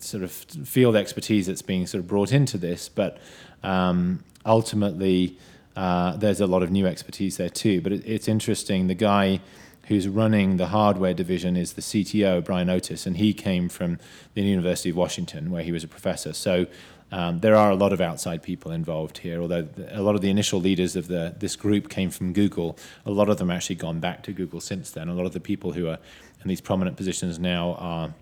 sort 0.03 0.23
of 0.23 0.31
field 0.31 0.97
expertise 0.97 1.47
that's 1.47 1.63
being 1.63 1.87
sort 1.87 2.01
of 2.01 2.07
brought 2.07 2.33
into 2.33 2.59
this, 2.59 2.89
but 2.89 3.19
um, 3.63 4.25
ultimately 4.45 5.39
uh, 5.77 6.17
there's 6.17 6.41
a 6.41 6.47
lot 6.47 6.63
of 6.63 6.71
new 6.71 6.87
expertise 6.87 7.37
there 7.37 7.51
too. 7.51 7.81
But 7.81 7.93
it, 7.93 8.03
it's 8.07 8.29
interesting. 8.29 8.87
The 8.87 8.95
guy 8.95 9.41
who's 9.89 10.09
running 10.09 10.57
the 10.57 10.67
hardware 10.69 11.15
division 11.15 11.57
is 11.57 11.75
the 11.75 11.83
CTO, 11.83 12.45
Brian 12.45 12.69
Otis, 12.69 13.07
and 13.07 13.17
he 13.17 13.33
came 13.33 13.69
from 13.69 13.99
the 14.35 14.43
University 14.43 14.91
of 14.91 14.97
Washington, 14.97 15.51
where 15.51 15.63
he 15.63 15.71
was 15.71 15.85
a 15.85 15.89
professor. 15.89 16.33
So 16.33 16.67
um, 17.13 17.39
there 17.39 17.55
are 17.55 17.71
a 17.71 17.77
lot 17.77 17.93
of 17.93 18.01
outside 18.01 18.43
people 18.43 18.73
involved 18.73 19.19
here. 19.19 19.41
Although 19.41 19.69
a 19.91 20.03
lot 20.03 20.17
of 20.17 20.23
the 20.23 20.31
initial 20.31 20.61
leaders 20.61 20.97
of 20.97 21.07
the 21.07 21.35
this 21.39 21.55
group 21.55 21.89
came 21.89 22.11
from 22.11 22.33
Google, 22.33 22.77
a 23.05 23.11
lot 23.11 23.29
of 23.29 23.39
them 23.39 23.51
actually 23.51 23.77
gone 23.77 24.01
back 24.01 24.23
to 24.25 24.33
Google 24.33 24.61
since 24.61 24.91
then. 24.91 25.09
A 25.09 25.15
lot 25.15 25.27
of 25.27 25.33
the 25.33 25.41
people 25.41 25.73
who 25.73 25.89
are 25.89 25.99
in 26.43 26.49
these 26.49 26.61
prominent 26.61 26.97
positions 26.97 27.39
now 27.39 27.75
are 27.75 28.15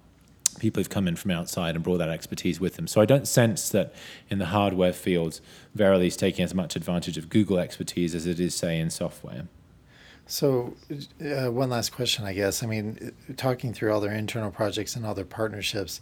people 0.59 0.81
who've 0.81 0.91
come 0.91 1.09
in 1.09 1.17
from 1.17 1.31
outside 1.31 1.75
and 1.75 1.85
brought 1.85 1.99
that 1.99 2.09
expertise 2.09 2.61
with 2.61 2.75
them. 2.75 2.87
So 2.87 3.01
I 3.01 3.05
don't 3.05 3.29
sense 3.29 3.69
that 3.71 3.95
in 4.29 4.39
the 4.39 4.47
hardware 4.47 4.93
fields, 4.93 5.41
Verily 5.75 6.07
is 6.07 6.17
taking 6.17 6.45
as 6.45 6.55
much 6.55 6.77
advantage 6.77 7.19
of 7.19 7.29
Google 7.29 7.59
expertise 7.59 8.15
as 8.15 8.27
it 8.27 8.41
is, 8.41 8.55
say, 8.55 8.79
in 8.79 8.91
software. 8.91 9.49
So, 10.27 10.75
uh, 11.21 11.51
one 11.51 11.69
last 11.69 11.93
question, 11.93 12.25
I 12.25 12.33
guess. 12.33 12.63
I 12.63 12.67
mean, 12.67 13.13
talking 13.37 13.75
through 13.75 13.93
all 13.93 14.01
their 14.01 14.15
internal 14.15 14.51
projects 14.51 14.97
and 14.97 15.05
all 15.05 15.15
their 15.15 15.25
partnerships, 15.25 16.01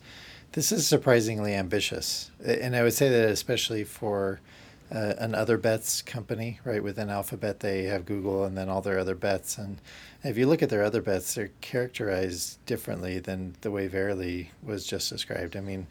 this 0.52 0.70
is 0.70 0.86
surprisingly 0.86 1.54
ambitious. 1.54 2.30
And 2.44 2.76
I 2.76 2.82
would 2.82 2.92
say 2.92 3.08
that 3.08 3.30
especially 3.30 3.84
for 3.84 4.40
uh, 4.94 5.14
an 5.18 5.34
other 5.34 5.56
bets 5.56 6.02
company, 6.02 6.60
right? 6.64 6.82
Within 6.82 7.08
Alphabet, 7.08 7.60
they 7.60 7.84
have 7.84 8.04
Google 8.04 8.44
and 8.44 8.56
then 8.56 8.68
all 8.68 8.82
their 8.82 8.98
other 8.98 9.14
bets. 9.14 9.56
And 9.56 9.78
if 10.22 10.36
you 10.36 10.46
look 10.46 10.62
at 10.62 10.68
their 10.68 10.84
other 10.84 11.00
bets, 11.00 11.34
they're 11.34 11.50
characterized 11.60 12.64
differently 12.66 13.18
than 13.18 13.54
the 13.62 13.70
way 13.70 13.86
Verily 13.86 14.50
was 14.62 14.86
just 14.86 15.08
described. 15.08 15.56
I 15.56 15.60
mean, 15.60 15.86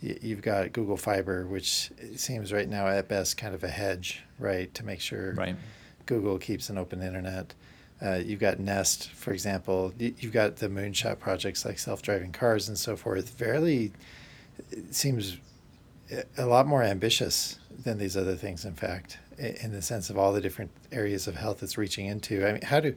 you've 0.00 0.42
got 0.42 0.72
Google 0.72 0.96
Fiber, 0.96 1.46
which 1.46 1.90
seems 2.16 2.52
right 2.52 2.68
now 2.68 2.86
at 2.86 3.08
best 3.08 3.36
kind 3.36 3.54
of 3.54 3.62
a 3.62 3.68
hedge, 3.68 4.22
right, 4.38 4.72
to 4.74 4.84
make 4.84 5.00
sure 5.00 5.34
right. 5.34 5.56
Google 6.06 6.38
keeps 6.38 6.70
an 6.70 6.78
open 6.78 7.02
internet. 7.02 7.52
Uh, 8.00 8.20
you've 8.24 8.40
got 8.40 8.58
Nest, 8.58 9.10
for 9.10 9.32
example. 9.32 9.92
You've 9.98 10.32
got 10.32 10.56
the 10.56 10.68
moonshot 10.68 11.18
projects 11.18 11.64
like 11.64 11.78
self-driving 11.78 12.32
cars 12.32 12.68
and 12.68 12.78
so 12.78 12.94
forth. 12.94 13.30
Verily 13.30 13.92
seems 14.90 15.38
a 16.36 16.46
lot 16.46 16.66
more 16.66 16.82
ambitious 16.82 17.58
than 17.84 17.98
these 17.98 18.16
other 18.16 18.36
things. 18.36 18.64
In 18.64 18.74
fact, 18.74 19.18
in 19.38 19.72
the 19.72 19.82
sense 19.82 20.10
of 20.10 20.18
all 20.18 20.32
the 20.32 20.40
different 20.40 20.70
areas 20.92 21.26
of 21.26 21.36
health 21.36 21.62
it's 21.62 21.78
reaching 21.78 22.06
into. 22.06 22.46
I 22.46 22.52
mean, 22.52 22.62
how 22.62 22.80
do 22.80 22.94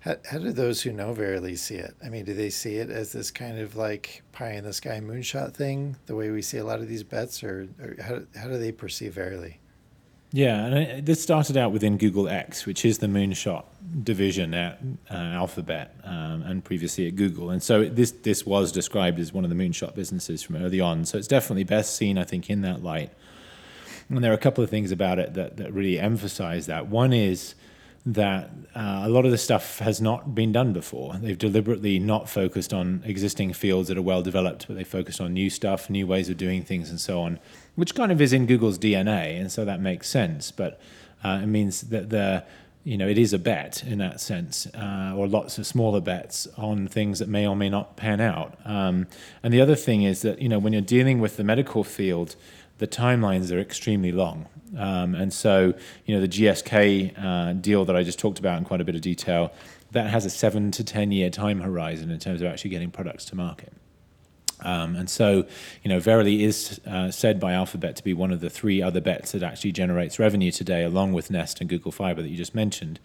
how, 0.00 0.16
how 0.30 0.38
do 0.38 0.52
those 0.52 0.82
who 0.82 0.92
know 0.92 1.12
Verily 1.12 1.56
see 1.56 1.74
it? 1.74 1.96
I 2.04 2.08
mean, 2.08 2.24
do 2.24 2.32
they 2.32 2.50
see 2.50 2.76
it 2.76 2.90
as 2.90 3.12
this 3.12 3.30
kind 3.30 3.58
of 3.58 3.74
like 3.74 4.22
pie 4.30 4.52
in 4.52 4.64
the 4.64 4.72
sky 4.72 5.00
moonshot 5.00 5.52
thing, 5.54 5.96
the 6.06 6.14
way 6.14 6.30
we 6.30 6.42
see 6.42 6.58
a 6.58 6.64
lot 6.64 6.78
of 6.78 6.86
these 6.86 7.02
bets, 7.02 7.42
or, 7.42 7.68
or 7.80 7.96
how, 8.00 8.20
how 8.40 8.46
do 8.46 8.56
they 8.56 8.70
perceive 8.70 9.14
Verily? 9.14 9.58
Yeah, 10.32 10.66
and 10.66 11.06
this 11.06 11.22
started 11.22 11.56
out 11.56 11.72
within 11.72 11.98
Google 11.98 12.28
X, 12.28 12.66
which 12.66 12.84
is 12.84 12.98
the 12.98 13.06
moonshot 13.06 13.64
division 14.02 14.54
at 14.54 14.78
uh, 15.10 15.14
Alphabet 15.14 15.96
um, 16.04 16.42
and 16.42 16.62
previously 16.62 17.06
at 17.06 17.16
Google. 17.16 17.50
And 17.50 17.62
so 17.62 17.84
this 17.84 18.10
this 18.10 18.44
was 18.44 18.70
described 18.70 19.18
as 19.18 19.32
one 19.32 19.44
of 19.44 19.50
the 19.50 19.56
moonshot 19.56 19.94
businesses 19.94 20.42
from 20.42 20.56
early 20.56 20.80
on. 20.80 21.04
So 21.04 21.16
it's 21.16 21.28
definitely 21.28 21.64
best 21.64 21.96
seen, 21.96 22.18
I 22.18 22.24
think, 22.24 22.50
in 22.50 22.62
that 22.62 22.82
light. 22.82 23.12
And 24.08 24.22
there 24.22 24.30
are 24.30 24.34
a 24.34 24.38
couple 24.38 24.62
of 24.62 24.70
things 24.70 24.92
about 24.92 25.18
it 25.18 25.34
that, 25.34 25.56
that 25.56 25.72
really 25.72 25.98
emphasize 25.98 26.66
that. 26.66 26.86
One 26.86 27.12
is 27.12 27.54
that 28.06 28.50
uh, 28.76 29.02
a 29.04 29.08
lot 29.08 29.24
of 29.24 29.32
the 29.32 29.38
stuff 29.38 29.80
has 29.80 30.00
not 30.00 30.32
been 30.32 30.52
done 30.52 30.72
before. 30.72 31.14
They've 31.20 31.36
deliberately 31.36 31.98
not 31.98 32.28
focused 32.28 32.72
on 32.72 33.02
existing 33.04 33.52
fields 33.52 33.88
that 33.88 33.98
are 33.98 34.02
well 34.02 34.22
developed, 34.22 34.68
but 34.68 34.76
they 34.76 34.84
focused 34.84 35.20
on 35.20 35.34
new 35.34 35.50
stuff, 35.50 35.90
new 35.90 36.06
ways 36.06 36.28
of 36.28 36.36
doing 36.36 36.62
things, 36.62 36.88
and 36.88 37.00
so 37.00 37.20
on, 37.20 37.40
which 37.74 37.96
kind 37.96 38.12
of 38.12 38.20
is 38.20 38.32
in 38.32 38.46
Google's 38.46 38.78
DNA, 38.78 39.40
and 39.40 39.50
so 39.50 39.64
that 39.64 39.80
makes 39.80 40.08
sense. 40.08 40.52
But 40.52 40.80
uh, 41.24 41.40
it 41.42 41.46
means 41.46 41.82
that 41.82 42.10
the 42.10 42.44
you 42.84 42.96
know 42.96 43.08
it 43.08 43.18
is 43.18 43.32
a 43.32 43.40
bet 43.40 43.82
in 43.82 43.98
that 43.98 44.20
sense, 44.20 44.68
uh, 44.68 45.12
or 45.16 45.26
lots 45.26 45.58
of 45.58 45.66
smaller 45.66 46.00
bets 46.00 46.46
on 46.56 46.86
things 46.86 47.18
that 47.18 47.28
may 47.28 47.44
or 47.44 47.56
may 47.56 47.68
not 47.68 47.96
pan 47.96 48.20
out. 48.20 48.56
Um, 48.64 49.08
and 49.42 49.52
the 49.52 49.60
other 49.60 49.74
thing 49.74 50.04
is 50.04 50.22
that 50.22 50.40
you 50.40 50.48
know 50.48 50.60
when 50.60 50.72
you're 50.72 50.80
dealing 50.80 51.18
with 51.18 51.36
the 51.36 51.44
medical 51.44 51.82
field, 51.82 52.36
the 52.78 52.86
timelines 52.86 53.52
are 53.52 53.58
extremely 53.58 54.12
long. 54.12 54.46
Um, 54.76 55.14
and 55.14 55.32
so, 55.32 55.74
you 56.04 56.14
know, 56.14 56.20
the 56.20 56.28
GSK 56.28 57.24
uh, 57.24 57.52
deal 57.54 57.84
that 57.84 57.96
I 57.96 58.02
just 58.02 58.18
talked 58.18 58.38
about 58.38 58.58
in 58.58 58.64
quite 58.64 58.80
a 58.80 58.84
bit 58.84 58.94
of 58.94 59.00
detail, 59.00 59.52
that 59.92 60.10
has 60.10 60.24
a 60.26 60.30
seven 60.30 60.70
to 60.72 60.84
10 60.84 61.12
year 61.12 61.30
time 61.30 61.60
horizon 61.60 62.10
in 62.10 62.18
terms 62.18 62.42
of 62.42 62.48
actually 62.48 62.70
getting 62.70 62.90
products 62.90 63.24
to 63.26 63.36
market. 63.36 63.72
Um, 64.66 64.96
and 64.96 65.08
so, 65.08 65.46
you 65.84 65.88
know, 65.88 66.00
Verily 66.00 66.42
is 66.42 66.80
uh, 66.86 67.12
said 67.12 67.38
by 67.38 67.52
Alphabet 67.52 67.94
to 67.96 68.04
be 68.04 68.12
one 68.12 68.32
of 68.32 68.40
the 68.40 68.50
three 68.50 68.82
other 68.82 69.00
bets 69.00 69.30
that 69.30 69.44
actually 69.44 69.70
generates 69.70 70.18
revenue 70.18 70.50
today, 70.50 70.82
along 70.82 71.12
with 71.12 71.30
Nest 71.30 71.60
and 71.60 71.70
Google 71.70 71.92
Fiber 71.92 72.20
that 72.20 72.28
you 72.28 72.36
just 72.36 72.54
mentioned. 72.54 72.98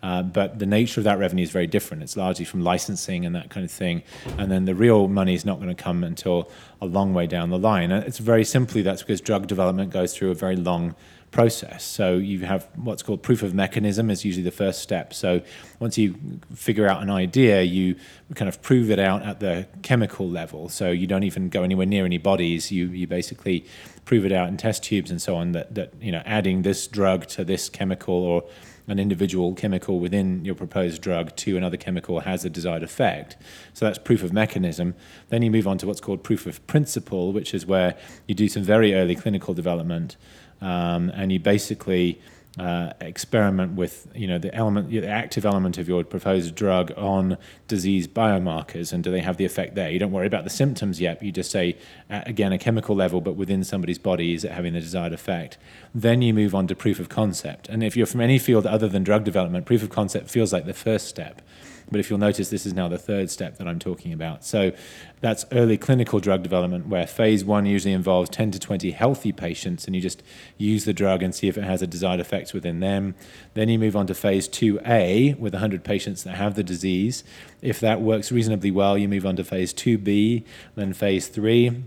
Uh, 0.00 0.22
but 0.22 0.60
the 0.60 0.66
nature 0.66 1.00
of 1.00 1.04
that 1.04 1.18
revenue 1.18 1.42
is 1.42 1.50
very 1.50 1.66
different. 1.66 2.04
It's 2.04 2.16
largely 2.16 2.44
from 2.44 2.62
licensing 2.62 3.26
and 3.26 3.34
that 3.34 3.50
kind 3.50 3.64
of 3.64 3.72
thing. 3.72 4.04
And 4.38 4.48
then 4.48 4.64
the 4.64 4.76
real 4.76 5.08
money 5.08 5.34
is 5.34 5.44
not 5.44 5.56
going 5.56 5.74
to 5.74 5.82
come 5.82 6.04
until 6.04 6.48
a 6.80 6.86
long 6.86 7.12
way 7.14 7.26
down 7.26 7.50
the 7.50 7.58
line. 7.58 7.90
And 7.90 8.04
it's 8.04 8.18
very 8.18 8.44
simply 8.44 8.82
that's 8.82 9.02
because 9.02 9.20
drug 9.20 9.48
development 9.48 9.90
goes 9.90 10.16
through 10.16 10.30
a 10.30 10.36
very 10.36 10.54
long 10.54 10.94
process. 11.30 11.84
So 11.84 12.16
you 12.16 12.40
have 12.40 12.66
what's 12.76 13.02
called 13.02 13.22
proof 13.22 13.42
of 13.42 13.54
mechanism 13.54 14.10
is 14.10 14.24
usually 14.24 14.44
the 14.44 14.50
first 14.50 14.80
step. 14.80 15.12
So 15.12 15.42
once 15.78 15.98
you 15.98 16.14
figure 16.54 16.88
out 16.88 17.02
an 17.02 17.10
idea, 17.10 17.62
you 17.62 17.96
kind 18.34 18.48
of 18.48 18.62
prove 18.62 18.90
it 18.90 18.98
out 18.98 19.22
at 19.22 19.40
the 19.40 19.66
chemical 19.82 20.28
level. 20.28 20.68
So 20.68 20.90
you 20.90 21.06
don't 21.06 21.24
even 21.24 21.48
go 21.48 21.62
anywhere 21.62 21.86
near 21.86 22.04
any 22.04 22.18
bodies. 22.18 22.72
You 22.72 22.86
you 22.88 23.06
basically 23.06 23.66
prove 24.04 24.24
it 24.24 24.32
out 24.32 24.48
in 24.48 24.56
test 24.56 24.82
tubes 24.84 25.10
and 25.10 25.20
so 25.20 25.36
on 25.36 25.52
that 25.52 25.74
that 25.74 25.92
you 26.00 26.12
know 26.12 26.22
adding 26.24 26.62
this 26.62 26.86
drug 26.86 27.26
to 27.26 27.44
this 27.44 27.68
chemical 27.68 28.14
or 28.14 28.44
an 28.88 28.98
individual 28.98 29.54
chemical 29.54 30.00
within 30.00 30.44
your 30.46 30.54
proposed 30.54 31.02
drug 31.02 31.36
to 31.36 31.58
another 31.58 31.76
chemical 31.76 32.20
has 32.20 32.44
a 32.46 32.50
desired 32.50 32.82
effect. 32.82 33.36
So 33.74 33.84
that's 33.84 33.98
proof 33.98 34.22
of 34.22 34.32
mechanism. 34.32 34.94
Then 35.28 35.42
you 35.42 35.50
move 35.50 35.68
on 35.68 35.76
to 35.78 35.86
what's 35.86 36.00
called 36.00 36.24
proof 36.24 36.46
of 36.46 36.66
principle, 36.66 37.32
which 37.32 37.52
is 37.52 37.66
where 37.66 37.96
you 38.26 38.34
do 38.34 38.48
some 38.48 38.62
very 38.62 38.94
early 38.94 39.14
clinical 39.14 39.52
development 39.52 40.16
um, 40.60 41.10
and 41.14 41.32
you 41.32 41.38
basically 41.38 42.20
uh, 42.58 42.92
experiment 43.00 43.74
with 43.74 44.08
you 44.14 44.26
know 44.26 44.38
the 44.38 44.52
element 44.52 44.90
the 44.90 45.06
active 45.06 45.46
element 45.46 45.78
of 45.78 45.86
your 45.86 46.02
proposed 46.02 46.54
drug 46.54 46.92
on 46.96 47.36
disease 47.68 48.08
biomarkers. 48.08 48.92
And 48.92 49.04
do 49.04 49.10
they 49.10 49.20
have 49.20 49.36
the 49.36 49.44
effect 49.44 49.74
there? 49.74 49.90
You 49.90 49.98
don't 49.98 50.10
worry 50.10 50.26
about 50.26 50.44
the 50.44 50.50
symptoms 50.50 51.00
yet. 51.00 51.22
You 51.22 51.30
just 51.30 51.50
say 51.50 51.76
again 52.10 52.52
a 52.52 52.58
chemical 52.58 52.96
level 52.96 53.20
but 53.20 53.36
within 53.36 53.62
somebody's 53.62 53.98
body 53.98 54.34
is 54.34 54.44
it 54.44 54.52
having 54.52 54.72
the 54.72 54.80
desired 54.80 55.12
effect? 55.12 55.56
Then 55.94 56.20
you 56.20 56.34
move 56.34 56.54
on 56.54 56.66
to 56.66 56.74
proof 56.74 56.98
of 56.98 57.08
concept. 57.08 57.68
And 57.68 57.84
if 57.84 57.96
you're 57.96 58.06
from 58.06 58.20
any 58.20 58.38
field 58.38 58.66
other 58.66 58.88
than 58.88 59.04
drug 59.04 59.24
development 59.24 59.64
proof 59.66 59.82
of 59.82 59.90
concept 59.90 60.28
feels 60.28 60.52
like 60.52 60.66
the 60.66 60.74
first 60.74 61.06
step 61.06 61.42
but 61.90 62.00
if 62.00 62.10
you'll 62.10 62.18
notice, 62.18 62.50
this 62.50 62.66
is 62.66 62.74
now 62.74 62.88
the 62.88 62.98
third 62.98 63.30
step 63.30 63.58
that 63.58 63.68
I'm 63.68 63.78
talking 63.78 64.12
about. 64.12 64.44
So 64.44 64.72
that's 65.20 65.44
early 65.52 65.76
clinical 65.76 66.20
drug 66.20 66.42
development, 66.42 66.86
where 66.86 67.06
phase 67.06 67.44
one 67.44 67.66
usually 67.66 67.92
involves 67.92 68.30
10 68.30 68.50
to 68.52 68.58
20 68.58 68.90
healthy 68.92 69.32
patients, 69.32 69.86
and 69.86 69.96
you 69.96 70.02
just 70.02 70.22
use 70.56 70.84
the 70.84 70.92
drug 70.92 71.22
and 71.22 71.34
see 71.34 71.48
if 71.48 71.58
it 71.58 71.64
has 71.64 71.82
a 71.82 71.86
desired 71.86 72.20
effect 72.20 72.54
within 72.54 72.80
them. 72.80 73.14
Then 73.54 73.68
you 73.68 73.78
move 73.78 73.96
on 73.96 74.06
to 74.06 74.14
phase 74.14 74.48
2A 74.48 75.38
with 75.38 75.54
100 75.54 75.84
patients 75.84 76.24
that 76.24 76.36
have 76.36 76.54
the 76.54 76.62
disease. 76.62 77.24
If 77.62 77.80
that 77.80 78.00
works 78.00 78.30
reasonably 78.30 78.70
well, 78.70 78.96
you 78.96 79.08
move 79.08 79.26
on 79.26 79.36
to 79.36 79.44
phase 79.44 79.74
2B, 79.74 80.44
then 80.74 80.92
phase 80.92 81.28
3 81.28 81.84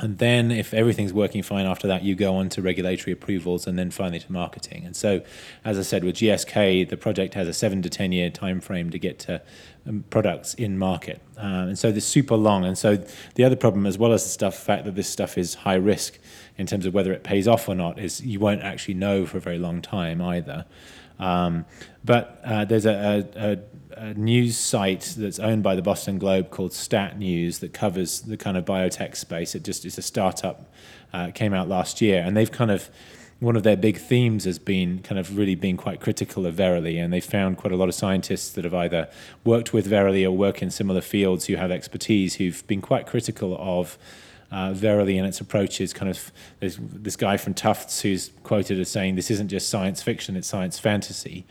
and 0.00 0.18
then, 0.18 0.52
if 0.52 0.72
everything's 0.72 1.12
working 1.12 1.42
fine 1.42 1.66
after 1.66 1.88
that, 1.88 2.04
you 2.04 2.14
go 2.14 2.36
on 2.36 2.48
to 2.50 2.62
regulatory 2.62 3.12
approvals 3.12 3.66
and 3.66 3.76
then 3.76 3.90
finally 3.90 4.20
to 4.20 4.30
marketing. 4.30 4.84
And 4.84 4.94
so, 4.94 5.22
as 5.64 5.76
I 5.76 5.82
said, 5.82 6.04
with 6.04 6.16
GSK, 6.16 6.88
the 6.88 6.96
project 6.96 7.34
has 7.34 7.48
a 7.48 7.52
seven 7.52 7.82
to 7.82 7.90
10 7.90 8.12
year 8.12 8.30
time 8.30 8.60
frame 8.60 8.90
to 8.90 8.98
get 8.98 9.18
to 9.20 9.42
um, 9.88 10.04
products 10.08 10.54
in 10.54 10.78
market. 10.78 11.20
Uh, 11.36 11.66
and 11.66 11.78
so, 11.78 11.90
this 11.90 12.06
super 12.06 12.36
long. 12.36 12.64
And 12.64 12.78
so, 12.78 13.04
the 13.34 13.42
other 13.42 13.56
problem, 13.56 13.86
as 13.86 13.98
well 13.98 14.12
as 14.12 14.22
the 14.22 14.30
stuff, 14.30 14.56
fact 14.56 14.84
that 14.84 14.94
this 14.94 15.08
stuff 15.08 15.36
is 15.36 15.54
high 15.54 15.74
risk 15.74 16.18
in 16.56 16.66
terms 16.66 16.86
of 16.86 16.94
whether 16.94 17.12
it 17.12 17.24
pays 17.24 17.48
off 17.48 17.68
or 17.68 17.74
not, 17.74 17.98
is 17.98 18.20
you 18.20 18.38
won't 18.38 18.62
actually 18.62 18.94
know 18.94 19.26
for 19.26 19.38
a 19.38 19.40
very 19.40 19.58
long 19.58 19.82
time 19.82 20.22
either. 20.22 20.64
Um, 21.18 21.66
but 22.04 22.40
uh, 22.44 22.64
there's 22.64 22.86
a, 22.86 23.26
a, 23.34 23.52
a 23.52 23.58
a 23.98 24.14
news 24.14 24.56
site 24.56 25.14
that's 25.18 25.38
owned 25.38 25.62
by 25.62 25.74
the 25.74 25.82
Boston 25.82 26.18
Globe 26.18 26.50
called 26.50 26.72
Stat 26.72 27.18
News 27.18 27.58
that 27.58 27.72
covers 27.72 28.20
the 28.20 28.36
kind 28.36 28.56
of 28.56 28.64
biotech 28.64 29.16
space. 29.16 29.54
It 29.54 29.64
just 29.64 29.84
is 29.84 29.98
a 29.98 30.02
startup. 30.02 30.72
Uh, 31.12 31.30
came 31.30 31.54
out 31.54 31.68
last 31.68 32.02
year, 32.02 32.22
and 32.22 32.36
they've 32.36 32.52
kind 32.52 32.70
of 32.70 32.90
one 33.40 33.56
of 33.56 33.62
their 33.62 33.76
big 33.76 33.96
themes 33.96 34.44
has 34.44 34.58
been 34.58 34.98
kind 34.98 35.18
of 35.18 35.38
really 35.38 35.54
being 35.54 35.76
quite 35.76 36.00
critical 36.00 36.44
of 36.44 36.54
Verily, 36.54 36.98
and 36.98 37.12
they 37.12 37.20
found 37.20 37.56
quite 37.56 37.72
a 37.72 37.76
lot 37.76 37.88
of 37.88 37.94
scientists 37.94 38.50
that 38.50 38.64
have 38.64 38.74
either 38.74 39.08
worked 39.44 39.72
with 39.72 39.86
Verily 39.86 40.26
or 40.26 40.36
work 40.36 40.60
in 40.60 40.70
similar 40.70 41.00
fields 41.00 41.46
who 41.46 41.54
have 41.56 41.70
expertise 41.70 42.34
who've 42.34 42.66
been 42.66 42.82
quite 42.82 43.06
critical 43.06 43.56
of. 43.58 43.98
Uh, 44.50 44.72
Verily 44.72 45.18
and 45.18 45.26
its 45.26 45.42
approaches, 45.42 45.92
kind 45.92 46.10
of, 46.10 46.32
this 46.60 47.16
guy 47.16 47.36
from 47.36 47.52
Tufts 47.52 48.00
who's 48.00 48.30
quoted 48.44 48.80
as 48.80 48.90
saying, 48.90 49.14
"This 49.14 49.30
isn't 49.30 49.48
just 49.48 49.68
science 49.68 50.02
fiction; 50.02 50.36
it's 50.36 50.48
science 50.48 50.78
fantasy." 50.78 51.44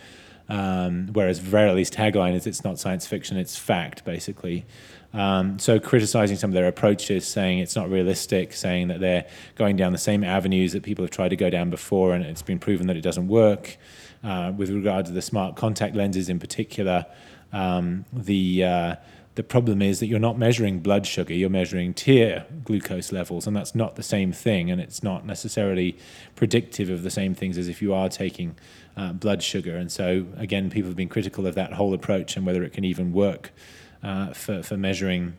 Um, 0.49 1.09
whereas 1.11 1.39
Verily's 1.39 1.91
tagline 1.91 2.33
is 2.33 2.47
it's 2.47 2.63
not 2.63 2.79
science 2.79 3.05
fiction, 3.05 3.37
it's 3.37 3.57
fact, 3.57 4.05
basically. 4.05 4.65
Um, 5.13 5.57
so 5.59 5.79
criticizing 5.79 6.37
some 6.37 6.51
of 6.51 6.53
their 6.53 6.67
approaches, 6.67 7.27
saying 7.27 7.59
it's 7.59 7.75
not 7.75 7.89
realistic, 7.89 8.53
saying 8.53 8.89
that 8.89 8.99
they're 8.99 9.25
going 9.55 9.75
down 9.75 9.91
the 9.91 9.97
same 9.97 10.23
avenues 10.23 10.73
that 10.73 10.83
people 10.83 11.03
have 11.03 11.11
tried 11.11 11.29
to 11.29 11.35
go 11.35 11.49
down 11.49 11.69
before, 11.69 12.13
and 12.13 12.25
it's 12.25 12.41
been 12.41 12.59
proven 12.59 12.87
that 12.87 12.97
it 12.97 13.01
doesn't 13.01 13.27
work. 13.27 13.77
Uh, 14.23 14.51
with 14.55 14.69
regard 14.69 15.05
to 15.05 15.11
the 15.11 15.21
smart 15.21 15.55
contact 15.55 15.95
lenses 15.95 16.27
in 16.27 16.39
particular, 16.39 17.05
um, 17.53 18.03
the 18.11 18.63
uh, 18.63 18.95
the 19.37 19.43
problem 19.43 19.83
is 19.83 19.99
that 19.99 20.07
you're 20.07 20.19
not 20.19 20.39
measuring 20.39 20.79
blood 20.79 21.05
sugar, 21.05 21.31
you're 21.31 21.47
measuring 21.47 21.93
tear 21.93 22.47
glucose 22.63 23.11
levels, 23.11 23.45
and 23.45 23.55
that's 23.55 23.75
not 23.75 23.95
the 23.95 24.01
same 24.01 24.33
thing, 24.33 24.71
and 24.71 24.81
it's 24.81 25.03
not 25.03 25.27
necessarily 25.27 25.95
predictive 26.35 26.89
of 26.89 27.03
the 27.03 27.11
same 27.11 27.35
things 27.35 27.55
as 27.55 27.67
if 27.67 27.79
you 27.79 27.93
are 27.93 28.09
taking 28.09 28.57
uh, 28.97 29.13
blood 29.13 29.43
sugar. 29.43 29.77
And 29.77 29.91
so, 29.91 30.25
again, 30.37 30.71
people 30.71 30.89
have 30.89 30.97
been 30.97 31.07
critical 31.07 31.45
of 31.45 31.53
that 31.53 31.73
whole 31.73 31.93
approach 31.93 32.35
and 32.35 32.47
whether 32.47 32.63
it 32.63 32.73
can 32.73 32.83
even 32.83 33.13
work 33.13 33.51
uh, 34.01 34.33
for, 34.33 34.63
for 34.63 34.75
measuring 34.75 35.37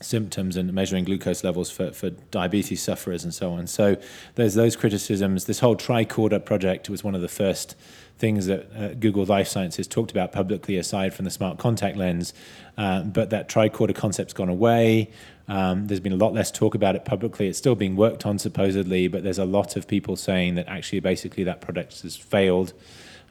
symptoms 0.00 0.56
and 0.56 0.72
measuring 0.72 1.04
glucose 1.04 1.44
levels 1.44 1.70
for, 1.70 1.92
for 1.92 2.08
diabetes 2.30 2.82
sufferers 2.82 3.22
and 3.22 3.34
so 3.34 3.52
on. 3.52 3.66
So 3.66 3.96
there's 4.34 4.54
those 4.54 4.76
criticisms. 4.76 5.44
This 5.44 5.60
whole 5.60 5.76
tricorder 5.76 6.42
project 6.42 6.88
was 6.88 7.04
one 7.04 7.14
of 7.14 7.20
the 7.20 7.28
first 7.28 7.76
things 8.18 8.46
that 8.46 8.70
uh, 8.74 8.94
Google 8.94 9.24
Life 9.24 9.48
Sciences 9.48 9.86
talked 9.86 10.10
about 10.10 10.32
publicly, 10.32 10.76
aside 10.76 11.12
from 11.12 11.24
the 11.24 11.30
smart 11.30 11.58
contact 11.58 11.96
lens. 11.96 12.32
Uh, 12.78 13.02
but 13.02 13.30
that 13.30 13.48
tricorder 13.48 13.94
concept's 13.94 14.32
gone 14.32 14.48
away. 14.48 15.10
Um, 15.48 15.86
there's 15.86 16.00
been 16.00 16.12
a 16.12 16.16
lot 16.16 16.32
less 16.32 16.50
talk 16.50 16.74
about 16.74 16.96
it 16.96 17.04
publicly. 17.04 17.46
It's 17.46 17.58
still 17.58 17.74
being 17.74 17.96
worked 17.96 18.26
on 18.26 18.38
supposedly, 18.38 19.08
but 19.08 19.22
there's 19.22 19.38
a 19.38 19.44
lot 19.44 19.76
of 19.76 19.86
people 19.86 20.16
saying 20.16 20.56
that 20.56 20.66
actually, 20.68 21.00
basically, 21.00 21.44
that 21.44 21.60
product 21.60 22.02
has 22.02 22.16
failed 22.16 22.72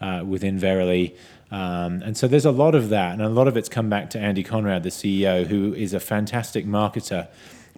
uh, 0.02 0.24
within 0.26 0.58
Verily. 0.58 1.16
Um, 1.52 2.02
and 2.02 2.18
so 2.18 2.28
there's 2.28 2.46
a 2.46 2.52
lot 2.52 2.76
of 2.76 2.90
that, 2.90 3.14
and 3.14 3.22
a 3.22 3.30
lot 3.30 3.48
of 3.48 3.58
it's 3.58 3.70
come 3.70 3.90
back 3.90 4.10
to 4.12 4.20
Andy 4.20 4.44
Conrad, 4.44 4.84
the 4.84 4.90
CEO, 4.90 5.46
who 5.46 5.74
is 5.74 5.94
a 5.94 6.00
fantastic 6.00 6.66
marketer 6.66 7.28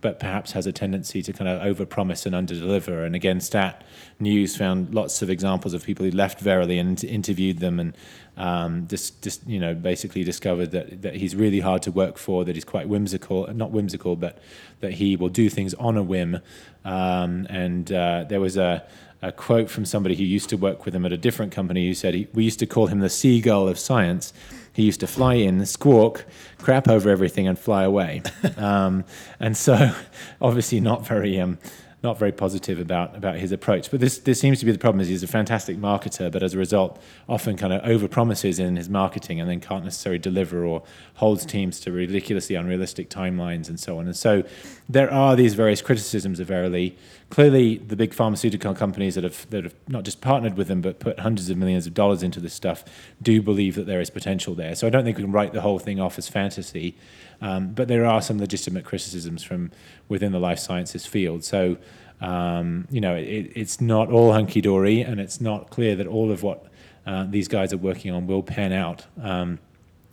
but 0.02 0.20
perhaps 0.20 0.52
has 0.52 0.68
a 0.68 0.72
tendency 0.72 1.22
to 1.24 1.34
kind 1.34 1.50
of 1.50 1.62
overpromise 1.62 2.26
and 2.26 2.36
underdeliver. 2.36 3.06
And 3.06 3.16
again, 3.16 3.40
Stat 3.40 3.84
News 4.20 4.56
found 4.56 4.94
lots 4.94 5.22
of 5.22 5.30
examples 5.30 5.74
of 5.74 5.84
people 5.84 6.06
who 6.06 6.12
left 6.12 6.40
Verily 6.40 6.78
and 6.78 7.04
interviewed 7.04 7.60
them 7.60 7.80
and 7.80 7.98
um, 8.38 8.88
just, 8.88 9.24
just, 9.24 9.48
you 9.48 9.60
know, 9.60 9.74
basically 9.74 10.24
discovered 10.24 10.72
that, 10.72 11.02
that 11.02 11.16
he's 11.16 11.36
really 11.36 11.60
hard 11.60 11.82
to 11.84 11.92
work 11.92 12.18
for, 12.18 12.46
that 12.46 12.56
he's 12.56 12.66
quite 12.66 12.88
whimsical, 12.88 13.48
not 13.54 13.72
whimsical, 13.72 14.16
but 14.16 14.38
that 14.82 14.94
he 14.94 15.16
will 15.16 15.30
do 15.30 15.50
things 15.50 15.74
on 15.76 15.98
a 15.98 16.04
whim. 16.04 16.40
Um, 16.86 17.48
and 17.50 17.92
uh, 17.92 18.26
there 18.30 18.40
was 18.40 18.56
a, 18.56 18.86
a 19.24 19.32
quote 19.32 19.70
from 19.70 19.86
somebody 19.86 20.16
who 20.16 20.24
used 20.24 20.50
to 20.50 20.58
work 20.58 20.86
with 20.86 20.94
him 20.94 21.06
at 21.06 21.12
a 21.12 21.18
different 21.18 21.52
company 21.52 21.88
who 21.88 21.96
said 21.96 22.14
he, 22.14 22.28
we 22.34 22.44
used 22.44 22.60
to 22.60 22.68
call 22.68 22.88
him 22.88 23.00
the 23.00 23.10
seagull 23.10 23.68
of 23.68 23.80
science 23.80 24.32
he 24.78 24.84
used 24.84 25.00
to 25.00 25.08
fly 25.08 25.34
in, 25.34 25.66
squawk, 25.66 26.24
crap 26.60 26.88
over 26.88 27.10
everything, 27.10 27.48
and 27.48 27.58
fly 27.58 27.84
away. 27.84 28.22
um, 28.58 29.06
and 29.40 29.58
so, 29.58 29.92
obviously, 30.42 30.80
not 30.80 31.04
very. 31.04 31.40
Um, 31.40 31.58
not 32.04 32.20
very 32.20 32.32
positive 32.32 32.80
about 32.80 33.16
about 33.16 33.38
his 33.38 33.52
approach. 33.52 33.90
But 33.90 34.00
this 34.00 34.20
this 34.20 34.40
seems 34.40 34.60
to 34.60 34.66
be 34.66 34.72
the 34.72 34.78
problem: 34.78 35.02
is 35.02 35.08
he's 35.08 35.24
a 35.24 35.28
fantastic 35.28 35.78
marketer, 35.78 36.32
but 36.32 36.44
as 36.44 36.54
a 36.54 36.58
result, 36.58 37.02
often 37.28 37.58
kind 37.58 37.74
of 37.74 37.84
over 37.84 38.08
promises 38.08 38.60
in 38.60 38.76
his 38.76 38.88
marketing 38.88 39.40
and 39.42 39.50
then 39.50 39.60
can't 39.60 39.84
necessarily 39.84 40.20
deliver 40.20 40.64
or 40.64 40.84
holds 41.16 41.46
teams 41.46 41.80
to 41.82 41.92
ridiculously 41.92 42.56
unrealistic 42.56 43.10
timelines 43.10 43.68
and 43.68 43.80
so 43.80 43.98
on. 43.98 44.06
And 44.06 44.16
so 44.16 44.44
there 44.88 45.12
are 45.12 45.36
these 45.36 45.56
various 45.56 45.82
criticisms 45.82 46.40
of 46.40 46.48
Verily. 46.48 46.96
Clearly, 47.30 47.78
the 47.80 47.96
big 47.96 48.14
pharmaceutical 48.14 48.74
companies 48.76 49.16
that 49.16 49.24
have 49.24 49.50
that 49.50 49.64
have 49.64 49.76
not 49.88 50.04
just 50.04 50.22
partnered 50.22 50.56
with 50.56 50.68
them 50.68 50.82
but 50.82 51.00
put 51.00 51.20
hundreds 51.20 51.50
of 51.50 51.58
millions 51.58 51.88
of 51.88 51.94
dollars 51.94 52.22
into 52.22 52.40
this 52.40 52.54
stuff 52.54 52.86
do 53.22 53.42
believe 53.42 53.76
that 53.76 53.88
there 53.88 54.00
is 54.00 54.12
potential 54.12 54.54
there. 54.54 54.76
So 54.76 54.86
I 54.86 54.92
don't 54.92 55.04
think 55.04 55.18
we 55.18 55.24
can 55.24 55.32
write 55.32 55.52
the 55.52 55.62
whole 55.62 55.80
thing 55.80 56.00
off 56.00 56.18
as 56.20 56.28
fantasy. 56.30 56.96
Um, 57.42 57.74
but 57.74 57.88
there 57.88 58.06
are 58.06 58.22
some 58.22 58.40
legitimate 58.40 58.84
criticisms 58.84 59.44
from 59.44 59.72
within 60.10 60.32
the 60.32 60.40
life 60.40 60.60
sciences 60.60 61.06
field. 61.06 61.44
So, 61.44 61.78
um, 62.22 62.88
you 62.90 63.02
know, 63.02 63.16
it, 63.16 63.52
it's 63.56 63.80
not 63.82 64.10
all 64.10 64.34
hunky 64.34 64.62
dory, 64.62 65.02
and 65.02 65.20
it's 65.20 65.40
not 65.40 65.70
clear 65.70 65.96
that 65.96 66.08
all 66.08 66.32
of 66.32 66.44
what 66.44 66.66
uh, 67.06 67.26
these 67.30 67.48
guys 67.48 67.74
are 67.74 67.78
working 67.78 68.12
on 68.12 68.28
will 68.28 68.44
pan 68.44 68.74
out. 68.74 69.06
Um, 69.22 69.60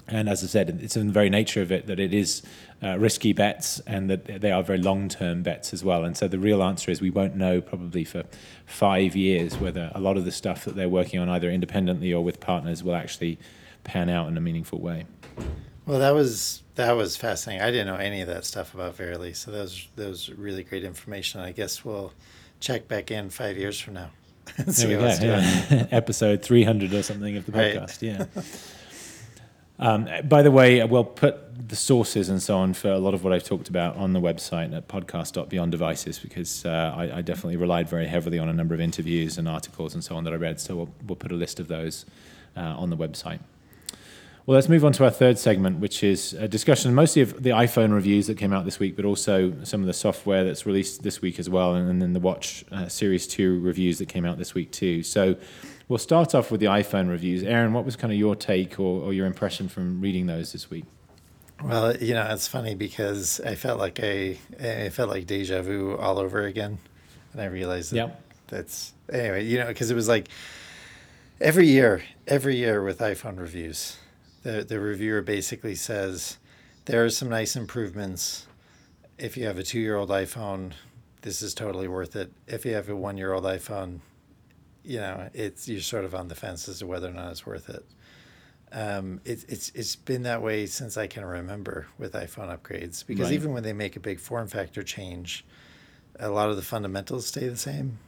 and 0.06 0.28
as 0.28 0.44
I 0.44 0.46
said, 0.48 0.80
it's 0.82 0.96
in 0.96 1.06
the 1.06 1.12
very 1.12 1.30
nature 1.30 1.62
of 1.62 1.72
it 1.72 1.86
that 1.86 1.98
it 1.98 2.12
is 2.12 2.42
uh, 2.82 2.98
risky 2.98 3.32
bets 3.32 3.80
and 3.86 4.10
that 4.10 4.42
they 4.42 4.52
are 4.52 4.62
very 4.62 4.78
long 4.78 5.08
term 5.08 5.42
bets 5.42 5.72
as 5.72 5.82
well. 5.82 6.04
And 6.04 6.14
so 6.16 6.28
the 6.28 6.38
real 6.38 6.62
answer 6.62 6.90
is 6.90 7.00
we 7.00 7.10
won't 7.10 7.36
know 7.36 7.62
probably 7.62 8.04
for 8.04 8.24
five 8.66 9.16
years 9.16 9.56
whether 9.56 9.90
a 9.94 10.00
lot 10.00 10.18
of 10.18 10.26
the 10.26 10.32
stuff 10.32 10.66
that 10.66 10.76
they're 10.76 10.90
working 10.90 11.20
on, 11.20 11.28
either 11.30 11.50
independently 11.50 12.12
or 12.12 12.22
with 12.22 12.38
partners, 12.38 12.84
will 12.84 12.94
actually 12.94 13.38
pan 13.82 14.10
out 14.10 14.28
in 14.28 14.36
a 14.36 14.40
meaningful 14.40 14.78
way. 14.78 15.06
Well, 15.86 15.98
that 15.98 16.14
was 16.14 16.62
that 16.76 16.92
was 16.92 17.16
fascinating. 17.16 17.62
I 17.62 17.70
didn't 17.70 17.86
know 17.86 17.96
any 17.96 18.20
of 18.20 18.28
that 18.28 18.44
stuff 18.44 18.74
about 18.74 18.96
Verily, 18.96 19.34
so 19.34 19.50
that 19.50 19.60
was 19.60 19.88
that 19.96 20.08
was 20.08 20.30
really 20.30 20.64
great 20.64 20.84
information. 20.84 21.40
I 21.40 21.52
guess 21.52 21.84
we'll 21.84 22.12
check 22.60 22.88
back 22.88 23.10
in 23.10 23.30
five 23.30 23.56
years 23.56 23.78
from 23.78 23.94
now. 23.94 24.10
there 24.58 24.88
we 24.88 24.94
go. 24.94 25.06
Yeah. 25.06 25.86
Episode 25.90 26.42
three 26.42 26.64
hundred 26.64 26.92
or 26.94 27.02
something 27.02 27.36
of 27.36 27.46
the 27.46 27.52
podcast. 27.52 28.02
Right. 28.02 28.28
Yeah. 28.36 28.42
Um, 29.78 30.08
by 30.28 30.42
the 30.42 30.52
way, 30.52 30.84
we'll 30.84 31.04
put 31.04 31.68
the 31.68 31.76
sources 31.76 32.28
and 32.28 32.40
so 32.40 32.56
on 32.58 32.74
for 32.74 32.88
a 32.88 32.98
lot 32.98 33.12
of 33.12 33.24
what 33.24 33.32
I've 33.32 33.42
talked 33.42 33.68
about 33.68 33.96
on 33.96 34.12
the 34.12 34.20
website 34.20 34.74
at 34.74 34.86
podcast.beyonddevices 34.86 36.22
because 36.22 36.64
uh, 36.64 36.94
I, 36.96 37.18
I, 37.18 37.22
definitely 37.22 37.56
relied 37.56 37.88
very 37.88 38.06
heavily 38.06 38.38
on 38.38 38.48
a 38.48 38.52
number 38.52 38.74
of 38.74 38.80
interviews 38.80 39.36
and 39.36 39.48
articles 39.48 39.94
and 39.94 40.04
so 40.04 40.14
on 40.14 40.24
that 40.24 40.32
I 40.32 40.36
read. 40.36 40.60
So 40.60 40.76
we'll, 40.76 40.94
we'll 41.06 41.16
put 41.16 41.32
a 41.32 41.34
list 41.34 41.58
of 41.58 41.66
those 41.66 42.06
uh, 42.56 42.60
on 42.60 42.90
the 42.90 42.96
website. 42.96 43.40
Well, 44.46 44.56
let's 44.56 44.68
move 44.68 44.84
on 44.84 44.92
to 44.94 45.04
our 45.04 45.10
third 45.10 45.38
segment, 45.38 45.78
which 45.78 46.04
is 46.04 46.34
a 46.34 46.46
discussion 46.46 46.94
mostly 46.94 47.22
of 47.22 47.42
the 47.42 47.50
iPhone 47.50 47.94
reviews 47.94 48.26
that 48.26 48.36
came 48.36 48.52
out 48.52 48.66
this 48.66 48.78
week, 48.78 48.94
but 48.94 49.06
also 49.06 49.54
some 49.64 49.80
of 49.80 49.86
the 49.86 49.94
software 49.94 50.44
that's 50.44 50.66
released 50.66 51.02
this 51.02 51.22
week 51.22 51.38
as 51.38 51.48
well, 51.48 51.74
and 51.74 52.02
then 52.02 52.12
the 52.12 52.20
Watch 52.20 52.62
uh, 52.70 52.86
Series 52.86 53.26
2 53.26 53.60
reviews 53.60 53.96
that 54.00 54.08
came 54.10 54.26
out 54.26 54.36
this 54.36 54.52
week 54.52 54.70
too. 54.70 55.02
So 55.02 55.36
we'll 55.88 55.98
start 55.98 56.34
off 56.34 56.50
with 56.50 56.60
the 56.60 56.66
iPhone 56.66 57.08
reviews. 57.08 57.42
Aaron, 57.42 57.72
what 57.72 57.86
was 57.86 57.96
kind 57.96 58.12
of 58.12 58.18
your 58.18 58.36
take 58.36 58.78
or, 58.78 59.04
or 59.04 59.14
your 59.14 59.24
impression 59.24 59.66
from 59.66 60.02
reading 60.02 60.26
those 60.26 60.52
this 60.52 60.68
week? 60.68 60.84
Well, 61.62 61.96
you 61.96 62.12
know, 62.12 62.28
it's 62.30 62.46
funny 62.46 62.74
because 62.74 63.40
I 63.40 63.54
felt 63.54 63.78
like 63.78 63.98
I, 64.02 64.36
I 64.62 64.90
felt 64.90 65.08
like 65.08 65.26
deja 65.26 65.62
vu 65.62 65.96
all 65.96 66.18
over 66.18 66.42
again, 66.42 66.76
and 67.32 67.40
I 67.40 67.46
realized 67.46 67.92
that 67.92 67.96
yep. 67.96 68.22
that's 68.48 68.92
anyway. 69.10 69.46
You 69.46 69.60
know, 69.60 69.68
because 69.68 69.90
it 69.90 69.94
was 69.94 70.06
like 70.06 70.28
every 71.40 71.66
year, 71.66 72.02
every 72.26 72.56
year 72.56 72.84
with 72.84 72.98
iPhone 72.98 73.38
reviews 73.38 73.96
the 74.44 74.62
the 74.62 74.78
reviewer 74.78 75.22
basically 75.22 75.74
says 75.74 76.38
there 76.84 77.04
are 77.04 77.10
some 77.10 77.28
nice 77.28 77.56
improvements. 77.56 78.46
If 79.18 79.36
you 79.36 79.46
have 79.46 79.58
a 79.58 79.64
two 79.64 79.80
year 79.80 79.96
old 79.96 80.10
iPhone, 80.10 80.72
this 81.22 81.42
is 81.42 81.54
totally 81.54 81.88
worth 81.88 82.14
it. 82.14 82.30
If 82.46 82.64
you 82.64 82.74
have 82.74 82.88
a 82.88 82.94
one 82.94 83.16
year 83.16 83.32
old 83.32 83.44
iPhone, 83.44 84.00
you 84.84 84.98
know 84.98 85.28
it's 85.34 85.68
you're 85.68 85.80
sort 85.80 86.04
of 86.04 86.14
on 86.14 86.28
the 86.28 86.34
fence 86.36 86.68
as 86.68 86.78
to 86.78 86.86
whether 86.86 87.08
or 87.08 87.12
not 87.12 87.32
it's 87.32 87.44
worth 87.44 87.68
it. 87.68 87.84
Um, 88.70 89.20
it, 89.24 89.44
it's 89.48 89.70
it's 89.74 89.96
been 89.96 90.22
that 90.24 90.42
way 90.42 90.66
since 90.66 90.96
I 90.96 91.06
can 91.06 91.24
remember 91.24 91.86
with 91.98 92.12
iPhone 92.12 92.56
upgrades 92.56 93.06
because 93.06 93.26
right. 93.26 93.34
even 93.34 93.52
when 93.52 93.62
they 93.62 93.72
make 93.72 93.96
a 93.96 94.00
big 94.00 94.20
form 94.20 94.46
factor 94.46 94.82
change, 94.82 95.44
a 96.20 96.28
lot 96.28 96.50
of 96.50 96.56
the 96.56 96.62
fundamentals 96.62 97.26
stay 97.26 97.48
the 97.48 97.56
same. 97.56 97.98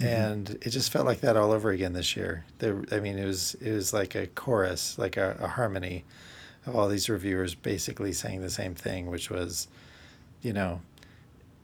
Mm-hmm. 0.00 0.06
And 0.06 0.50
it 0.62 0.70
just 0.70 0.90
felt 0.90 1.06
like 1.06 1.20
that 1.20 1.36
all 1.36 1.52
over 1.52 1.70
again 1.70 1.92
this 1.92 2.16
year. 2.16 2.46
There, 2.58 2.82
I 2.90 3.00
mean, 3.00 3.18
it 3.18 3.26
was 3.26 3.54
it 3.60 3.72
was 3.72 3.92
like 3.92 4.14
a 4.14 4.26
chorus, 4.26 4.98
like 4.98 5.16
a, 5.16 5.36
a 5.40 5.48
harmony 5.48 6.04
of 6.66 6.74
all 6.74 6.88
these 6.88 7.08
reviewers 7.08 7.54
basically 7.54 8.12
saying 8.12 8.40
the 8.40 8.50
same 8.50 8.74
thing, 8.74 9.10
which 9.10 9.30
was, 9.30 9.68
you 10.42 10.52
know, 10.52 10.80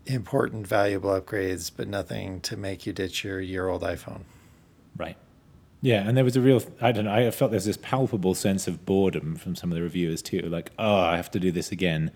important, 0.05 0.67
valuable 0.67 1.11
upgrades, 1.11 1.71
but 1.75 1.89
nothing 1.89 2.41
to 2.43 2.57
make 2.57 2.87
you 2.87 2.93
ditch 2.93 3.25
your 3.25 3.41
year 3.41 3.69
old 3.69 3.83
iPhone. 3.83 4.23
Right. 4.97 5.17
Yeah, 5.81 6.07
and 6.07 6.17
there 6.17 6.25
was 6.25 6.37
a 6.37 6.41
real 6.41 6.63
I 6.81 6.93
don't 6.93 7.07
know, 7.07 7.15
I 7.15 7.31
felt 7.31 7.51
there's 7.53 7.65
this 7.65 7.79
palpable 7.79 8.35
sense 8.35 8.69
of 8.69 8.85
boredom 8.85 9.37
from 9.37 9.57
some 9.57 9.71
of 9.73 9.77
the 9.77 9.83
reviewers 9.83 10.21
too, 10.21 10.41
like, 10.41 10.73
oh, 10.79 10.97
I 10.97 11.17
have 11.17 11.31
to 11.31 11.41
do 11.41 11.51
this 11.51 11.73
again. 11.73 12.11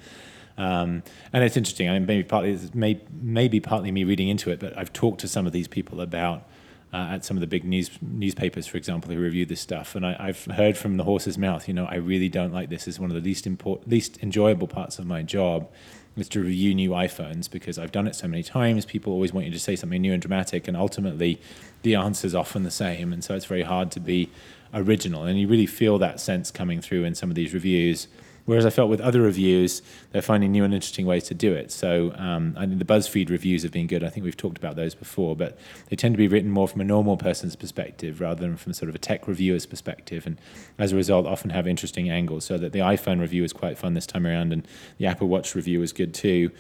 Um, 0.59 1.03
and 1.33 1.43
it's 1.45 1.57
interesting. 1.57 1.89
I 1.89 1.95
mean, 1.95 2.07
maybe 2.07 2.23
partly 2.23 2.59
may, 2.75 3.01
maybe 3.21 3.61
partly 3.61 3.91
me 3.91 4.05
reading 4.05 4.29
into 4.29 4.51
it, 4.51 4.61
but 4.61 4.77
I've 4.77 4.93
talked 4.93 5.21
to 5.21 5.29
some 5.29 5.47
of 5.47 5.53
these 5.53 5.69
people 5.69 6.01
about 6.01 6.47
uh, 6.93 7.09
at 7.13 7.25
some 7.25 7.37
of 7.37 7.41
the 7.41 7.47
big 7.47 7.65
news 7.65 7.91
newspapers, 8.03 8.67
for 8.67 8.77
example, 8.77 9.13
who 9.13 9.21
review 9.21 9.47
this 9.47 9.61
stuff, 9.61 9.95
and 9.95 10.05
I, 10.05 10.27
have 10.27 10.45
heard 10.47 10.77
from 10.77 10.97
the 10.97 11.05
horse's 11.05 11.39
mouth. 11.39 11.69
You 11.69 11.75
know, 11.75 11.87
I 11.87 11.97
really 11.97 12.29
don't 12.29 12.53
like 12.53 12.69
this. 12.69 12.89
It's 12.89 12.99
one 12.99 13.11
of 13.11 13.15
the 13.15 13.23
least 13.23 13.47
important, 13.47 13.89
least 13.89 14.19
enjoyable 14.23 14.67
parts 14.67 14.99
of 14.99 15.07
my 15.07 15.23
job 15.23 15.69
is 16.17 16.29
to 16.29 16.41
review 16.41 16.75
new 16.75 16.91
iPhones 16.91 17.49
because 17.49 17.79
I've 17.79 17.93
done 17.93 18.09
it 18.09 18.17
so 18.17 18.27
many 18.27 18.43
times. 18.43 18.85
People 18.85 19.13
always 19.13 19.33
want 19.33 19.47
you 19.47 19.53
to 19.53 19.59
say 19.59 19.77
something 19.77 20.03
new 20.03 20.13
and 20.13 20.21
dramatic, 20.21 20.67
and 20.67 20.77
ultimately, 20.77 21.41
the 21.83 21.95
answer 21.95 22.27
is 22.27 22.35
often 22.35 22.65
the 22.65 22.71
same, 22.73 23.13
and 23.13 23.23
so 23.23 23.35
it's 23.35 23.47
very 23.47 23.63
hard 23.63 23.93
to 23.93 24.01
be 24.01 24.29
original. 24.75 25.23
And 25.23 25.39
you 25.39 25.47
really 25.47 25.67
feel 25.67 25.99
that 25.99 26.19
sense 26.19 26.51
coming 26.51 26.81
through 26.81 27.05
in 27.05 27.15
some 27.15 27.31
of 27.31 27.37
these 27.37 27.55
reviews. 27.55 28.09
Whereas 28.45 28.67
I 28.67 28.71
felt 28.71 28.91
with 28.91 29.01
other 29.01 29.21
reviews, 29.21 29.83
they're 30.13 30.23
finding 30.23 30.53
new 30.53 30.65
and 30.65 30.75
interesting 30.75 31.07
ways 31.07 31.25
to 31.25 31.35
do 31.35 31.53
it. 31.53 31.71
So 31.71 32.13
um, 32.17 32.55
I 32.57 32.67
think 32.67 32.79
the 32.79 32.85
BuzzFeed 32.85 33.31
reviews 33.31 33.63
have 33.63 33.73
been 33.73 33.87
good. 33.87 34.03
I 34.03 34.09
think 34.09 34.25
we've 34.25 34.37
talked 34.37 34.59
about 34.59 34.77
those 34.77 34.95
before, 34.95 35.37
but 35.37 35.59
they 35.89 35.97
tend 35.97 36.15
to 36.15 36.19
be 36.19 36.29
written 36.29 36.51
more 36.51 36.69
from 36.69 36.81
a 36.81 36.85
normal 36.85 37.17
person's 37.17 37.57
perspective 37.57 38.21
rather 38.21 38.41
than 38.41 38.57
from 38.57 38.73
sort 38.73 38.89
of 38.89 38.95
a 38.95 38.99
tech 38.99 39.29
reviewer's 39.29 39.67
perspective. 39.67 40.27
And 40.27 40.39
as 40.79 40.93
a 40.93 40.97
result, 40.97 41.27
often 41.27 41.51
have 41.51 41.67
interesting 41.67 42.11
angles. 42.11 42.45
So 42.45 42.59
that 42.59 42.73
the 42.73 42.81
iPhone 42.81 43.21
review 43.21 43.43
was 43.43 43.53
quite 43.53 43.79
fun 43.79 43.95
this 43.95 44.07
time 44.07 44.27
around, 44.27 44.53
and 44.53 44.67
the 44.99 45.07
Apple 45.07 45.29
Watch 45.29 45.55
review 45.55 45.81
was 45.81 45.93
good 45.93 46.15
too. 46.15 46.51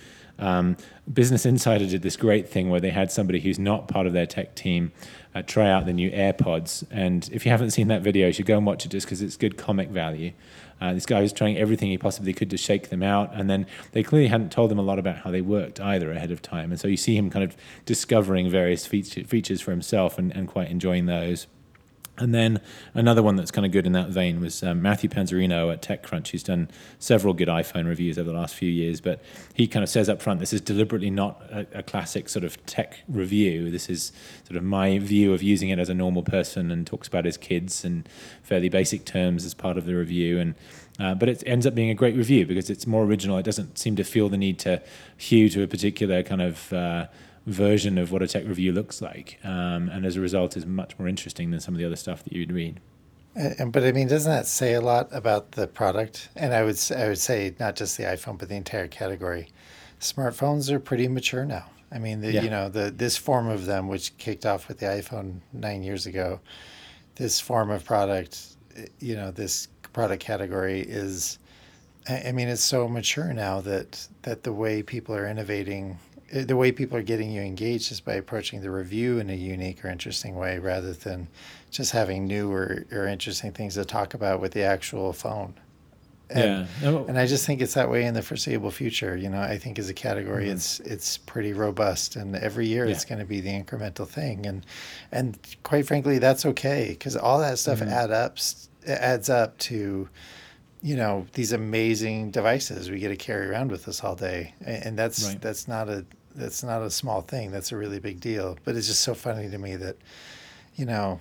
Um, 0.40 0.76
Business 1.12 1.44
Insider 1.44 1.86
did 1.86 2.02
this 2.02 2.16
great 2.16 2.48
thing 2.48 2.70
where 2.70 2.80
they 2.80 2.90
had 2.90 3.12
somebody 3.12 3.40
who's 3.40 3.58
not 3.58 3.88
part 3.88 4.06
of 4.06 4.14
their 4.14 4.26
tech 4.26 4.54
team 4.54 4.90
uh, 5.34 5.42
try 5.42 5.70
out 5.70 5.86
the 5.86 5.92
new 5.92 6.10
AirPods. 6.10 6.84
And 6.90 7.28
if 7.32 7.44
you 7.44 7.52
haven't 7.52 7.70
seen 7.70 7.88
that 7.88 8.02
video, 8.02 8.28
you 8.28 8.32
should 8.32 8.46
go 8.46 8.56
and 8.56 8.66
watch 8.66 8.86
it 8.86 8.88
just 8.88 9.06
because 9.06 9.20
it's 9.22 9.36
good 9.36 9.56
comic 9.56 9.90
value. 9.90 10.32
Uh, 10.80 10.94
this 10.94 11.06
guy 11.06 11.20
was 11.20 11.32
trying 11.32 11.56
everything 11.56 11.88
he 11.90 11.98
possibly 11.98 12.32
could 12.32 12.50
to 12.50 12.56
shake 12.56 12.88
them 12.88 13.02
out, 13.02 13.34
and 13.34 13.50
then 13.50 13.66
they 13.92 14.02
clearly 14.02 14.28
hadn't 14.28 14.50
told 14.50 14.70
them 14.70 14.78
a 14.78 14.82
lot 14.82 14.98
about 14.98 15.16
how 15.18 15.30
they 15.30 15.40
worked 15.40 15.80
either 15.80 16.10
ahead 16.12 16.30
of 16.30 16.40
time. 16.40 16.70
And 16.70 16.80
so 16.80 16.88
you 16.88 16.96
see 16.96 17.16
him 17.16 17.30
kind 17.30 17.44
of 17.44 17.56
discovering 17.84 18.50
various 18.50 18.86
feature, 18.86 19.24
features 19.24 19.60
for 19.60 19.70
himself 19.70 20.18
and, 20.18 20.34
and 20.34 20.48
quite 20.48 20.70
enjoying 20.70 21.06
those. 21.06 21.46
And 22.20 22.34
then 22.34 22.60
another 22.92 23.22
one 23.22 23.36
that's 23.36 23.50
kind 23.50 23.64
of 23.64 23.72
good 23.72 23.86
in 23.86 23.92
that 23.92 24.10
vein 24.10 24.40
was 24.40 24.62
um, 24.62 24.82
Matthew 24.82 25.08
Panzarino 25.08 25.72
at 25.72 25.82
TechCrunch, 25.82 26.28
who's 26.28 26.42
done 26.42 26.68
several 26.98 27.32
good 27.32 27.48
iPhone 27.48 27.86
reviews 27.86 28.18
over 28.18 28.30
the 28.30 28.36
last 28.36 28.54
few 28.54 28.70
years. 28.70 29.00
But 29.00 29.22
he 29.54 29.66
kind 29.66 29.82
of 29.82 29.88
says 29.88 30.08
up 30.08 30.20
front, 30.20 30.38
this 30.38 30.52
is 30.52 30.60
deliberately 30.60 31.10
not 31.10 31.40
a, 31.50 31.66
a, 31.78 31.82
classic 31.82 32.28
sort 32.28 32.44
of 32.44 32.64
tech 32.66 33.00
review. 33.08 33.70
This 33.70 33.88
is 33.88 34.12
sort 34.44 34.58
of 34.58 34.62
my 34.62 34.98
view 34.98 35.32
of 35.32 35.42
using 35.42 35.70
it 35.70 35.78
as 35.78 35.88
a 35.88 35.94
normal 35.94 36.22
person, 36.22 36.70
and 36.70 36.86
talks 36.86 37.08
about 37.08 37.24
his 37.24 37.38
kids 37.38 37.84
in 37.84 38.04
fairly 38.42 38.68
basic 38.68 39.06
terms 39.06 39.44
as 39.46 39.54
part 39.54 39.78
of 39.78 39.86
the 39.86 39.94
review. 39.94 40.38
And 40.38 40.54
uh, 40.98 41.14
but 41.14 41.30
it 41.30 41.42
ends 41.46 41.66
up 41.66 41.74
being 41.74 41.88
a 41.88 41.94
great 41.94 42.14
review 42.14 42.44
because 42.44 42.68
it's 42.68 42.86
more 42.86 43.04
original. 43.04 43.38
It 43.38 43.44
doesn't 43.44 43.78
seem 43.78 43.96
to 43.96 44.04
feel 44.04 44.28
the 44.28 44.36
need 44.36 44.58
to 44.60 44.82
hew 45.16 45.48
to 45.48 45.62
a 45.62 45.66
particular 45.66 46.22
kind 46.22 46.42
of 46.42 46.70
uh, 46.74 47.06
version 47.46 47.98
of 47.98 48.12
what 48.12 48.22
a 48.22 48.28
tech 48.28 48.46
review 48.46 48.72
looks 48.72 49.00
like, 49.00 49.38
um, 49.44 49.88
and 49.88 50.04
as 50.04 50.16
a 50.16 50.20
result, 50.20 50.56
is 50.56 50.66
much 50.66 50.98
more 50.98 51.08
interesting 51.08 51.50
than 51.50 51.60
some 51.60 51.74
of 51.74 51.78
the 51.78 51.84
other 51.84 51.96
stuff 51.96 52.22
that 52.24 52.32
you'd 52.32 52.52
read. 52.52 52.80
And, 53.34 53.72
but 53.72 53.84
I 53.84 53.92
mean, 53.92 54.08
doesn't 54.08 54.30
that 54.30 54.46
say 54.46 54.74
a 54.74 54.80
lot 54.80 55.08
about 55.12 55.52
the 55.52 55.66
product? 55.66 56.28
And 56.34 56.52
I 56.52 56.64
would 56.64 56.78
I 56.96 57.08
would 57.08 57.18
say 57.18 57.54
not 57.60 57.76
just 57.76 57.96
the 57.96 58.04
iPhone, 58.04 58.38
but 58.38 58.48
the 58.48 58.56
entire 58.56 58.88
category. 58.88 59.48
Smartphones 60.00 60.70
are 60.70 60.80
pretty 60.80 61.06
mature 61.08 61.44
now. 61.44 61.66
I 61.92 61.98
mean, 61.98 62.20
the, 62.20 62.32
yeah. 62.32 62.42
you 62.42 62.50
know, 62.50 62.68
the 62.68 62.90
this 62.90 63.16
form 63.16 63.48
of 63.48 63.66
them, 63.66 63.88
which 63.88 64.16
kicked 64.18 64.46
off 64.46 64.68
with 64.68 64.78
the 64.78 64.86
iPhone 64.86 65.40
nine 65.52 65.82
years 65.82 66.06
ago, 66.06 66.40
this 67.16 67.40
form 67.40 67.70
of 67.70 67.84
product, 67.84 68.56
you 68.98 69.14
know, 69.14 69.30
this 69.30 69.68
product 69.92 70.22
category 70.22 70.80
is. 70.80 71.38
I 72.08 72.32
mean, 72.32 72.48
it's 72.48 72.64
so 72.64 72.88
mature 72.88 73.32
now 73.32 73.60
that 73.60 74.08
that 74.22 74.42
the 74.42 74.52
way 74.52 74.82
people 74.82 75.14
are 75.14 75.28
innovating 75.28 75.98
the 76.32 76.56
way 76.56 76.70
people 76.70 76.96
are 76.96 77.02
getting 77.02 77.30
you 77.30 77.42
engaged 77.42 77.90
is 77.90 78.00
by 78.00 78.14
approaching 78.14 78.60
the 78.60 78.70
review 78.70 79.18
in 79.18 79.30
a 79.30 79.34
unique 79.34 79.84
or 79.84 79.88
interesting 79.88 80.36
way 80.36 80.58
rather 80.58 80.92
than 80.92 81.28
just 81.70 81.92
having 81.92 82.26
new 82.26 82.50
or, 82.52 82.86
or 82.92 83.06
interesting 83.06 83.52
things 83.52 83.74
to 83.74 83.84
talk 83.84 84.14
about 84.14 84.40
with 84.40 84.52
the 84.52 84.62
actual 84.62 85.12
phone. 85.12 85.54
And, 86.32 86.68
yeah. 86.80 87.04
and 87.08 87.18
I 87.18 87.26
just 87.26 87.44
think 87.44 87.60
it's 87.60 87.74
that 87.74 87.90
way 87.90 88.04
in 88.04 88.14
the 88.14 88.22
foreseeable 88.22 88.70
future. 88.70 89.16
You 89.16 89.28
know, 89.28 89.40
I 89.40 89.58
think 89.58 89.80
as 89.80 89.88
a 89.88 89.94
category, 89.94 90.44
mm-hmm. 90.44 90.52
it's 90.52 90.78
it's 90.80 91.18
pretty 91.18 91.52
robust, 91.52 92.14
and 92.14 92.36
every 92.36 92.68
year 92.68 92.84
yeah. 92.84 92.92
it's 92.92 93.04
going 93.04 93.18
to 93.18 93.24
be 93.24 93.40
the 93.40 93.50
incremental 93.50 94.06
thing, 94.06 94.46
and 94.46 94.64
and 95.10 95.36
quite 95.64 95.88
frankly, 95.88 96.20
that's 96.20 96.46
okay 96.46 96.90
because 96.90 97.16
all 97.16 97.40
that 97.40 97.58
stuff 97.58 97.80
mm-hmm. 97.80 97.88
add 97.88 98.12
up 98.12 98.38
adds 98.86 99.28
up 99.28 99.58
to 99.58 100.08
you 100.82 100.96
know 100.96 101.26
these 101.32 101.52
amazing 101.52 102.30
devices 102.30 102.90
we 102.90 103.00
get 103.00 103.08
to 103.08 103.16
carry 103.16 103.46
around 103.48 103.70
with 103.70 103.86
us 103.88 104.02
all 104.02 104.14
day 104.14 104.54
and 104.64 104.98
that's 104.98 105.26
right. 105.26 105.40
that's 105.42 105.68
not 105.68 105.90
a 105.90 106.06
that's 106.34 106.62
not 106.62 106.82
a 106.82 106.90
small 106.90 107.20
thing. 107.20 107.50
That's 107.50 107.72
a 107.72 107.76
really 107.76 107.98
big 107.98 108.20
deal. 108.20 108.58
But 108.64 108.76
it's 108.76 108.86
just 108.86 109.00
so 109.00 109.14
funny 109.14 109.50
to 109.50 109.58
me 109.58 109.76
that, 109.76 109.96
you 110.76 110.86
know, 110.86 111.20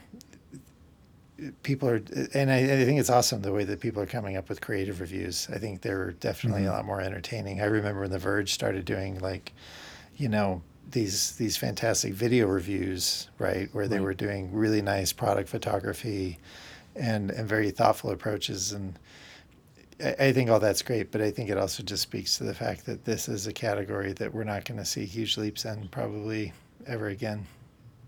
people 1.63 1.89
are, 1.89 2.01
and 2.33 2.51
I, 2.51 2.57
I 2.57 2.85
think 2.85 2.99
it's 2.99 3.09
awesome 3.09 3.41
the 3.41 3.51
way 3.51 3.63
that 3.63 3.79
people 3.79 4.01
are 4.01 4.07
coming 4.07 4.37
up 4.37 4.49
with 4.49 4.61
creative 4.61 4.99
reviews. 4.99 5.47
I 5.53 5.57
think 5.57 5.81
they're 5.81 6.11
definitely 6.11 6.61
mm-hmm. 6.61 6.71
a 6.71 6.75
lot 6.75 6.85
more 6.85 7.01
entertaining. 7.01 7.61
I 7.61 7.65
remember 7.65 8.01
when 8.01 8.11
The 8.11 8.19
Verge 8.19 8.53
started 8.53 8.85
doing 8.85 9.19
like, 9.19 9.53
you 10.17 10.29
know, 10.29 10.61
these 10.91 11.35
these 11.35 11.55
fantastic 11.55 12.13
video 12.13 12.47
reviews, 12.47 13.29
right, 13.37 13.69
where 13.73 13.87
they 13.87 13.97
right. 13.97 14.05
were 14.05 14.13
doing 14.13 14.51
really 14.51 14.81
nice 14.81 15.13
product 15.13 15.47
photography, 15.47 16.39
and 16.95 17.29
and 17.29 17.47
very 17.47 17.71
thoughtful 17.71 18.09
approaches 18.09 18.71
and 18.71 18.97
I 20.01 20.31
think 20.31 20.49
all 20.49 20.59
that's 20.59 20.81
great, 20.81 21.11
but 21.11 21.21
I 21.21 21.29
think 21.31 21.49
it 21.49 21.57
also 21.57 21.83
just 21.83 22.03
speaks 22.03 22.37
to 22.37 22.45
the 22.45 22.53
fact 22.53 22.85
that 22.85 23.03
this 23.03 23.27
is 23.27 23.47
a 23.47 23.53
category 23.53 24.13
that 24.13 24.33
we're 24.33 24.45
not 24.45 24.63
going 24.65 24.77
to 24.77 24.85
see 24.85 25.05
huge 25.05 25.37
leaps 25.37 25.65
in 25.65 25.89
probably 25.89 26.53
ever 26.87 27.07
again. 27.07 27.45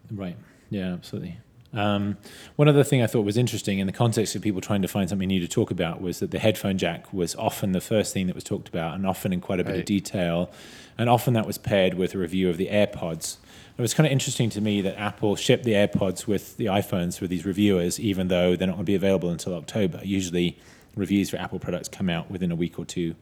Right. 0.10 0.38
Yeah, 0.70 0.94
absolutely. 0.94 1.38
Um, 1.74 2.18
one 2.58 2.68
other 2.68 2.84
thing 2.84 3.02
I 3.02 3.08
thought 3.08 3.22
was 3.22 3.38
interesting 3.38 3.80
in 3.80 3.88
the 3.88 3.94
context 3.94 4.36
of 4.36 4.42
people 4.42 4.62
trying 4.62 4.82
to 4.82 4.88
find 4.88 5.10
something 5.10 5.28
new 5.28 5.40
to 5.40 5.48
talk 5.48 5.72
about 5.72 6.02
was 6.02 6.20
that 6.20 6.32
the 6.32 6.40
headphone 6.40 6.78
jack 6.78 7.12
was 7.14 7.36
often 7.36 7.72
the 7.72 7.82
first 7.82 8.14
thing 8.14 8.28
that 8.28 8.36
was 8.36 8.44
talked 8.44 8.68
about, 8.68 8.96
and 8.96 9.06
often 9.06 9.32
in 9.32 9.42
quite 9.42 9.60
a 9.60 9.64
bit 9.64 9.72
right. 9.72 9.80
of 9.80 9.86
detail, 9.86 10.52
and 10.98 11.10
often 11.10 11.34
that 11.34 11.48
was 11.48 11.58
paired 11.58 11.94
with 11.94 12.14
a 12.14 12.18
review 12.18 12.50
of 12.50 12.58
the 12.58 12.68
AirPods. 12.68 13.38
It 13.78 13.82
was 13.82 13.94
kind 13.94 14.06
of 14.06 14.12
interesting 14.12 14.50
to 14.52 14.62
me 14.62 14.82
that 14.82 15.00
Apple 15.00 15.36
shipped 15.36 15.64
the 15.64 15.74
AirPods 15.74 16.28
with 16.28 16.58
the 16.58 16.66
iPhones 16.66 17.18
for 17.18 17.28
these 17.28 17.46
reviewers, 17.46 18.00
even 18.00 18.28
though 18.28 18.56
they're 18.56 18.68
not 18.68 18.76
going 18.76 18.86
to 18.86 18.92
be 18.92 18.96
available 18.96 19.30
until 19.30 19.56
October. 19.56 20.02
Usually, 20.04 20.60
reviews 20.96 21.30
for 21.30 21.38
Apple 21.38 21.60
products 21.60 21.88
come 21.88 22.10
out 22.10 22.30
within 22.30 22.52
a 22.52 22.56
week 22.56 22.78
or 22.80 22.86
two 22.86 23.16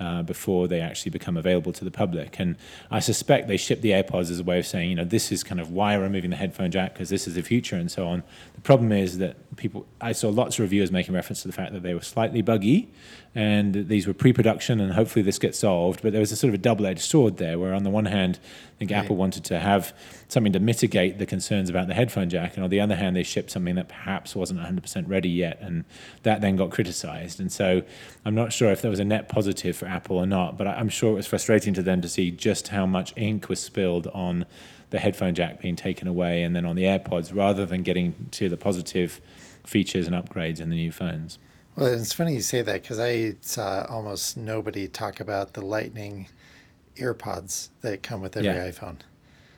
uh, 0.00 0.22
before 0.22 0.66
they 0.66 0.80
actually 0.80 1.10
become 1.10 1.36
available 1.36 1.72
to 1.72 1.84
the 1.84 1.90
public. 1.90 2.40
And 2.40 2.56
I 2.90 2.98
suspect 2.98 3.46
they 3.46 3.56
ship 3.56 3.82
the 3.82 3.90
AirPods 3.90 4.30
as 4.30 4.40
a 4.40 4.42
way 4.42 4.58
of 4.58 4.66
saying, 4.66 4.90
you 4.90 4.96
know, 4.96 5.04
this 5.04 5.30
is 5.30 5.44
kind 5.44 5.60
of 5.60 5.70
why 5.70 5.96
we're 5.96 6.04
removing 6.04 6.30
the 6.30 6.36
headphone 6.36 6.70
jack 6.70 6.94
because 6.94 7.08
this 7.08 7.28
is 7.28 7.34
the 7.34 7.42
future 7.42 7.76
and 7.76 7.90
so 7.90 8.08
on. 8.08 8.24
The 8.54 8.60
problem 8.62 8.90
is 8.90 9.18
that 9.18 9.36
people, 9.56 9.86
I 10.00 10.12
saw 10.12 10.28
lots 10.30 10.56
of 10.56 10.60
reviewers 10.62 10.90
making 10.90 11.14
reference 11.14 11.42
to 11.42 11.48
the 11.48 11.54
fact 11.54 11.72
that 11.72 11.82
they 11.82 11.94
were 11.94 12.00
slightly 12.00 12.42
buggy 12.42 12.90
and 13.34 13.88
these 13.88 14.06
were 14.06 14.12
pre-production 14.12 14.78
and 14.78 14.92
hopefully 14.92 15.22
this 15.22 15.38
gets 15.38 15.58
solved. 15.58 16.02
But 16.02 16.12
there 16.12 16.20
was 16.20 16.32
a 16.32 16.36
sort 16.36 16.50
of 16.50 16.54
a 16.54 16.58
double-edged 16.58 17.00
sword 17.00 17.38
there, 17.38 17.58
where 17.58 17.72
on 17.72 17.82
the 17.82 17.90
one 17.90 18.04
hand, 18.04 18.38
I 18.42 18.78
think 18.78 18.90
right. 18.90 18.98
Apple 18.98 19.16
wanted 19.16 19.44
to 19.44 19.58
have 19.58 19.94
something 20.28 20.52
to 20.52 20.60
mitigate 20.60 21.18
the 21.18 21.24
concerns 21.24 21.70
about 21.70 21.88
the 21.88 21.94
headphone 21.94 22.28
jack, 22.28 22.56
and 22.56 22.64
on 22.64 22.70
the 22.70 22.80
other 22.80 22.96
hand, 22.96 23.16
they 23.16 23.22
shipped 23.22 23.50
something 23.50 23.74
that 23.76 23.88
perhaps 23.88 24.36
wasn't 24.36 24.60
100% 24.60 25.08
ready 25.08 25.30
yet, 25.30 25.58
and 25.60 25.84
that 26.24 26.40
then 26.40 26.56
got 26.56 26.70
criticized. 26.70 27.40
And 27.40 27.50
so 27.50 27.82
I'm 28.24 28.34
not 28.34 28.52
sure 28.52 28.70
if 28.70 28.82
there 28.82 28.90
was 28.90 29.00
a 29.00 29.04
net 29.04 29.28
positive 29.28 29.76
for 29.76 29.86
Apple 29.86 30.18
or 30.18 30.26
not, 30.26 30.58
but 30.58 30.66
I'm 30.66 30.88
sure 30.88 31.12
it 31.12 31.16
was 31.16 31.26
frustrating 31.26 31.72
to 31.74 31.82
them 31.82 32.02
to 32.02 32.08
see 32.08 32.30
just 32.30 32.68
how 32.68 32.84
much 32.84 33.14
ink 33.16 33.48
was 33.48 33.60
spilled 33.60 34.08
on 34.08 34.44
the 34.90 34.98
headphone 34.98 35.34
jack 35.34 35.60
being 35.60 35.74
taken 35.74 36.06
away 36.06 36.42
and 36.42 36.54
then 36.54 36.66
on 36.66 36.76
the 36.76 36.82
AirPods 36.82 37.34
rather 37.34 37.64
than 37.64 37.82
getting 37.82 38.28
to 38.32 38.50
the 38.50 38.58
positive 38.58 39.22
features 39.64 40.06
and 40.06 40.14
upgrades 40.14 40.60
in 40.60 40.68
the 40.68 40.76
new 40.76 40.92
phones. 40.92 41.38
Well, 41.76 41.86
it's 41.86 42.12
funny 42.12 42.34
you 42.34 42.42
say 42.42 42.62
that 42.62 42.82
because 42.82 42.98
I 42.98 43.36
saw 43.40 43.86
almost 43.88 44.36
nobody 44.36 44.88
talk 44.88 45.20
about 45.20 45.54
the 45.54 45.64
Lightning 45.64 46.28
earpods 46.96 47.70
that 47.80 48.02
come 48.02 48.20
with 48.20 48.36
every 48.36 48.50
yeah. 48.50 48.68
iPhone. 48.70 48.98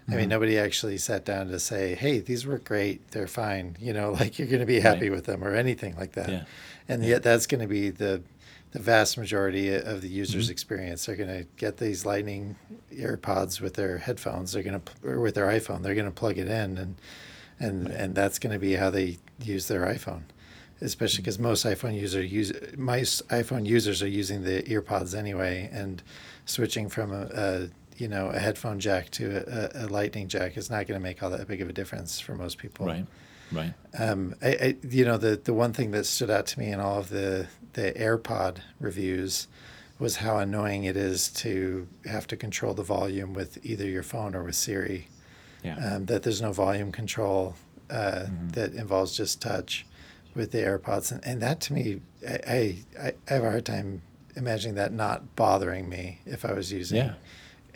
I 0.06 0.10
mm-hmm. 0.10 0.16
mean, 0.16 0.28
nobody 0.28 0.58
actually 0.58 0.98
sat 0.98 1.24
down 1.24 1.48
to 1.48 1.58
say, 1.58 1.94
"Hey, 1.94 2.20
these 2.20 2.46
work 2.46 2.64
great. 2.64 3.10
They're 3.10 3.26
fine." 3.26 3.76
You 3.80 3.92
know, 3.92 4.12
like 4.20 4.38
you're 4.38 4.48
going 4.48 4.60
to 4.60 4.66
be 4.66 4.80
happy 4.80 5.08
right. 5.08 5.16
with 5.16 5.24
them 5.24 5.42
or 5.42 5.54
anything 5.54 5.96
like 5.96 6.12
that. 6.12 6.28
Yeah. 6.28 6.44
And 6.88 7.02
yeah. 7.02 7.10
yet, 7.10 7.22
that's 7.22 7.46
going 7.46 7.62
to 7.62 7.66
be 7.66 7.90
the 7.90 8.22
the 8.70 8.78
vast 8.80 9.16
majority 9.16 9.74
of 9.74 10.00
the 10.00 10.08
user's 10.08 10.44
mm-hmm. 10.44 10.52
experience. 10.52 11.06
They're 11.06 11.16
going 11.16 11.28
to 11.28 11.46
get 11.56 11.78
these 11.78 12.04
Lightning 12.04 12.56
earpods 12.92 13.60
with 13.60 13.74
their 13.74 13.98
headphones. 13.98 14.52
They're 14.52 14.62
going 14.62 14.80
to 14.80 15.08
or 15.08 15.20
with 15.20 15.34
their 15.34 15.46
iPhone. 15.46 15.82
They're 15.82 15.94
going 15.94 16.06
to 16.06 16.12
plug 16.12 16.38
it 16.38 16.48
in, 16.48 16.78
and 16.78 16.94
and 17.58 17.88
right. 17.88 17.96
and 17.96 18.14
that's 18.14 18.38
going 18.38 18.52
to 18.52 18.58
be 18.60 18.74
how 18.74 18.90
they 18.90 19.18
use 19.40 19.66
their 19.66 19.86
iPhone 19.86 20.22
especially 20.84 21.22
because 21.22 21.38
most 21.38 21.64
iPhone 21.64 21.98
user 21.98 22.22
use 22.22 22.52
most 22.76 23.26
iPhone 23.28 23.66
users 23.66 24.02
are 24.02 24.08
using 24.08 24.44
the 24.44 24.62
earpods 24.64 25.16
anyway, 25.16 25.68
and 25.72 26.02
switching 26.44 26.88
from 26.88 27.12
a, 27.12 27.28
a 27.34 27.68
you 27.96 28.08
know 28.08 28.28
a 28.28 28.38
headphone 28.38 28.78
jack 28.78 29.10
to 29.10 29.44
a, 29.48 29.84
a 29.84 29.86
lightning 29.88 30.28
jack 30.28 30.56
is 30.56 30.70
not 30.70 30.86
going 30.86 31.00
to 31.00 31.02
make 31.02 31.22
all 31.22 31.30
that 31.30 31.48
big 31.48 31.60
of 31.60 31.68
a 31.68 31.72
difference 31.72 32.20
for 32.20 32.34
most 32.34 32.58
people. 32.58 32.86
Right. 32.86 33.06
Right. 33.52 33.74
Um, 33.98 34.34
I, 34.42 34.48
I, 34.48 34.76
you 34.88 35.04
know, 35.04 35.16
the, 35.16 35.36
the 35.36 35.52
one 35.52 35.72
thing 35.72 35.92
that 35.92 36.06
stood 36.06 36.30
out 36.30 36.46
to 36.46 36.58
me 36.58 36.72
in 36.72 36.80
all 36.80 36.98
of 36.98 37.10
the, 37.10 37.46
the 37.74 37.92
AirPod 37.92 38.56
reviews 38.80 39.46
was 39.98 40.16
how 40.16 40.38
annoying 40.38 40.84
it 40.84 40.96
is 40.96 41.28
to 41.28 41.86
have 42.06 42.26
to 42.28 42.36
control 42.36 42.74
the 42.74 42.82
volume 42.82 43.32
with 43.32 43.64
either 43.64 43.86
your 43.86 44.02
phone 44.02 44.34
or 44.34 44.42
with 44.42 44.56
Siri. 44.56 45.08
Yeah. 45.62 45.76
Um, 45.76 46.06
that 46.06 46.24
there's 46.24 46.42
no 46.42 46.52
volume 46.52 46.90
control 46.90 47.54
uh, 47.90 48.24
mm-hmm. 48.24 48.48
that 48.48 48.72
involves 48.72 49.16
just 49.16 49.40
touch 49.40 49.86
with 50.34 50.52
the 50.52 50.58
AirPods, 50.58 51.12
and, 51.12 51.24
and 51.24 51.40
that 51.42 51.60
to 51.62 51.72
me, 51.72 52.00
I, 52.28 52.38
I, 52.98 53.12
I 53.28 53.32
have 53.32 53.44
a 53.44 53.50
hard 53.50 53.66
time 53.66 54.02
imagining 54.36 54.74
that 54.76 54.92
not 54.92 55.36
bothering 55.36 55.88
me 55.88 56.20
if 56.26 56.44
I 56.44 56.52
was 56.52 56.72
using. 56.72 56.98
Yeah. 56.98 57.14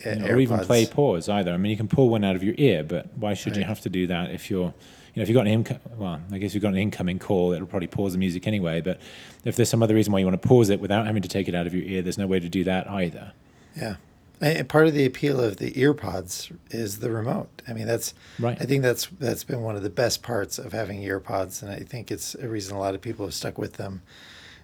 You 0.05 0.15
know, 0.15 0.27
or 0.27 0.39
even 0.39 0.61
play 0.61 0.87
pause 0.87 1.29
either. 1.29 1.53
I 1.53 1.57
mean, 1.57 1.71
you 1.71 1.77
can 1.77 1.89
pull 1.89 2.09
one 2.09 2.23
out 2.23 2.37
of 2.37 2.45
your 2.45 2.55
ear, 2.57 2.85
but 2.85 3.09
why 3.17 3.35
should 3.35 3.53
right. 3.53 3.61
you 3.61 3.65
have 3.65 3.81
to 3.81 3.89
do 3.89 4.07
that 4.07 4.31
if 4.31 4.49
you're, 4.49 4.67
you 4.67 4.73
know, 5.17 5.23
if 5.23 5.29
you've 5.29 5.35
got 5.35 5.47
an 5.47 5.53
income, 5.53 5.81
well, 5.97 6.21
I 6.31 6.39
guess 6.39 6.55
you've 6.55 6.63
got 6.63 6.73
an 6.73 6.79
incoming 6.79 7.19
call, 7.19 7.53
it'll 7.53 7.67
probably 7.67 7.89
pause 7.89 8.13
the 8.13 8.19
music 8.19 8.47
anyway. 8.47 8.81
But 8.81 9.01
if 9.45 9.57
there's 9.57 9.69
some 9.69 9.83
other 9.83 9.97
reason 9.97 10.13
why 10.13 10.21
you 10.21 10.25
want 10.25 10.41
to 10.41 10.49
pause 10.49 10.71
it 10.71 10.79
without 10.79 11.07
having 11.07 11.23
to 11.23 11.29
take 11.29 11.49
it 11.49 11.55
out 11.57 11.67
of 11.67 11.75
your 11.75 11.83
ear, 11.83 12.03
there's 12.03 12.19
no 12.19 12.29
way 12.29 12.39
to 12.39 12.49
do 12.49 12.63
that 12.63 12.89
either. 12.89 13.33
Yeah. 13.77 13.97
And 14.41 14.69
part 14.69 14.87
of 14.87 14.95
the 14.95 15.05
appeal 15.05 15.41
of 15.41 15.57
the 15.57 15.73
earpods 15.73 16.55
is 16.71 17.01
the 17.01 17.11
remote. 17.11 17.49
I 17.67 17.73
mean, 17.73 17.87
that's 17.87 18.15
right. 18.39 18.57
I 18.61 18.65
think 18.65 18.83
that's 18.83 19.07
that's 19.07 19.45
been 19.45 19.63
one 19.63 19.77
of 19.77 19.83
the 19.83 19.91
best 19.91 20.23
parts 20.23 20.59
of 20.59 20.73
having 20.73 21.03
earpods, 21.03 21.63
and 21.63 21.71
I 21.71 21.81
think 21.81 22.11
it's 22.11 22.35
a 22.37 22.49
reason 22.49 22.77
a 22.77 22.81
lot 22.81 22.95
of 22.95 23.01
people 23.01 23.27
have 23.27 23.35
stuck 23.35 23.59
with 23.59 23.75
them 23.75 24.03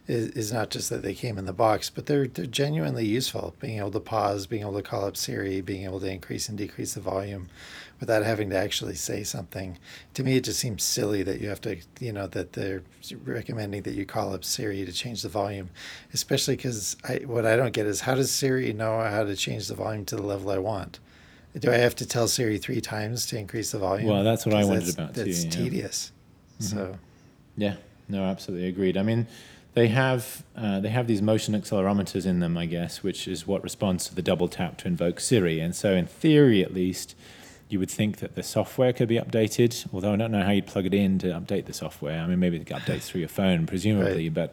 is, 0.06 0.28
is 0.30 0.52
not 0.52 0.70
just 0.70 0.90
that 0.90 1.02
they 1.02 1.14
came 1.14 1.38
in 1.38 1.46
the 1.46 1.52
box, 1.52 1.90
but 1.90 2.06
they're 2.06 2.26
they're 2.26 2.46
genuinely 2.46 3.06
useful. 3.06 3.54
Being 3.60 3.78
able 3.78 3.90
to 3.92 4.00
pause, 4.00 4.46
being 4.46 4.62
able 4.62 4.74
to 4.74 4.82
call 4.82 5.06
up 5.06 5.16
Siri, 5.16 5.60
being 5.60 5.84
able 5.84 6.00
to 6.00 6.10
increase 6.10 6.48
and 6.48 6.58
decrease 6.58 6.94
the 6.94 7.00
volume 7.00 7.48
without 8.01 8.24
having 8.24 8.51
to 8.51 8.57
actually 8.57 8.95
say 8.95 9.22
something. 9.22 9.78
To 10.14 10.24
me, 10.24 10.36
it 10.36 10.45
just 10.45 10.61
seems 10.61 10.82
silly 10.82 11.22
that 11.22 11.40
you 11.40 11.49
have 11.49 11.61
to, 11.62 11.76
you 12.01 12.12
know, 12.12 12.26
that 12.28 12.53
they're 12.53 12.82
recommending 13.24 13.82
that 13.82 13.95
you 13.95 14.05
call 14.05 14.34
up 14.34 14.45
Siri 14.45 14.84
to 14.84 14.92
change 14.92 15.22
the 15.22 15.28
volume, 15.28 15.70
especially 16.12 16.57
because 16.57 16.97
I, 17.05 17.16
what 17.26 17.47
I 17.47 17.57
don't 17.57 17.72
get 17.72 17.86
is 17.86 18.01
how 18.01 18.14
does 18.14 18.30
Siri 18.30 18.72
know 18.72 19.01
how 19.01 19.24
to 19.24 19.36
change 19.36 19.68
the 19.68 19.74
volume 19.74 20.05
to 20.07 20.16
the 20.16 20.22
level 20.22 20.51
I 20.51 20.59
want? 20.59 21.01
Do 21.59 21.70
I 21.70 21.76
have 21.76 21.95
to 21.97 22.07
tell 22.07 22.26
Siri 22.26 22.59
three 22.59 22.80
times 22.80 23.26
to 23.26 23.38
increase 23.38 23.70
the 23.70 23.78
volume? 23.78 24.09
Well, 24.09 24.24
that's 24.24 24.45
what 24.45 24.55
I 24.55 24.64
wondered 24.64 24.92
about 24.92 25.14
too. 25.14 25.24
That's 25.24 25.45
yeah. 25.45 25.51
tedious. 25.51 26.12
Mm-hmm. 26.61 26.76
So. 26.76 26.99
Yeah. 27.57 27.76
No, 28.09 28.24
absolutely 28.24 28.68
agreed. 28.68 28.97
I 28.97 29.03
mean, 29.03 29.26
they 29.74 29.88
have 29.88 30.45
uh, 30.57 30.80
they 30.80 30.88
have 30.88 31.07
these 31.07 31.22
motion 31.22 31.55
accelerometers 31.55 32.26
in 32.26 32.40
them, 32.40 32.57
I 32.57 32.66
guess, 32.66 33.03
which 33.03 33.26
is 33.26 33.47
what 33.47 33.62
responds 33.62 34.07
to 34.09 34.14
the 34.14 34.22
double 34.22 34.49
tap 34.49 34.78
to 34.78 34.88
invoke 34.88 35.20
Siri. 35.20 35.61
And 35.61 35.74
so, 35.74 35.92
in 35.95 36.07
theory, 36.07 36.62
at 36.62 36.72
least, 36.72 37.16
you 37.74 37.80
would 37.80 37.90
think 37.90 38.18
that 38.18 38.36
the 38.36 38.42
software 38.44 38.92
could 38.92 39.08
be 39.08 39.16
updated. 39.16 39.86
Although 39.92 40.12
I 40.12 40.16
don't 40.16 40.30
know 40.30 40.44
how 40.44 40.52
you'd 40.52 40.68
plug 40.68 40.86
it 40.86 40.94
in 40.94 41.18
to 41.18 41.26
update 41.26 41.66
the 41.66 41.72
software. 41.72 42.20
I 42.20 42.26
mean, 42.28 42.38
maybe 42.38 42.56
it 42.56 42.66
updates 42.66 43.02
through 43.02 43.18
your 43.18 43.28
phone, 43.28 43.66
presumably, 43.66 44.30
right. 44.30 44.48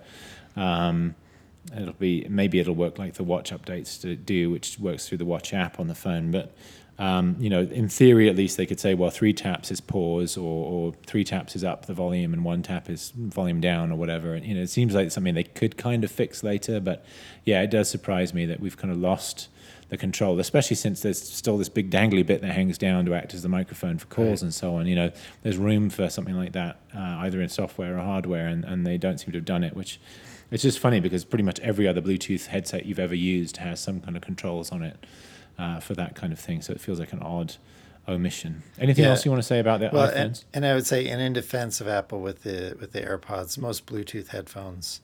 but 0.55 0.59
um, 0.59 1.13
it'll 1.78 1.93
be 1.93 2.26
maybe 2.28 2.59
it'll 2.59 2.74
work 2.74 2.97
like 2.97 3.13
the 3.13 3.24
watch 3.24 3.51
updates 3.51 4.01
to 4.01 4.15
do, 4.15 4.49
which 4.49 4.80
works 4.80 5.07
through 5.07 5.19
the 5.19 5.26
watch 5.26 5.53
app 5.53 5.80
on 5.80 5.88
the 5.88 5.93
phone. 5.93 6.32
But 6.32 6.55
um, 6.97 7.36
you 7.39 7.51
know, 7.51 7.61
in 7.61 7.88
theory, 7.89 8.28
at 8.28 8.36
least 8.36 8.57
they 8.57 8.65
could 8.65 8.80
say, 8.80 8.95
well, 8.95 9.11
three 9.11 9.34
taps 9.34 9.69
is 9.69 9.80
pause, 9.80 10.36
or, 10.36 10.65
or, 10.65 10.93
three 11.05 11.24
taps 11.24 11.55
is 11.55 11.63
up 11.63 11.86
the 11.86 11.93
volume, 11.93 12.34
and 12.34 12.43
one 12.43 12.63
tap 12.63 12.89
is 12.89 13.11
volume 13.15 13.61
down, 13.61 13.91
or 13.91 13.97
whatever. 13.97 14.34
And 14.34 14.43
you 14.43 14.55
know, 14.55 14.61
it 14.61 14.72
seems 14.72 14.95
like 14.95 15.11
something 15.11 15.36
they 15.36 15.43
could 15.43 15.78
kind 15.78 16.03
of 16.03 16.11
fix 16.11 16.43
later. 16.43 16.80
But 16.80 17.05
yeah, 17.45 17.61
it 17.61 17.69
does 17.69 17.88
surprise 17.88 18.34
me 18.34 18.47
that 18.47 18.59
we've 18.59 18.78
kind 18.78 18.91
of 18.91 18.97
lost 18.97 19.47
the 19.92 19.98
control, 19.98 20.39
especially 20.39 20.78
since 20.78 21.02
there's 21.02 21.22
still 21.22 21.58
this 21.58 21.68
big 21.68 21.92
dangly 21.92 22.26
bit 22.26 22.42
that 22.42 22.54
hangs 22.54 22.78
down 22.78 23.06
to 23.06 23.14
act 23.14 23.34
as 23.34 23.44
the 23.44 23.50
microphone 23.50 23.98
for 23.98 24.08
calls 24.08 24.42
right. 24.42 24.44
and 24.44 24.54
so 24.54 24.76
on. 24.76 24.88
You 24.88 24.96
know, 24.96 25.12
there's 25.44 25.58
room 25.58 25.89
for 25.89 26.10
something 26.10 26.36
like 26.36 26.54
that, 26.54 26.80
uh, 26.96 27.18
either 27.20 27.42
in 27.42 27.50
software 27.50 27.98
or 27.98 28.02
hardware, 28.02 28.48
and, 28.48 28.64
and 28.64 28.88
they 28.88 28.98
don't 28.98 29.20
seem 29.20 29.34
to 29.34 29.38
have 29.38 29.46
done 29.46 29.66
it, 29.66 29.76
which 29.76 30.00
it's 30.50 30.64
just 30.64 30.80
funny 30.80 31.02
because 31.02 31.26
pretty 31.26 31.44
much 31.44 31.60
every 31.60 31.89
other 31.89 32.02
Bluetooth 32.02 32.46
headset 32.48 32.86
you've 32.86 33.00
ever 33.00 33.14
used 33.14 33.58
has 33.58 33.82
some 33.82 34.00
kind 34.00 34.16
of 34.16 34.24
controls 34.24 34.72
on 34.72 34.82
it 34.82 35.06
uh, 35.60 35.82
for 35.82 35.94
that 35.96 36.16
kind 36.16 36.32
of 36.32 36.39
thing. 36.39 36.62
So 36.62 36.72
it 36.72 36.80
feels 36.80 36.98
like 36.98 37.12
an 37.12 37.20
odd 37.20 37.56
omission. 38.08 38.64
Anything 38.80 39.04
yeah. 39.04 39.10
else 39.10 39.26
you 39.26 39.32
want 39.32 39.44
to 39.44 39.48
say 39.48 39.60
about 39.60 39.82
the 39.82 39.89
well, 39.92 40.08
iPhones? 40.08 40.16
And, 40.16 40.44
and, 40.54 40.66
I 40.66 40.74
would 40.74 40.88
say, 40.88 41.06
and 41.10 41.22
in 41.22 41.34
defense 41.34 41.82
of 41.82 41.89
Apple 41.89 42.22
with 42.22 42.44
the 42.44 42.78
with 42.80 42.94
the 42.94 43.02
AirPods, 43.02 43.58
most 43.58 43.86
Bluetooth 43.88 44.30
headphones 44.30 45.02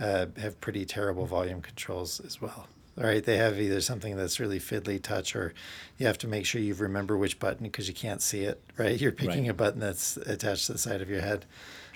uh, 0.00 0.26
have 0.40 0.60
pretty 0.60 0.84
terrible 0.84 1.26
volume 1.26 1.60
controls 1.60 2.20
as 2.20 2.40
well. 2.40 2.68
Right, 2.94 3.24
they 3.24 3.38
have 3.38 3.58
either 3.58 3.80
something 3.80 4.16
that's 4.16 4.38
really 4.38 4.60
fiddly 4.60 5.00
touch, 5.02 5.34
or 5.34 5.54
you 5.96 6.06
have 6.06 6.18
to 6.18 6.28
make 6.28 6.44
sure 6.44 6.60
you 6.60 6.74
remember 6.74 7.16
which 7.16 7.38
button 7.38 7.64
because 7.64 7.88
you 7.88 7.94
can't 7.94 8.20
see 8.20 8.42
it. 8.42 8.62
Right, 8.76 9.00
you're 9.00 9.12
picking 9.12 9.44
right. 9.44 9.50
a 9.50 9.54
button 9.54 9.80
that's 9.80 10.18
attached 10.18 10.66
to 10.66 10.72
the 10.72 10.78
side 10.78 11.00
of 11.00 11.08
your 11.08 11.22
head, 11.22 11.46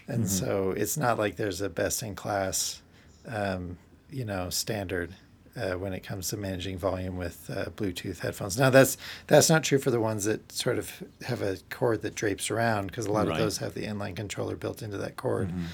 and 0.09 0.25
mm-hmm. 0.25 0.47
so 0.47 0.71
it's 0.71 0.97
not 0.97 1.19
like 1.19 1.37
there's 1.37 1.61
a 1.61 1.69
best 1.69 2.03
in 2.03 2.15
class, 2.15 2.81
um, 3.29 3.77
you 4.11 4.25
know, 4.25 4.49
standard 4.49 5.13
uh, 5.57 5.73
when 5.73 5.93
it 5.93 6.01
comes 6.01 6.29
to 6.29 6.37
managing 6.37 6.79
volume 6.79 7.17
with 7.17 7.51
uh, 7.51 7.67
Bluetooth 7.71 8.21
headphones. 8.21 8.59
Now 8.59 8.71
that's 8.71 8.97
that's 9.27 9.49
not 9.49 9.65
true 9.65 9.79
for 9.79 9.91
the 9.91 10.01
ones 10.01 10.25
that 10.25 10.53
sort 10.53 10.79
of 10.79 11.03
have 11.27 11.43
a 11.43 11.59
cord 11.71 12.03
that 12.03 12.15
drapes 12.15 12.51
around 12.51 12.89
because 12.89 13.07
a 13.07 13.13
lot 13.13 13.27
right. 13.27 13.33
of 13.33 13.39
those 13.39 13.59
have 13.59 13.75
the 13.75 13.85
inline 13.85 14.17
controller 14.17 14.57
built 14.57 14.83
into 14.83 14.99
that 14.99 15.17
cord. 15.17 15.49
Mm-hmm. 15.49 15.65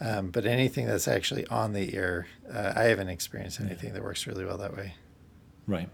Um, 0.00 0.30
but 0.30 0.44
anything 0.44 0.86
that's 0.86 1.08
actually 1.08 1.46
on 1.46 1.72
the 1.72 1.94
ear, 1.94 2.26
uh, 2.52 2.74
I 2.76 2.84
haven't 2.84 3.08
experienced 3.08 3.60
anything 3.60 3.94
that 3.94 4.02
works 4.02 4.26
really 4.26 4.44
well 4.44 4.58
that 4.58 4.76
way. 4.76 4.94
Right. 5.66 5.88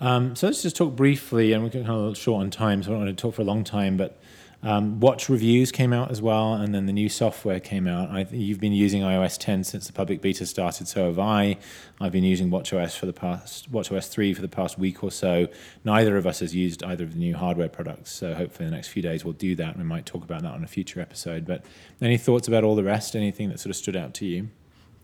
Um, 0.00 0.36
so 0.36 0.46
let's 0.46 0.62
just 0.62 0.76
talk 0.76 0.96
briefly, 0.96 1.52
and 1.52 1.62
we're 1.62 1.70
kind 1.70 1.88
of 1.88 2.16
short 2.16 2.42
on 2.42 2.50
time, 2.50 2.82
so 2.82 2.90
I 2.90 2.94
don't 2.94 3.04
want 3.04 3.16
to 3.16 3.20
talk 3.20 3.34
for 3.34 3.42
a 3.42 3.46
long 3.46 3.64
time, 3.64 3.96
but 3.96 4.18
um, 4.62 5.00
watch 5.00 5.28
reviews 5.28 5.70
came 5.70 5.92
out 5.92 6.10
as 6.10 6.20
well, 6.20 6.54
and 6.54 6.74
then 6.74 6.86
the 6.86 6.92
new 6.92 7.08
software 7.08 7.60
came 7.60 7.86
out. 7.86 8.10
I, 8.10 8.26
you've 8.30 8.60
been 8.60 8.72
using 8.72 9.02
iOS 9.02 9.38
10 9.38 9.64
since 9.64 9.86
the 9.86 9.92
public 9.92 10.20
beta 10.20 10.46
started, 10.46 10.88
so 10.88 11.06
have 11.06 11.18
I. 11.18 11.58
I've 12.00 12.12
been 12.12 12.24
using 12.24 12.50
WatchOS 12.50 12.96
for 12.96 13.06
the 13.06 13.12
past 13.12 13.70
WatchOS 13.70 14.08
3 14.08 14.34
for 14.34 14.42
the 14.42 14.48
past 14.48 14.78
week 14.78 15.04
or 15.04 15.10
so. 15.10 15.48
Neither 15.84 16.16
of 16.16 16.26
us 16.26 16.40
has 16.40 16.54
used 16.54 16.82
either 16.82 17.04
of 17.04 17.12
the 17.12 17.18
new 17.18 17.36
hardware 17.36 17.68
products, 17.68 18.12
so 18.12 18.34
hopefully 18.34 18.66
in 18.66 18.70
the 18.70 18.76
next 18.76 18.88
few 18.88 19.02
days 19.02 19.24
we'll 19.24 19.34
do 19.34 19.54
that. 19.56 19.76
We 19.76 19.84
might 19.84 20.06
talk 20.06 20.24
about 20.24 20.42
that 20.42 20.52
on 20.52 20.64
a 20.64 20.68
future 20.68 21.00
episode. 21.00 21.46
But 21.46 21.64
any 22.00 22.16
thoughts 22.16 22.48
about 22.48 22.64
all 22.64 22.74
the 22.74 22.84
rest? 22.84 23.14
Anything 23.14 23.50
that 23.50 23.60
sort 23.60 23.70
of 23.70 23.76
stood 23.76 23.96
out 23.96 24.14
to 24.14 24.26
you? 24.26 24.48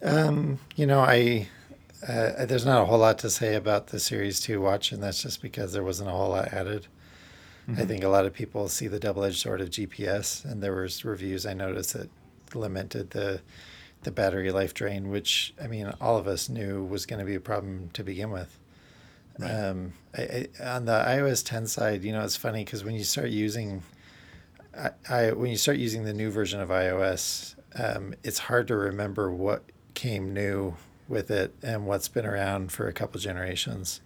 Um, 0.02 0.58
you 0.74 0.86
know, 0.86 1.00
I 1.00 1.48
uh, 2.06 2.46
there's 2.46 2.66
not 2.66 2.82
a 2.82 2.84
whole 2.84 2.98
lot 2.98 3.18
to 3.20 3.30
say 3.30 3.54
about 3.54 3.88
the 3.88 4.00
Series 4.00 4.40
2 4.40 4.60
watch, 4.60 4.90
and 4.90 5.02
that's 5.02 5.22
just 5.22 5.40
because 5.40 5.72
there 5.72 5.84
wasn't 5.84 6.08
a 6.08 6.12
whole 6.12 6.30
lot 6.30 6.48
added. 6.52 6.88
Mm-hmm. 7.68 7.80
I 7.80 7.84
think 7.84 8.04
a 8.04 8.08
lot 8.08 8.26
of 8.26 8.32
people 8.32 8.68
see 8.68 8.88
the 8.88 8.98
double-edged 8.98 9.38
sword 9.38 9.60
of 9.60 9.70
GPS, 9.70 10.44
and 10.44 10.62
there 10.62 10.74
was 10.74 11.04
reviews 11.04 11.46
I 11.46 11.54
noticed 11.54 11.94
that 11.94 12.10
lamented 12.54 13.10
the 13.10 13.40
the 14.02 14.10
battery 14.10 14.50
life 14.50 14.74
drain, 14.74 15.10
which 15.10 15.54
I 15.62 15.68
mean, 15.68 15.92
all 16.00 16.16
of 16.16 16.26
us 16.26 16.48
knew 16.48 16.84
was 16.84 17.06
going 17.06 17.20
to 17.20 17.24
be 17.24 17.34
a 17.34 17.40
problem 17.40 17.90
to 17.92 18.02
begin 18.02 18.30
with. 18.30 18.58
Right. 19.38 19.50
Um, 19.50 19.92
I, 20.16 20.22
I, 20.60 20.64
on 20.64 20.84
the 20.84 20.92
iOS 20.92 21.44
10 21.44 21.66
side, 21.66 22.04
you 22.04 22.12
know, 22.12 22.22
it's 22.22 22.36
funny 22.36 22.64
because 22.64 22.84
when 22.84 22.94
you 22.94 23.04
start 23.04 23.30
using, 23.30 23.82
I, 24.76 24.90
I, 25.08 25.32
when 25.32 25.50
you 25.50 25.56
start 25.56 25.78
using 25.78 26.04
the 26.04 26.12
new 26.12 26.30
version 26.30 26.60
of 26.60 26.68
iOS, 26.68 27.54
um, 27.76 28.14
it's 28.22 28.38
hard 28.40 28.68
to 28.68 28.76
remember 28.76 29.30
what 29.30 29.62
came 29.94 30.34
new 30.34 30.74
with 31.08 31.30
it 31.30 31.54
and 31.62 31.86
what's 31.86 32.08
been 32.08 32.26
around 32.26 32.72
for 32.72 32.88
a 32.88 32.92
couple 32.92 33.20
generations. 33.20 34.00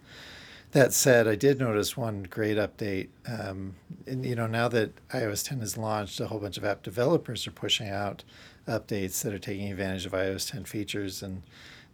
That 0.71 0.93
said, 0.93 1.27
I 1.27 1.35
did 1.35 1.59
notice 1.59 1.95
one 1.95 2.23
great 2.23 2.57
update. 2.57 3.07
Um, 3.25 3.75
and 4.05 4.25
you 4.25 4.35
know, 4.35 4.47
now 4.47 4.67
that 4.67 4.93
iOS 5.09 5.47
10 5.47 5.61
is 5.61 5.77
launched, 5.77 6.19
a 6.19 6.27
whole 6.27 6.39
bunch 6.39 6.57
of 6.57 6.65
app 6.65 6.83
developers 6.83 7.47
are 7.47 7.51
pushing 7.51 7.89
out 7.89 8.23
updates 8.67 9.21
that 9.23 9.33
are 9.33 9.39
taking 9.39 9.71
advantage 9.71 10.05
of 10.05 10.11
iOS 10.11 10.51
10 10.51 10.65
features. 10.65 11.23
And 11.23 11.41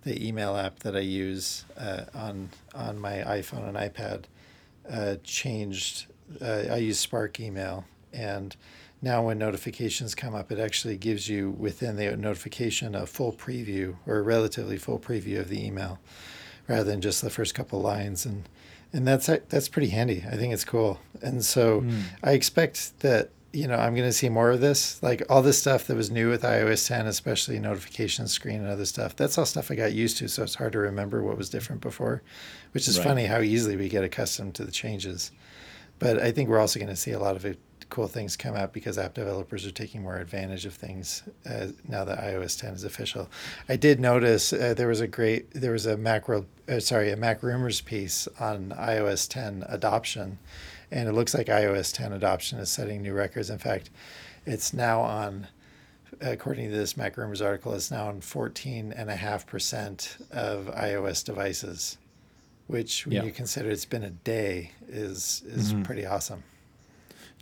the 0.03 0.25
email 0.25 0.55
app 0.57 0.79
that 0.79 0.95
I 0.95 0.99
use 0.99 1.65
uh, 1.77 2.05
on 2.13 2.49
on 2.73 2.99
my 2.99 3.17
iPhone 3.25 3.67
and 3.67 3.77
iPad 3.77 4.25
uh, 4.89 5.15
changed. 5.23 6.07
Uh, 6.41 6.63
I 6.71 6.77
use 6.77 6.99
Spark 6.99 7.39
Email, 7.39 7.85
and 8.11 8.55
now 9.01 9.25
when 9.25 9.37
notifications 9.37 10.15
come 10.15 10.33
up, 10.33 10.51
it 10.51 10.59
actually 10.59 10.97
gives 10.97 11.29
you 11.29 11.51
within 11.51 11.95
the 11.95 12.15
notification 12.15 12.95
a 12.95 13.05
full 13.05 13.33
preview 13.33 13.95
or 14.05 14.17
a 14.17 14.21
relatively 14.21 14.77
full 14.77 14.99
preview 14.99 15.39
of 15.39 15.49
the 15.49 15.65
email, 15.65 15.99
rather 16.67 16.83
than 16.83 17.01
just 17.01 17.21
the 17.21 17.29
first 17.29 17.53
couple 17.53 17.81
lines. 17.81 18.25
And 18.25 18.47
and 18.93 19.07
that's 19.07 19.25
that's 19.25 19.67
pretty 19.67 19.89
handy. 19.89 20.23
I 20.27 20.35
think 20.35 20.53
it's 20.53 20.63
cool. 20.63 20.99
And 21.21 21.43
so 21.43 21.81
mm. 21.81 22.03
I 22.23 22.33
expect 22.33 22.99
that 22.99 23.31
you 23.51 23.67
know 23.67 23.75
I'm 23.75 23.95
going 23.95 24.07
to 24.07 24.13
see 24.13 24.29
more 24.29 24.51
of 24.51 24.61
this. 24.61 25.01
Like 25.01 25.23
all 25.29 25.41
this 25.41 25.59
stuff 25.59 25.87
that 25.87 25.97
was 25.97 26.11
new 26.11 26.29
with 26.29 26.43
iOS 26.43 26.87
10, 26.87 27.07
especially 27.07 27.59
notification 27.59 28.27
screen 28.27 28.61
and 28.61 28.69
other 28.69 28.85
stuff. 28.85 29.15
That's 29.15 29.37
all 29.37 29.45
stuff 29.45 29.71
I 29.71 29.75
got 29.75 29.93
used 29.93 30.17
to. 30.17 30.27
So 30.27 30.43
it's 30.43 30.55
hard 30.55 30.73
to 30.73 30.79
remember 30.79 31.23
what 31.23 31.37
was 31.37 31.49
different 31.49 31.81
before, 31.81 32.21
which 32.71 32.87
is 32.87 32.99
right. 32.99 33.07
funny 33.07 33.25
how 33.25 33.41
easily 33.41 33.75
we 33.75 33.89
get 33.89 34.03
accustomed 34.03 34.55
to 34.55 34.63
the 34.63 34.71
changes. 34.71 35.31
But 35.99 36.19
I 36.19 36.31
think 36.31 36.49
we're 36.49 36.59
also 36.59 36.79
going 36.79 36.89
to 36.89 36.95
see 36.95 37.11
a 37.11 37.19
lot 37.19 37.35
of 37.35 37.45
it 37.45 37.59
cool 37.93 38.07
things 38.07 38.35
come 38.35 38.55
out 38.55 38.73
because 38.73 38.97
app 38.97 39.13
developers 39.13 39.67
are 39.67 39.71
taking 39.71 40.01
more 40.01 40.17
advantage 40.17 40.65
of 40.65 40.73
things 40.73 41.21
uh, 41.47 41.67
now 41.87 42.03
that 42.03 42.17
iOS 42.17 42.59
10 42.59 42.73
is 42.73 42.83
official. 42.83 43.29
I 43.69 43.75
did 43.75 43.99
notice 43.99 44.51
uh, 44.51 44.73
there 44.75 44.87
was 44.87 44.99
a 44.99 45.05
great 45.05 45.53
there 45.53 45.73
was 45.73 45.85
a 45.85 45.95
macro 45.95 46.47
uh, 46.67 46.79
sorry 46.79 47.11
a 47.11 47.15
MacRumors 47.15 47.85
piece 47.85 48.27
on 48.39 48.73
iOS 48.75 49.29
10 49.29 49.65
adoption, 49.69 50.39
and 50.89 51.07
it 51.07 51.11
looks 51.11 51.35
like 51.35 51.45
iOS 51.47 51.93
10 51.93 52.13
adoption 52.13 52.57
is 52.57 52.71
setting 52.71 53.03
new 53.03 53.13
records. 53.13 53.51
In 53.51 53.59
fact, 53.59 53.91
it's 54.45 54.73
now 54.73 55.01
on. 55.01 55.47
According 56.21 56.69
to 56.69 56.75
this 56.75 56.93
MacRumors 56.93 57.43
article, 57.43 57.73
it's 57.73 57.89
now 57.91 58.07
on 58.07 58.21
14.5% 58.21 60.31
of 60.31 60.67
iOS 60.67 61.25
devices, 61.25 61.97
which, 62.67 63.07
when 63.07 63.15
yeah. 63.15 63.23
you 63.23 63.31
consider 63.31 63.71
it's 63.71 63.83
been 63.83 64.03
a 64.03 64.11
day, 64.11 64.71
is 64.87 65.41
is 65.45 65.73
mm-hmm. 65.73 65.83
pretty 65.83 66.05
awesome. 66.05 66.43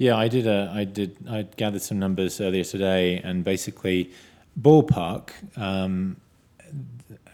Yeah, 0.02 0.18
I 0.18 0.30
did. 0.30 0.48
A, 0.48 0.72
I 0.74 0.84
did. 0.84 1.16
I 1.30 1.44
gathered 1.44 1.84
some 1.84 2.00
numbers 2.00 2.42
earlier 2.42 2.64
today, 2.64 3.22
and 3.24 3.44
basically, 3.44 4.10
ballpark. 4.60 5.30
Um, 5.56 6.18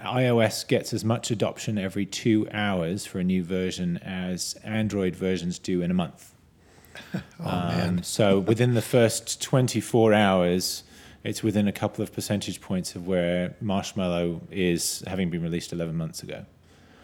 iOS 0.03 0.67
gets 0.67 0.91
as 0.91 1.05
much 1.05 1.31
adoption 1.31 1.77
every 1.77 2.05
two 2.05 2.45
hours 2.51 3.05
for 3.05 3.19
a 3.19 3.23
new 3.23 3.41
version 3.41 3.95
as 3.99 4.55
Android 4.65 5.15
versions 5.15 5.59
do 5.59 5.81
in 5.81 5.91
a 5.91 5.93
month. 5.93 6.33
oh, 7.13 7.21
um, 7.39 7.67
man. 7.69 8.03
so 8.03 8.39
within 8.39 8.73
the 8.73 8.81
first 8.81 9.41
24 9.41 10.13
hours, 10.13 10.83
it's 11.23 11.41
within 11.41 11.69
a 11.69 11.71
couple 11.71 12.03
of 12.03 12.11
percentage 12.11 12.59
points 12.59 12.95
of 12.95 13.07
where 13.07 13.55
Marshmallow 13.61 14.41
is, 14.51 15.05
having 15.07 15.29
been 15.29 15.41
released 15.41 15.71
11 15.71 15.95
months 15.95 16.21
ago. 16.21 16.45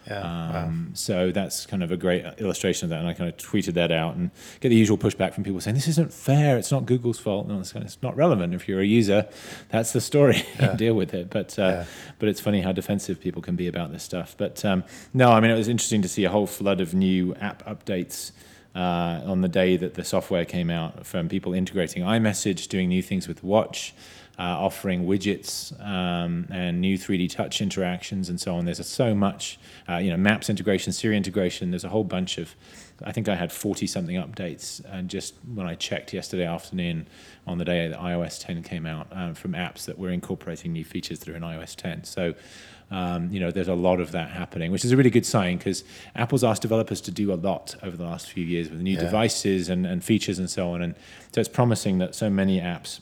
Yeah. 0.06 0.20
Um, 0.20 0.52
wow. 0.52 0.90
So 0.94 1.32
that's 1.32 1.66
kind 1.66 1.82
of 1.82 1.90
a 1.90 1.96
great 1.96 2.24
illustration 2.38 2.86
of 2.86 2.90
that. 2.90 3.00
And 3.00 3.08
I 3.08 3.14
kind 3.14 3.28
of 3.28 3.36
tweeted 3.36 3.74
that 3.74 3.90
out 3.90 4.16
and 4.16 4.30
get 4.60 4.68
the 4.68 4.76
usual 4.76 4.98
pushback 4.98 5.34
from 5.34 5.44
people 5.44 5.60
saying, 5.60 5.74
this 5.74 5.88
isn't 5.88 6.12
fair. 6.12 6.58
It's 6.58 6.70
not 6.70 6.86
Google's 6.86 7.18
fault. 7.18 7.48
No, 7.48 7.60
it's, 7.60 7.74
it's 7.74 8.02
not 8.02 8.16
relevant. 8.16 8.54
If 8.54 8.68
you're 8.68 8.80
a 8.80 8.86
user, 8.86 9.26
that's 9.70 9.92
the 9.92 10.00
story. 10.00 10.42
Yeah. 10.64 10.76
Deal 10.76 10.94
with 10.94 11.14
it. 11.14 11.30
But, 11.30 11.58
uh, 11.58 11.62
yeah. 11.62 11.84
but 12.18 12.28
it's 12.28 12.40
funny 12.40 12.60
how 12.60 12.70
defensive 12.70 13.20
people 13.20 13.42
can 13.42 13.56
be 13.56 13.66
about 13.66 13.92
this 13.92 14.02
stuff. 14.02 14.34
But 14.38 14.64
um, 14.64 14.84
no, 15.12 15.30
I 15.30 15.40
mean, 15.40 15.50
it 15.50 15.56
was 15.56 15.68
interesting 15.68 16.00
to 16.02 16.08
see 16.08 16.24
a 16.24 16.30
whole 16.30 16.46
flood 16.46 16.80
of 16.80 16.94
new 16.94 17.34
app 17.36 17.64
updates. 17.66 18.32
Uh, 18.74 19.22
on 19.24 19.40
the 19.40 19.48
day 19.48 19.76
that 19.76 19.94
the 19.94 20.02
software 20.02 20.44
came 20.44 20.68
out, 20.68 21.06
from 21.06 21.28
people 21.28 21.54
integrating 21.54 22.02
iMessage, 22.02 22.66
doing 22.66 22.88
new 22.88 23.02
things 23.02 23.28
with 23.28 23.44
Watch, 23.44 23.94
uh, 24.38 24.42
offering 24.42 25.06
widgets 25.06 25.72
um, 25.84 26.46
and 26.50 26.80
new 26.80 26.98
3D 26.98 27.30
touch 27.30 27.60
interactions 27.60 28.28
and 28.28 28.40
so 28.40 28.54
on. 28.56 28.64
There's 28.64 28.84
so 28.86 29.14
much, 29.14 29.58
uh, 29.88 29.96
you 29.96 30.10
know, 30.10 30.16
Maps 30.16 30.50
integration, 30.50 30.92
Siri 30.92 31.16
integration. 31.16 31.70
There's 31.70 31.84
a 31.84 31.88
whole 31.88 32.04
bunch 32.04 32.38
of. 32.38 32.54
I 33.02 33.10
think 33.10 33.28
I 33.28 33.34
had 33.34 33.50
40 33.50 33.88
something 33.88 34.16
updates, 34.16 34.80
and 34.88 35.10
just 35.10 35.34
when 35.52 35.66
I 35.66 35.74
checked 35.74 36.12
yesterday 36.12 36.46
afternoon, 36.46 37.08
on 37.44 37.58
the 37.58 37.64
day 37.64 37.88
that 37.88 37.98
iOS 37.98 38.40
10 38.40 38.62
came 38.62 38.86
out, 38.86 39.08
um, 39.10 39.34
from 39.34 39.52
apps 39.52 39.84
that 39.86 39.98
were 39.98 40.10
incorporating 40.10 40.72
new 40.72 40.84
features 40.84 41.18
that 41.20 41.28
are 41.28 41.36
in 41.36 41.42
iOS 41.42 41.74
10. 41.76 42.04
So. 42.04 42.34
Um, 42.90 43.32
you 43.32 43.40
know, 43.40 43.50
there's 43.50 43.66
a 43.66 43.74
lot 43.74 43.98
of 43.98 44.12
that 44.12 44.30
happening, 44.30 44.70
which 44.70 44.84
is 44.84 44.92
a 44.92 44.96
really 44.96 45.10
good 45.10 45.24
sign 45.24 45.56
because 45.56 45.84
Apple's 46.14 46.44
asked 46.44 46.60
developers 46.60 47.00
to 47.00 47.10
do 47.10 47.32
a 47.32 47.34
lot 47.34 47.74
over 47.82 47.96
the 47.96 48.04
last 48.04 48.30
few 48.30 48.44
years 48.44 48.68
with 48.68 48.82
new 48.82 48.94
yeah. 48.94 49.00
devices 49.00 49.70
and, 49.70 49.86
and 49.86 50.04
features 50.04 50.38
and 50.38 50.50
so 50.50 50.70
on. 50.70 50.82
And 50.82 50.94
so 51.32 51.40
it's 51.40 51.48
promising 51.48 51.96
that 51.98 52.14
so 52.14 52.28
many 52.28 52.60
apps 52.60 53.00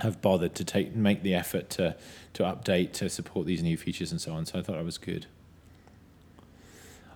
have 0.00 0.20
bothered 0.22 0.54
to 0.54 0.64
take 0.64 0.94
make 0.94 1.22
the 1.22 1.34
effort 1.34 1.70
to 1.70 1.96
to 2.34 2.42
update 2.42 2.92
to 2.92 3.08
support 3.08 3.46
these 3.46 3.62
new 3.62 3.76
features 3.76 4.12
and 4.12 4.20
so 4.20 4.32
on. 4.32 4.46
So 4.46 4.58
I 4.58 4.62
thought 4.62 4.76
that 4.76 4.84
was 4.84 4.98
good. 4.98 5.26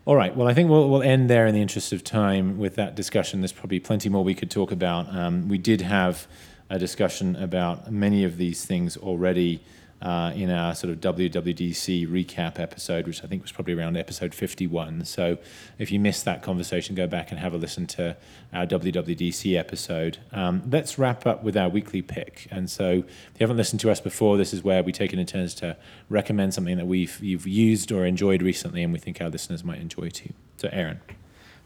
All 0.05 0.17
right. 0.17 0.37
Well, 0.37 0.49
I 0.49 0.55
think 0.55 0.69
we'll 0.69 0.89
we'll 0.89 1.03
end 1.03 1.31
there 1.31 1.47
in 1.47 1.55
the 1.55 1.63
interest 1.63 1.93
of 1.93 2.03
time 2.03 2.59
with 2.59 2.75
that 2.75 2.95
discussion. 2.95 3.41
There's 3.41 3.53
probably 3.53 3.81
plenty 3.81 4.09
more 4.09 4.25
we 4.25 4.35
could 4.35 4.51
talk 4.51 4.73
about. 4.73 5.15
Um, 5.15 5.49
we 5.49 5.59
did 5.59 5.83
have 5.83 6.27
a 6.69 6.79
discussion 6.79 7.37
about 7.37 7.93
many 7.93 8.25
of 8.25 8.37
these 8.37 8.65
things 8.65 8.97
already 8.97 9.63
uh, 10.03 10.33
in 10.35 10.51
our 10.51 10.75
sort 10.75 10.93
of 10.93 11.01
WWDC 11.01 12.09
recap 12.09 12.59
episode, 12.59 13.07
which 13.07 13.23
I 13.23 13.29
think 13.29 13.43
was 13.43 13.53
probably 13.53 13.75
around 13.75 13.97
episode 13.97 14.35
51. 14.35 15.05
So 15.05 15.39
if 15.79 15.93
you 15.93 16.01
missed 16.01 16.25
that 16.25 16.43
conversation, 16.43 16.97
go 16.97 17.07
back 17.07 17.31
and 17.31 17.39
have 17.39 17.55
a 17.55 17.57
listen 17.57 17.87
to 17.89 18.17
our 18.53 18.67
WWDC 18.67 19.57
episode. 19.57 20.19
Um, 20.33 20.63
let's 20.69 20.99
wrap 20.99 21.25
up 21.25 21.45
with 21.45 21.57
our 21.57 21.69
weekly 21.69 22.03
pick. 22.03 22.49
And 22.51 22.69
so 22.69 22.91
if 22.91 23.05
you 23.07 23.41
haven't 23.41 23.57
listened 23.57 23.81
to 23.81 23.91
us 23.91 24.01
before, 24.01 24.37
this 24.37 24.53
is 24.53 24.65
where 24.65 24.83
we 24.83 24.91
take 24.91 25.13
it 25.13 25.21
in 25.21 25.27
turns 25.27 25.55
to 25.55 25.77
recommend 26.09 26.53
something 26.53 26.77
that 26.77 26.87
we've 26.87 27.21
you've 27.23 27.47
used 27.47 27.93
or 27.93 28.05
enjoyed 28.05 28.43
recently, 28.43 28.83
and 28.83 28.93
we 28.93 28.99
think 28.99 29.21
our 29.21 29.29
listeners 29.29 29.63
might 29.63 29.81
enjoy 29.81 30.09
too. 30.09 30.33
So, 30.57 30.69
Aaron. 30.73 31.01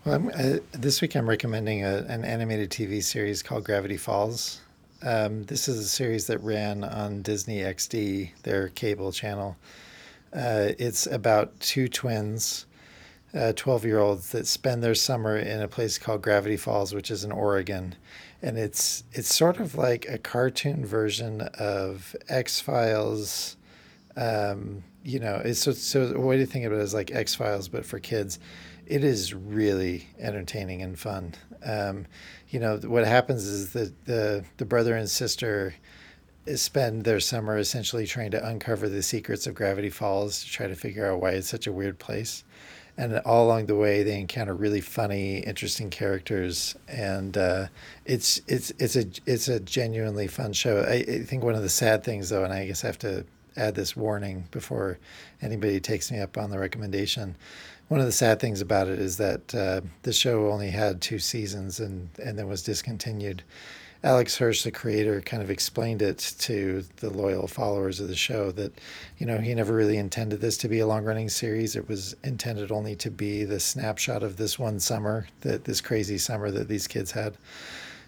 Well, 0.05 0.31
uh, 0.35 0.59
this 0.73 1.01
week 1.01 1.17
I'm 1.17 1.29
recommending 1.29 1.85
a, 1.85 2.05
an 2.09 2.25
animated 2.25 2.71
TV 2.71 3.03
series 3.03 3.43
called 3.43 3.65
Gravity 3.65 3.97
Falls. 3.97 4.61
Um, 5.03 5.45
this 5.45 5.69
is 5.69 5.79
a 5.79 5.89
series 5.89 6.27
that 6.29 6.43
ran 6.43 6.83
on 6.83 7.23
Disney 7.23 7.59
XD, 7.59 8.31
their 8.43 8.69
cable 8.69 9.13
channel. 9.13 9.57
Uh, 10.33 10.73
it's 10.79 11.07
about 11.07 11.59
two 11.61 11.89
twins, 11.89 12.67
12 13.33 13.67
uh, 13.85 13.87
year 13.87 13.99
olds, 13.99 14.31
that 14.31 14.47
spend 14.47 14.83
their 14.83 14.95
summer 14.95 15.37
in 15.37 15.61
a 15.61 15.69
place 15.69 15.99
called 15.99 16.23
Gravity 16.23 16.57
Falls, 16.57 16.95
which 16.95 17.11
is 17.11 17.25
in 17.25 17.33
Oregon. 17.33 17.95
And 18.43 18.59
it's 18.59 19.05
it's 19.13 19.35
sort 19.35 19.61
of 19.61 19.75
like 19.75 20.07
a 20.09 20.19
cartoon 20.19 20.85
version 20.85 21.43
of 21.59 22.17
X 22.29 22.61
Files. 22.61 23.57
Um, 24.17 24.83
you 25.03 25.21
know, 25.21 25.41
it's 25.45 25.61
so, 25.61 25.73
so 25.73 26.13
a 26.15 26.21
way 26.21 26.39
to 26.39 26.47
think 26.47 26.65
of 26.65 26.73
it 26.73 26.79
is 26.79 26.95
like 26.95 27.11
X 27.13 27.35
Files, 27.35 27.69
but 27.69 27.85
for 27.85 27.99
kids. 27.99 28.39
It 28.87 29.03
is 29.03 29.35
really 29.35 30.11
entertaining 30.17 30.81
and 30.81 30.97
fun. 30.97 31.35
Um, 31.65 32.07
you 32.49 32.61
know, 32.61 32.79
what 32.79 33.07
happens 33.07 33.47
is 33.47 33.73
that 33.73 34.05
the, 34.05 34.45
the 34.57 34.65
brother 34.65 34.97
and 34.97 35.09
sister 35.09 35.75
spend 36.55 37.05
their 37.05 37.19
summer 37.19 37.59
essentially 37.59 38.07
trying 38.07 38.31
to 38.31 38.47
uncover 38.47 38.89
the 38.89 39.03
secrets 39.03 39.47
of 39.47 39.55
Gravity 39.55 39.91
Falls 39.91 40.45
to 40.45 40.51
try 40.51 40.69
to 40.69 40.77
figure 40.77 41.11
out 41.11 41.21
why 41.21 41.33
it's 41.33 41.49
such 41.49 41.67
a 41.67 41.73
weird 41.73 41.99
place. 41.99 42.45
And 42.99 43.19
all 43.27 43.47
along 43.47 43.67
the 43.67 43.77
way, 43.77 44.03
they 44.03 44.19
encounter 44.19 44.55
really 44.55 44.81
funny, 44.81 45.41
interesting 45.41 45.91
characters, 45.91 46.77
and 46.89 47.37
uh, 47.37 47.67
it's 48.07 48.41
it's 48.47 48.73
it's 48.79 48.97
a 48.97 49.05
it's 49.27 49.49
a 49.49 49.61
genuinely 49.61 50.29
fun 50.29 50.55
show. 50.55 50.79
I, 50.79 51.05
I 51.07 51.19
think 51.25 51.45
one 51.45 51.55
of 51.55 51.63
the 51.63 51.69
sad 51.69 52.05
things, 52.05 52.31
though, 52.31 52.43
and 52.43 52.55
I 52.55 52.67
guess 52.67 52.85
I 52.85 52.87
have 52.87 52.99
to 53.01 53.27
add 53.55 53.75
this 53.75 53.97
warning 53.97 54.49
before 54.51 54.99
anybody 55.43 55.79
takes 55.79 56.11
me 56.11 56.21
up 56.21 56.39
on 56.39 56.49
the 56.51 56.59
recommendation 56.59 57.37
one 57.89 58.01
of 58.01 58.07
the 58.07 58.13
sad 58.13 58.41
things 58.41 58.61
about 58.61 58.89
it 58.89 58.99
is 58.99 59.17
that 59.19 59.55
uh, 59.55 59.81
the 60.03 60.13
show 60.13 60.51
only 60.51 60.71
had 60.71 61.01
two 61.01 61.19
seasons 61.19 61.79
and, 61.79 62.09
and 62.23 62.39
then 62.39 62.49
was 62.49 62.63
discontinued. 62.63 63.43
Alex 64.03 64.37
Hirsch, 64.37 64.63
the 64.63 64.71
creator, 64.71 65.21
kind 65.21 65.43
of 65.43 65.51
explained 65.51 66.03
it 66.03 66.35
to 66.41 66.85
the 66.97 67.11
loyal 67.11 67.49
followers 67.49 67.99
of 67.99 68.09
the 68.09 68.15
show 68.17 68.53
that, 68.53 68.73
you 69.19 69.27
know, 69.27 69.39
he 69.39 69.55
never 69.55 69.75
really 69.75 69.97
intended 69.97 70.41
this 70.41 70.57
to 70.59 70.69
be 70.69 70.81
a 70.81 70.87
long 70.87 71.05
running 71.05 71.29
series. 71.29 71.75
It 71.77 71.89
was 71.89 72.15
intended 72.23 72.71
only 72.71 72.95
to 72.97 73.11
be 73.11 73.45
the 73.45 73.59
snapshot 73.59 74.23
of 74.23 74.37
this 74.37 74.59
one 74.59 74.81
summer, 74.81 75.27
that 75.41 75.65
this 75.65 75.81
crazy 75.81 76.19
summer 76.19 76.51
that 76.51 76.69
these 76.69 76.87
kids 76.87 77.13
had. 77.13 77.37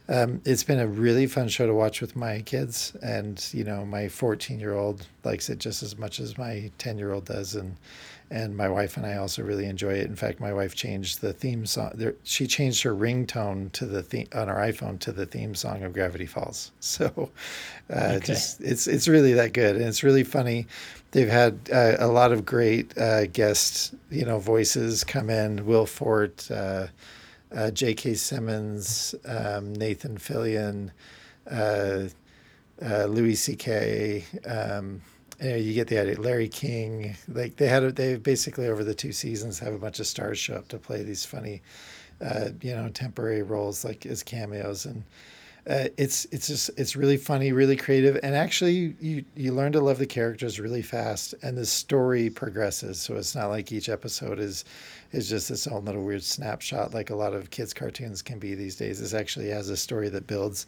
um, 0.09 0.41
it's 0.45 0.65
been 0.65 0.79
a 0.79 0.87
really 0.87 1.27
fun 1.27 1.49
show 1.49 1.67
to 1.67 1.75
watch 1.75 2.01
with 2.01 2.17
my 2.17 2.41
kids, 2.43 2.95
and 3.03 3.49
you 3.53 3.65
know, 3.65 3.85
my 3.85 4.09
14 4.09 4.59
year 4.61 4.75
old 4.75 5.07
likes 5.25 5.49
it 5.51 5.59
just 5.59 5.83
as 5.83 5.99
much 5.99 6.21
as 6.21 6.39
my 6.39 6.71
10 6.79 6.99
year 6.99 7.13
old 7.13 7.25
does, 7.27 7.55
and 7.55 7.77
and 8.31 8.57
my 8.57 8.69
wife 8.69 8.97
and 8.97 9.07
I 9.07 9.17
also 9.17 9.43
really 9.43 9.65
enjoy 9.65 9.95
it. 9.95 10.07
In 10.07 10.17
fact, 10.17 10.39
my 10.39 10.53
wife 10.53 10.75
changed 10.75 11.21
the 11.21 11.33
theme 11.33 11.65
song. 11.65 11.93
There, 11.95 12.15
she 12.25 12.47
changed 12.47 12.83
her 12.83 12.95
ringtone 12.95 13.73
to 13.73 13.87
the 13.87 14.03
theme 14.03 14.29
on 14.35 14.49
her 14.49 14.57
iPhone 14.57 14.99
to 15.01 15.13
the 15.13 15.25
theme 15.25 15.55
song 15.55 15.83
of 15.83 15.93
Gravity 15.93 16.27
Falls. 16.27 16.73
So, 16.81 17.31
uh, 17.91 18.15
okay. 18.17 18.19
just 18.25 18.61
it's 18.61 18.87
it's 18.87 19.09
really 19.09 19.35
that 19.35 19.53
good, 19.53 19.77
and 19.77 19.85
it's 19.85 20.03
really 20.03 20.25
funny. 20.25 20.67
They've 21.13 21.29
had 21.29 21.71
uh, 21.73 21.97
a 21.99 22.09
lot 22.09 22.33
of 22.33 22.45
great 22.45 22.97
uh, 22.99 23.27
guest, 23.27 23.95
you 24.11 24.25
know, 24.25 24.39
voices 24.39 25.05
come 25.05 25.31
in. 25.31 25.65
Will 25.65 25.87
Forte, 25.87 26.51
uh, 26.51 26.89
uh, 27.55 27.71
J.K. 27.71 28.15
Simmons, 28.15 29.15
um, 29.25 29.73
Nathan 29.75 30.19
Fillion, 30.19 30.91
uh, 31.51 32.09
Louis 32.81 33.37
C.K. 33.37 34.25
Um, 34.45 35.03
you, 35.41 35.51
know, 35.51 35.57
you 35.57 35.75
get 35.75 35.89
the 35.89 35.99
idea. 35.99 36.21
Larry 36.21 36.49
King, 36.49 37.17
like 37.29 37.57
they 37.57 37.69
had, 37.69 37.97
they 37.97 38.17
basically 38.17 38.67
over 38.67 38.85
the 38.85 38.95
two 38.95 39.13
seasons 39.13 39.59
have 39.59 39.73
a 39.73 39.79
bunch 39.79 40.01
of 40.01 40.07
stars 40.07 40.39
show 40.39 40.55
up 40.55 40.69
to 40.69 40.79
play 40.79 41.03
these 41.03 41.25
funny, 41.25 41.63
uh, 42.25 42.51
you 42.61 42.75
know, 42.75 42.89
temporary 42.89 43.43
roles 43.43 43.85
like 43.85 44.07
as 44.07 44.23
cameos, 44.23 44.87
and 44.87 45.05
uh, 45.69 45.89
it's 45.99 46.25
it's 46.33 46.47
just 46.47 46.71
it's 46.79 46.97
really 46.97 47.19
funny, 47.19 47.53
really 47.53 47.77
creative, 47.77 48.19
and 48.23 48.35
actually 48.35 48.97
you 49.01 49.25
you 49.37 49.53
learn 49.53 49.71
to 49.73 49.81
love 49.81 49.99
the 49.99 50.07
characters 50.07 50.59
really 50.59 50.81
fast, 50.83 51.35
and 51.43 51.59
the 51.59 51.67
story 51.67 52.31
progresses. 52.31 52.99
So 52.99 53.17
it's 53.17 53.35
not 53.35 53.49
like 53.49 53.71
each 53.71 53.91
episode 53.91 54.39
is 54.39 54.65
is 55.13 55.29
just 55.29 55.51
its 55.51 55.67
own 55.67 55.85
little 55.85 56.05
weird 56.05 56.23
snapshot 56.23 56.93
like 56.93 57.11
a 57.11 57.15
lot 57.15 57.33
of 57.33 57.51
kids 57.51 57.73
cartoons 57.73 58.23
can 58.23 58.39
be 58.39 58.55
these 58.55 58.77
days. 58.77 59.01
This 59.01 59.15
actually 59.15 59.49
has 59.51 59.69
a 59.69 59.77
story 59.77 60.09
that 60.09 60.27
builds 60.27 60.67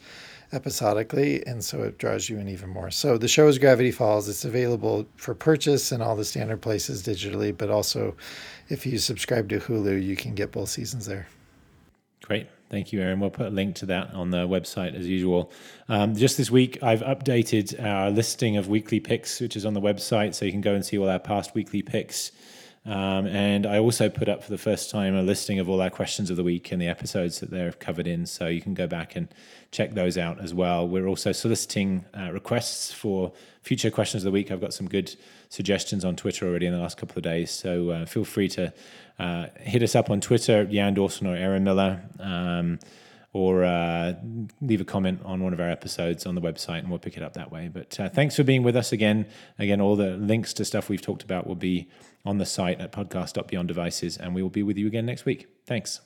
episodically, 0.52 1.46
and 1.46 1.64
so 1.64 1.82
it 1.82 1.98
draws 1.98 2.28
you 2.28 2.38
in 2.38 2.48
even 2.48 2.68
more. 2.68 2.90
So 2.90 3.18
the 3.18 3.28
show 3.28 3.48
is 3.48 3.58
Gravity 3.58 3.90
Falls. 3.90 4.28
It's 4.28 4.44
available 4.44 5.06
for 5.16 5.34
purchase 5.34 5.92
in 5.92 6.02
all 6.02 6.16
the 6.16 6.24
standard 6.24 6.60
places 6.60 7.02
digitally, 7.02 7.56
but 7.56 7.70
also 7.70 8.16
if 8.68 8.86
you 8.86 8.98
subscribe 8.98 9.48
to 9.50 9.58
Hulu, 9.58 10.02
you 10.02 10.16
can 10.16 10.34
get 10.34 10.52
both 10.52 10.68
seasons 10.68 11.06
there. 11.06 11.28
Great. 12.22 12.48
Thank 12.68 12.92
you, 12.92 13.00
Aaron. 13.00 13.18
We'll 13.18 13.30
put 13.30 13.46
a 13.46 13.50
link 13.50 13.74
to 13.76 13.86
that 13.86 14.14
on 14.14 14.30
the 14.30 14.46
website 14.46 14.94
as 14.94 15.08
usual. 15.08 15.50
Um, 15.88 16.14
just 16.14 16.36
this 16.36 16.52
week, 16.52 16.78
I've 16.82 17.00
updated 17.00 17.82
our 17.84 18.10
listing 18.10 18.56
of 18.56 18.68
weekly 18.68 19.00
picks, 19.00 19.40
which 19.40 19.56
is 19.56 19.66
on 19.66 19.74
the 19.74 19.80
website, 19.80 20.34
so 20.34 20.44
you 20.44 20.52
can 20.52 20.60
go 20.60 20.74
and 20.74 20.86
see 20.86 20.96
all 20.96 21.08
our 21.08 21.18
past 21.18 21.52
weekly 21.54 21.82
picks. 21.82 22.30
Um, 22.86 23.26
and 23.26 23.66
I 23.66 23.78
also 23.78 24.08
put 24.08 24.28
up 24.28 24.42
for 24.42 24.50
the 24.50 24.58
first 24.58 24.90
time 24.90 25.14
a 25.14 25.22
listing 25.22 25.58
of 25.58 25.68
all 25.68 25.82
our 25.82 25.90
questions 25.90 26.30
of 26.30 26.36
the 26.38 26.42
week 26.42 26.72
and 26.72 26.80
the 26.80 26.88
episodes 26.88 27.40
that 27.40 27.50
they're 27.50 27.72
covered 27.72 28.06
in. 28.06 28.24
So 28.24 28.46
you 28.46 28.62
can 28.62 28.72
go 28.72 28.86
back 28.86 29.16
and 29.16 29.28
check 29.70 29.92
those 29.92 30.16
out 30.16 30.40
as 30.40 30.54
well. 30.54 30.88
We're 30.88 31.06
also 31.06 31.32
soliciting 31.32 32.06
uh, 32.18 32.32
requests 32.32 32.90
for 32.90 33.32
future 33.60 33.90
questions 33.90 34.22
of 34.22 34.26
the 34.26 34.30
week. 34.30 34.50
I've 34.50 34.62
got 34.62 34.72
some 34.72 34.88
good 34.88 35.14
suggestions 35.50 36.04
on 36.04 36.16
Twitter 36.16 36.48
already 36.48 36.66
in 36.66 36.72
the 36.72 36.80
last 36.80 36.96
couple 36.96 37.18
of 37.18 37.22
days. 37.22 37.50
So 37.50 37.90
uh, 37.90 38.06
feel 38.06 38.24
free 38.24 38.48
to 38.48 38.72
uh, 39.18 39.46
hit 39.58 39.82
us 39.82 39.94
up 39.94 40.08
on 40.08 40.22
Twitter, 40.22 40.64
Jan 40.64 40.94
Dawson 40.94 41.26
or 41.26 41.36
Aaron 41.36 41.64
Miller. 41.64 42.02
Um, 42.18 42.78
or 43.32 43.62
uh, 43.62 44.14
leave 44.60 44.80
a 44.80 44.84
comment 44.84 45.20
on 45.24 45.42
one 45.42 45.52
of 45.52 45.60
our 45.60 45.70
episodes 45.70 46.26
on 46.26 46.34
the 46.34 46.40
website 46.40 46.80
and 46.80 46.90
we'll 46.90 46.98
pick 46.98 47.16
it 47.16 47.22
up 47.22 47.34
that 47.34 47.52
way. 47.52 47.70
But 47.72 48.00
uh, 48.00 48.08
thanks 48.08 48.34
for 48.34 48.42
being 48.42 48.64
with 48.64 48.74
us 48.74 48.90
again. 48.90 49.26
Again, 49.58 49.80
all 49.80 49.94
the 49.94 50.16
links 50.16 50.52
to 50.54 50.64
stuff 50.64 50.88
we've 50.88 51.00
talked 51.00 51.22
about 51.22 51.46
will 51.46 51.54
be 51.54 51.88
on 52.24 52.38
the 52.38 52.46
site 52.46 52.80
at 52.80 52.92
podcast.beyonddevices, 52.92 54.18
and 54.18 54.34
we 54.34 54.42
will 54.42 54.50
be 54.50 54.62
with 54.62 54.76
you 54.76 54.86
again 54.86 55.06
next 55.06 55.24
week. 55.24 55.48
Thanks. 55.66 56.00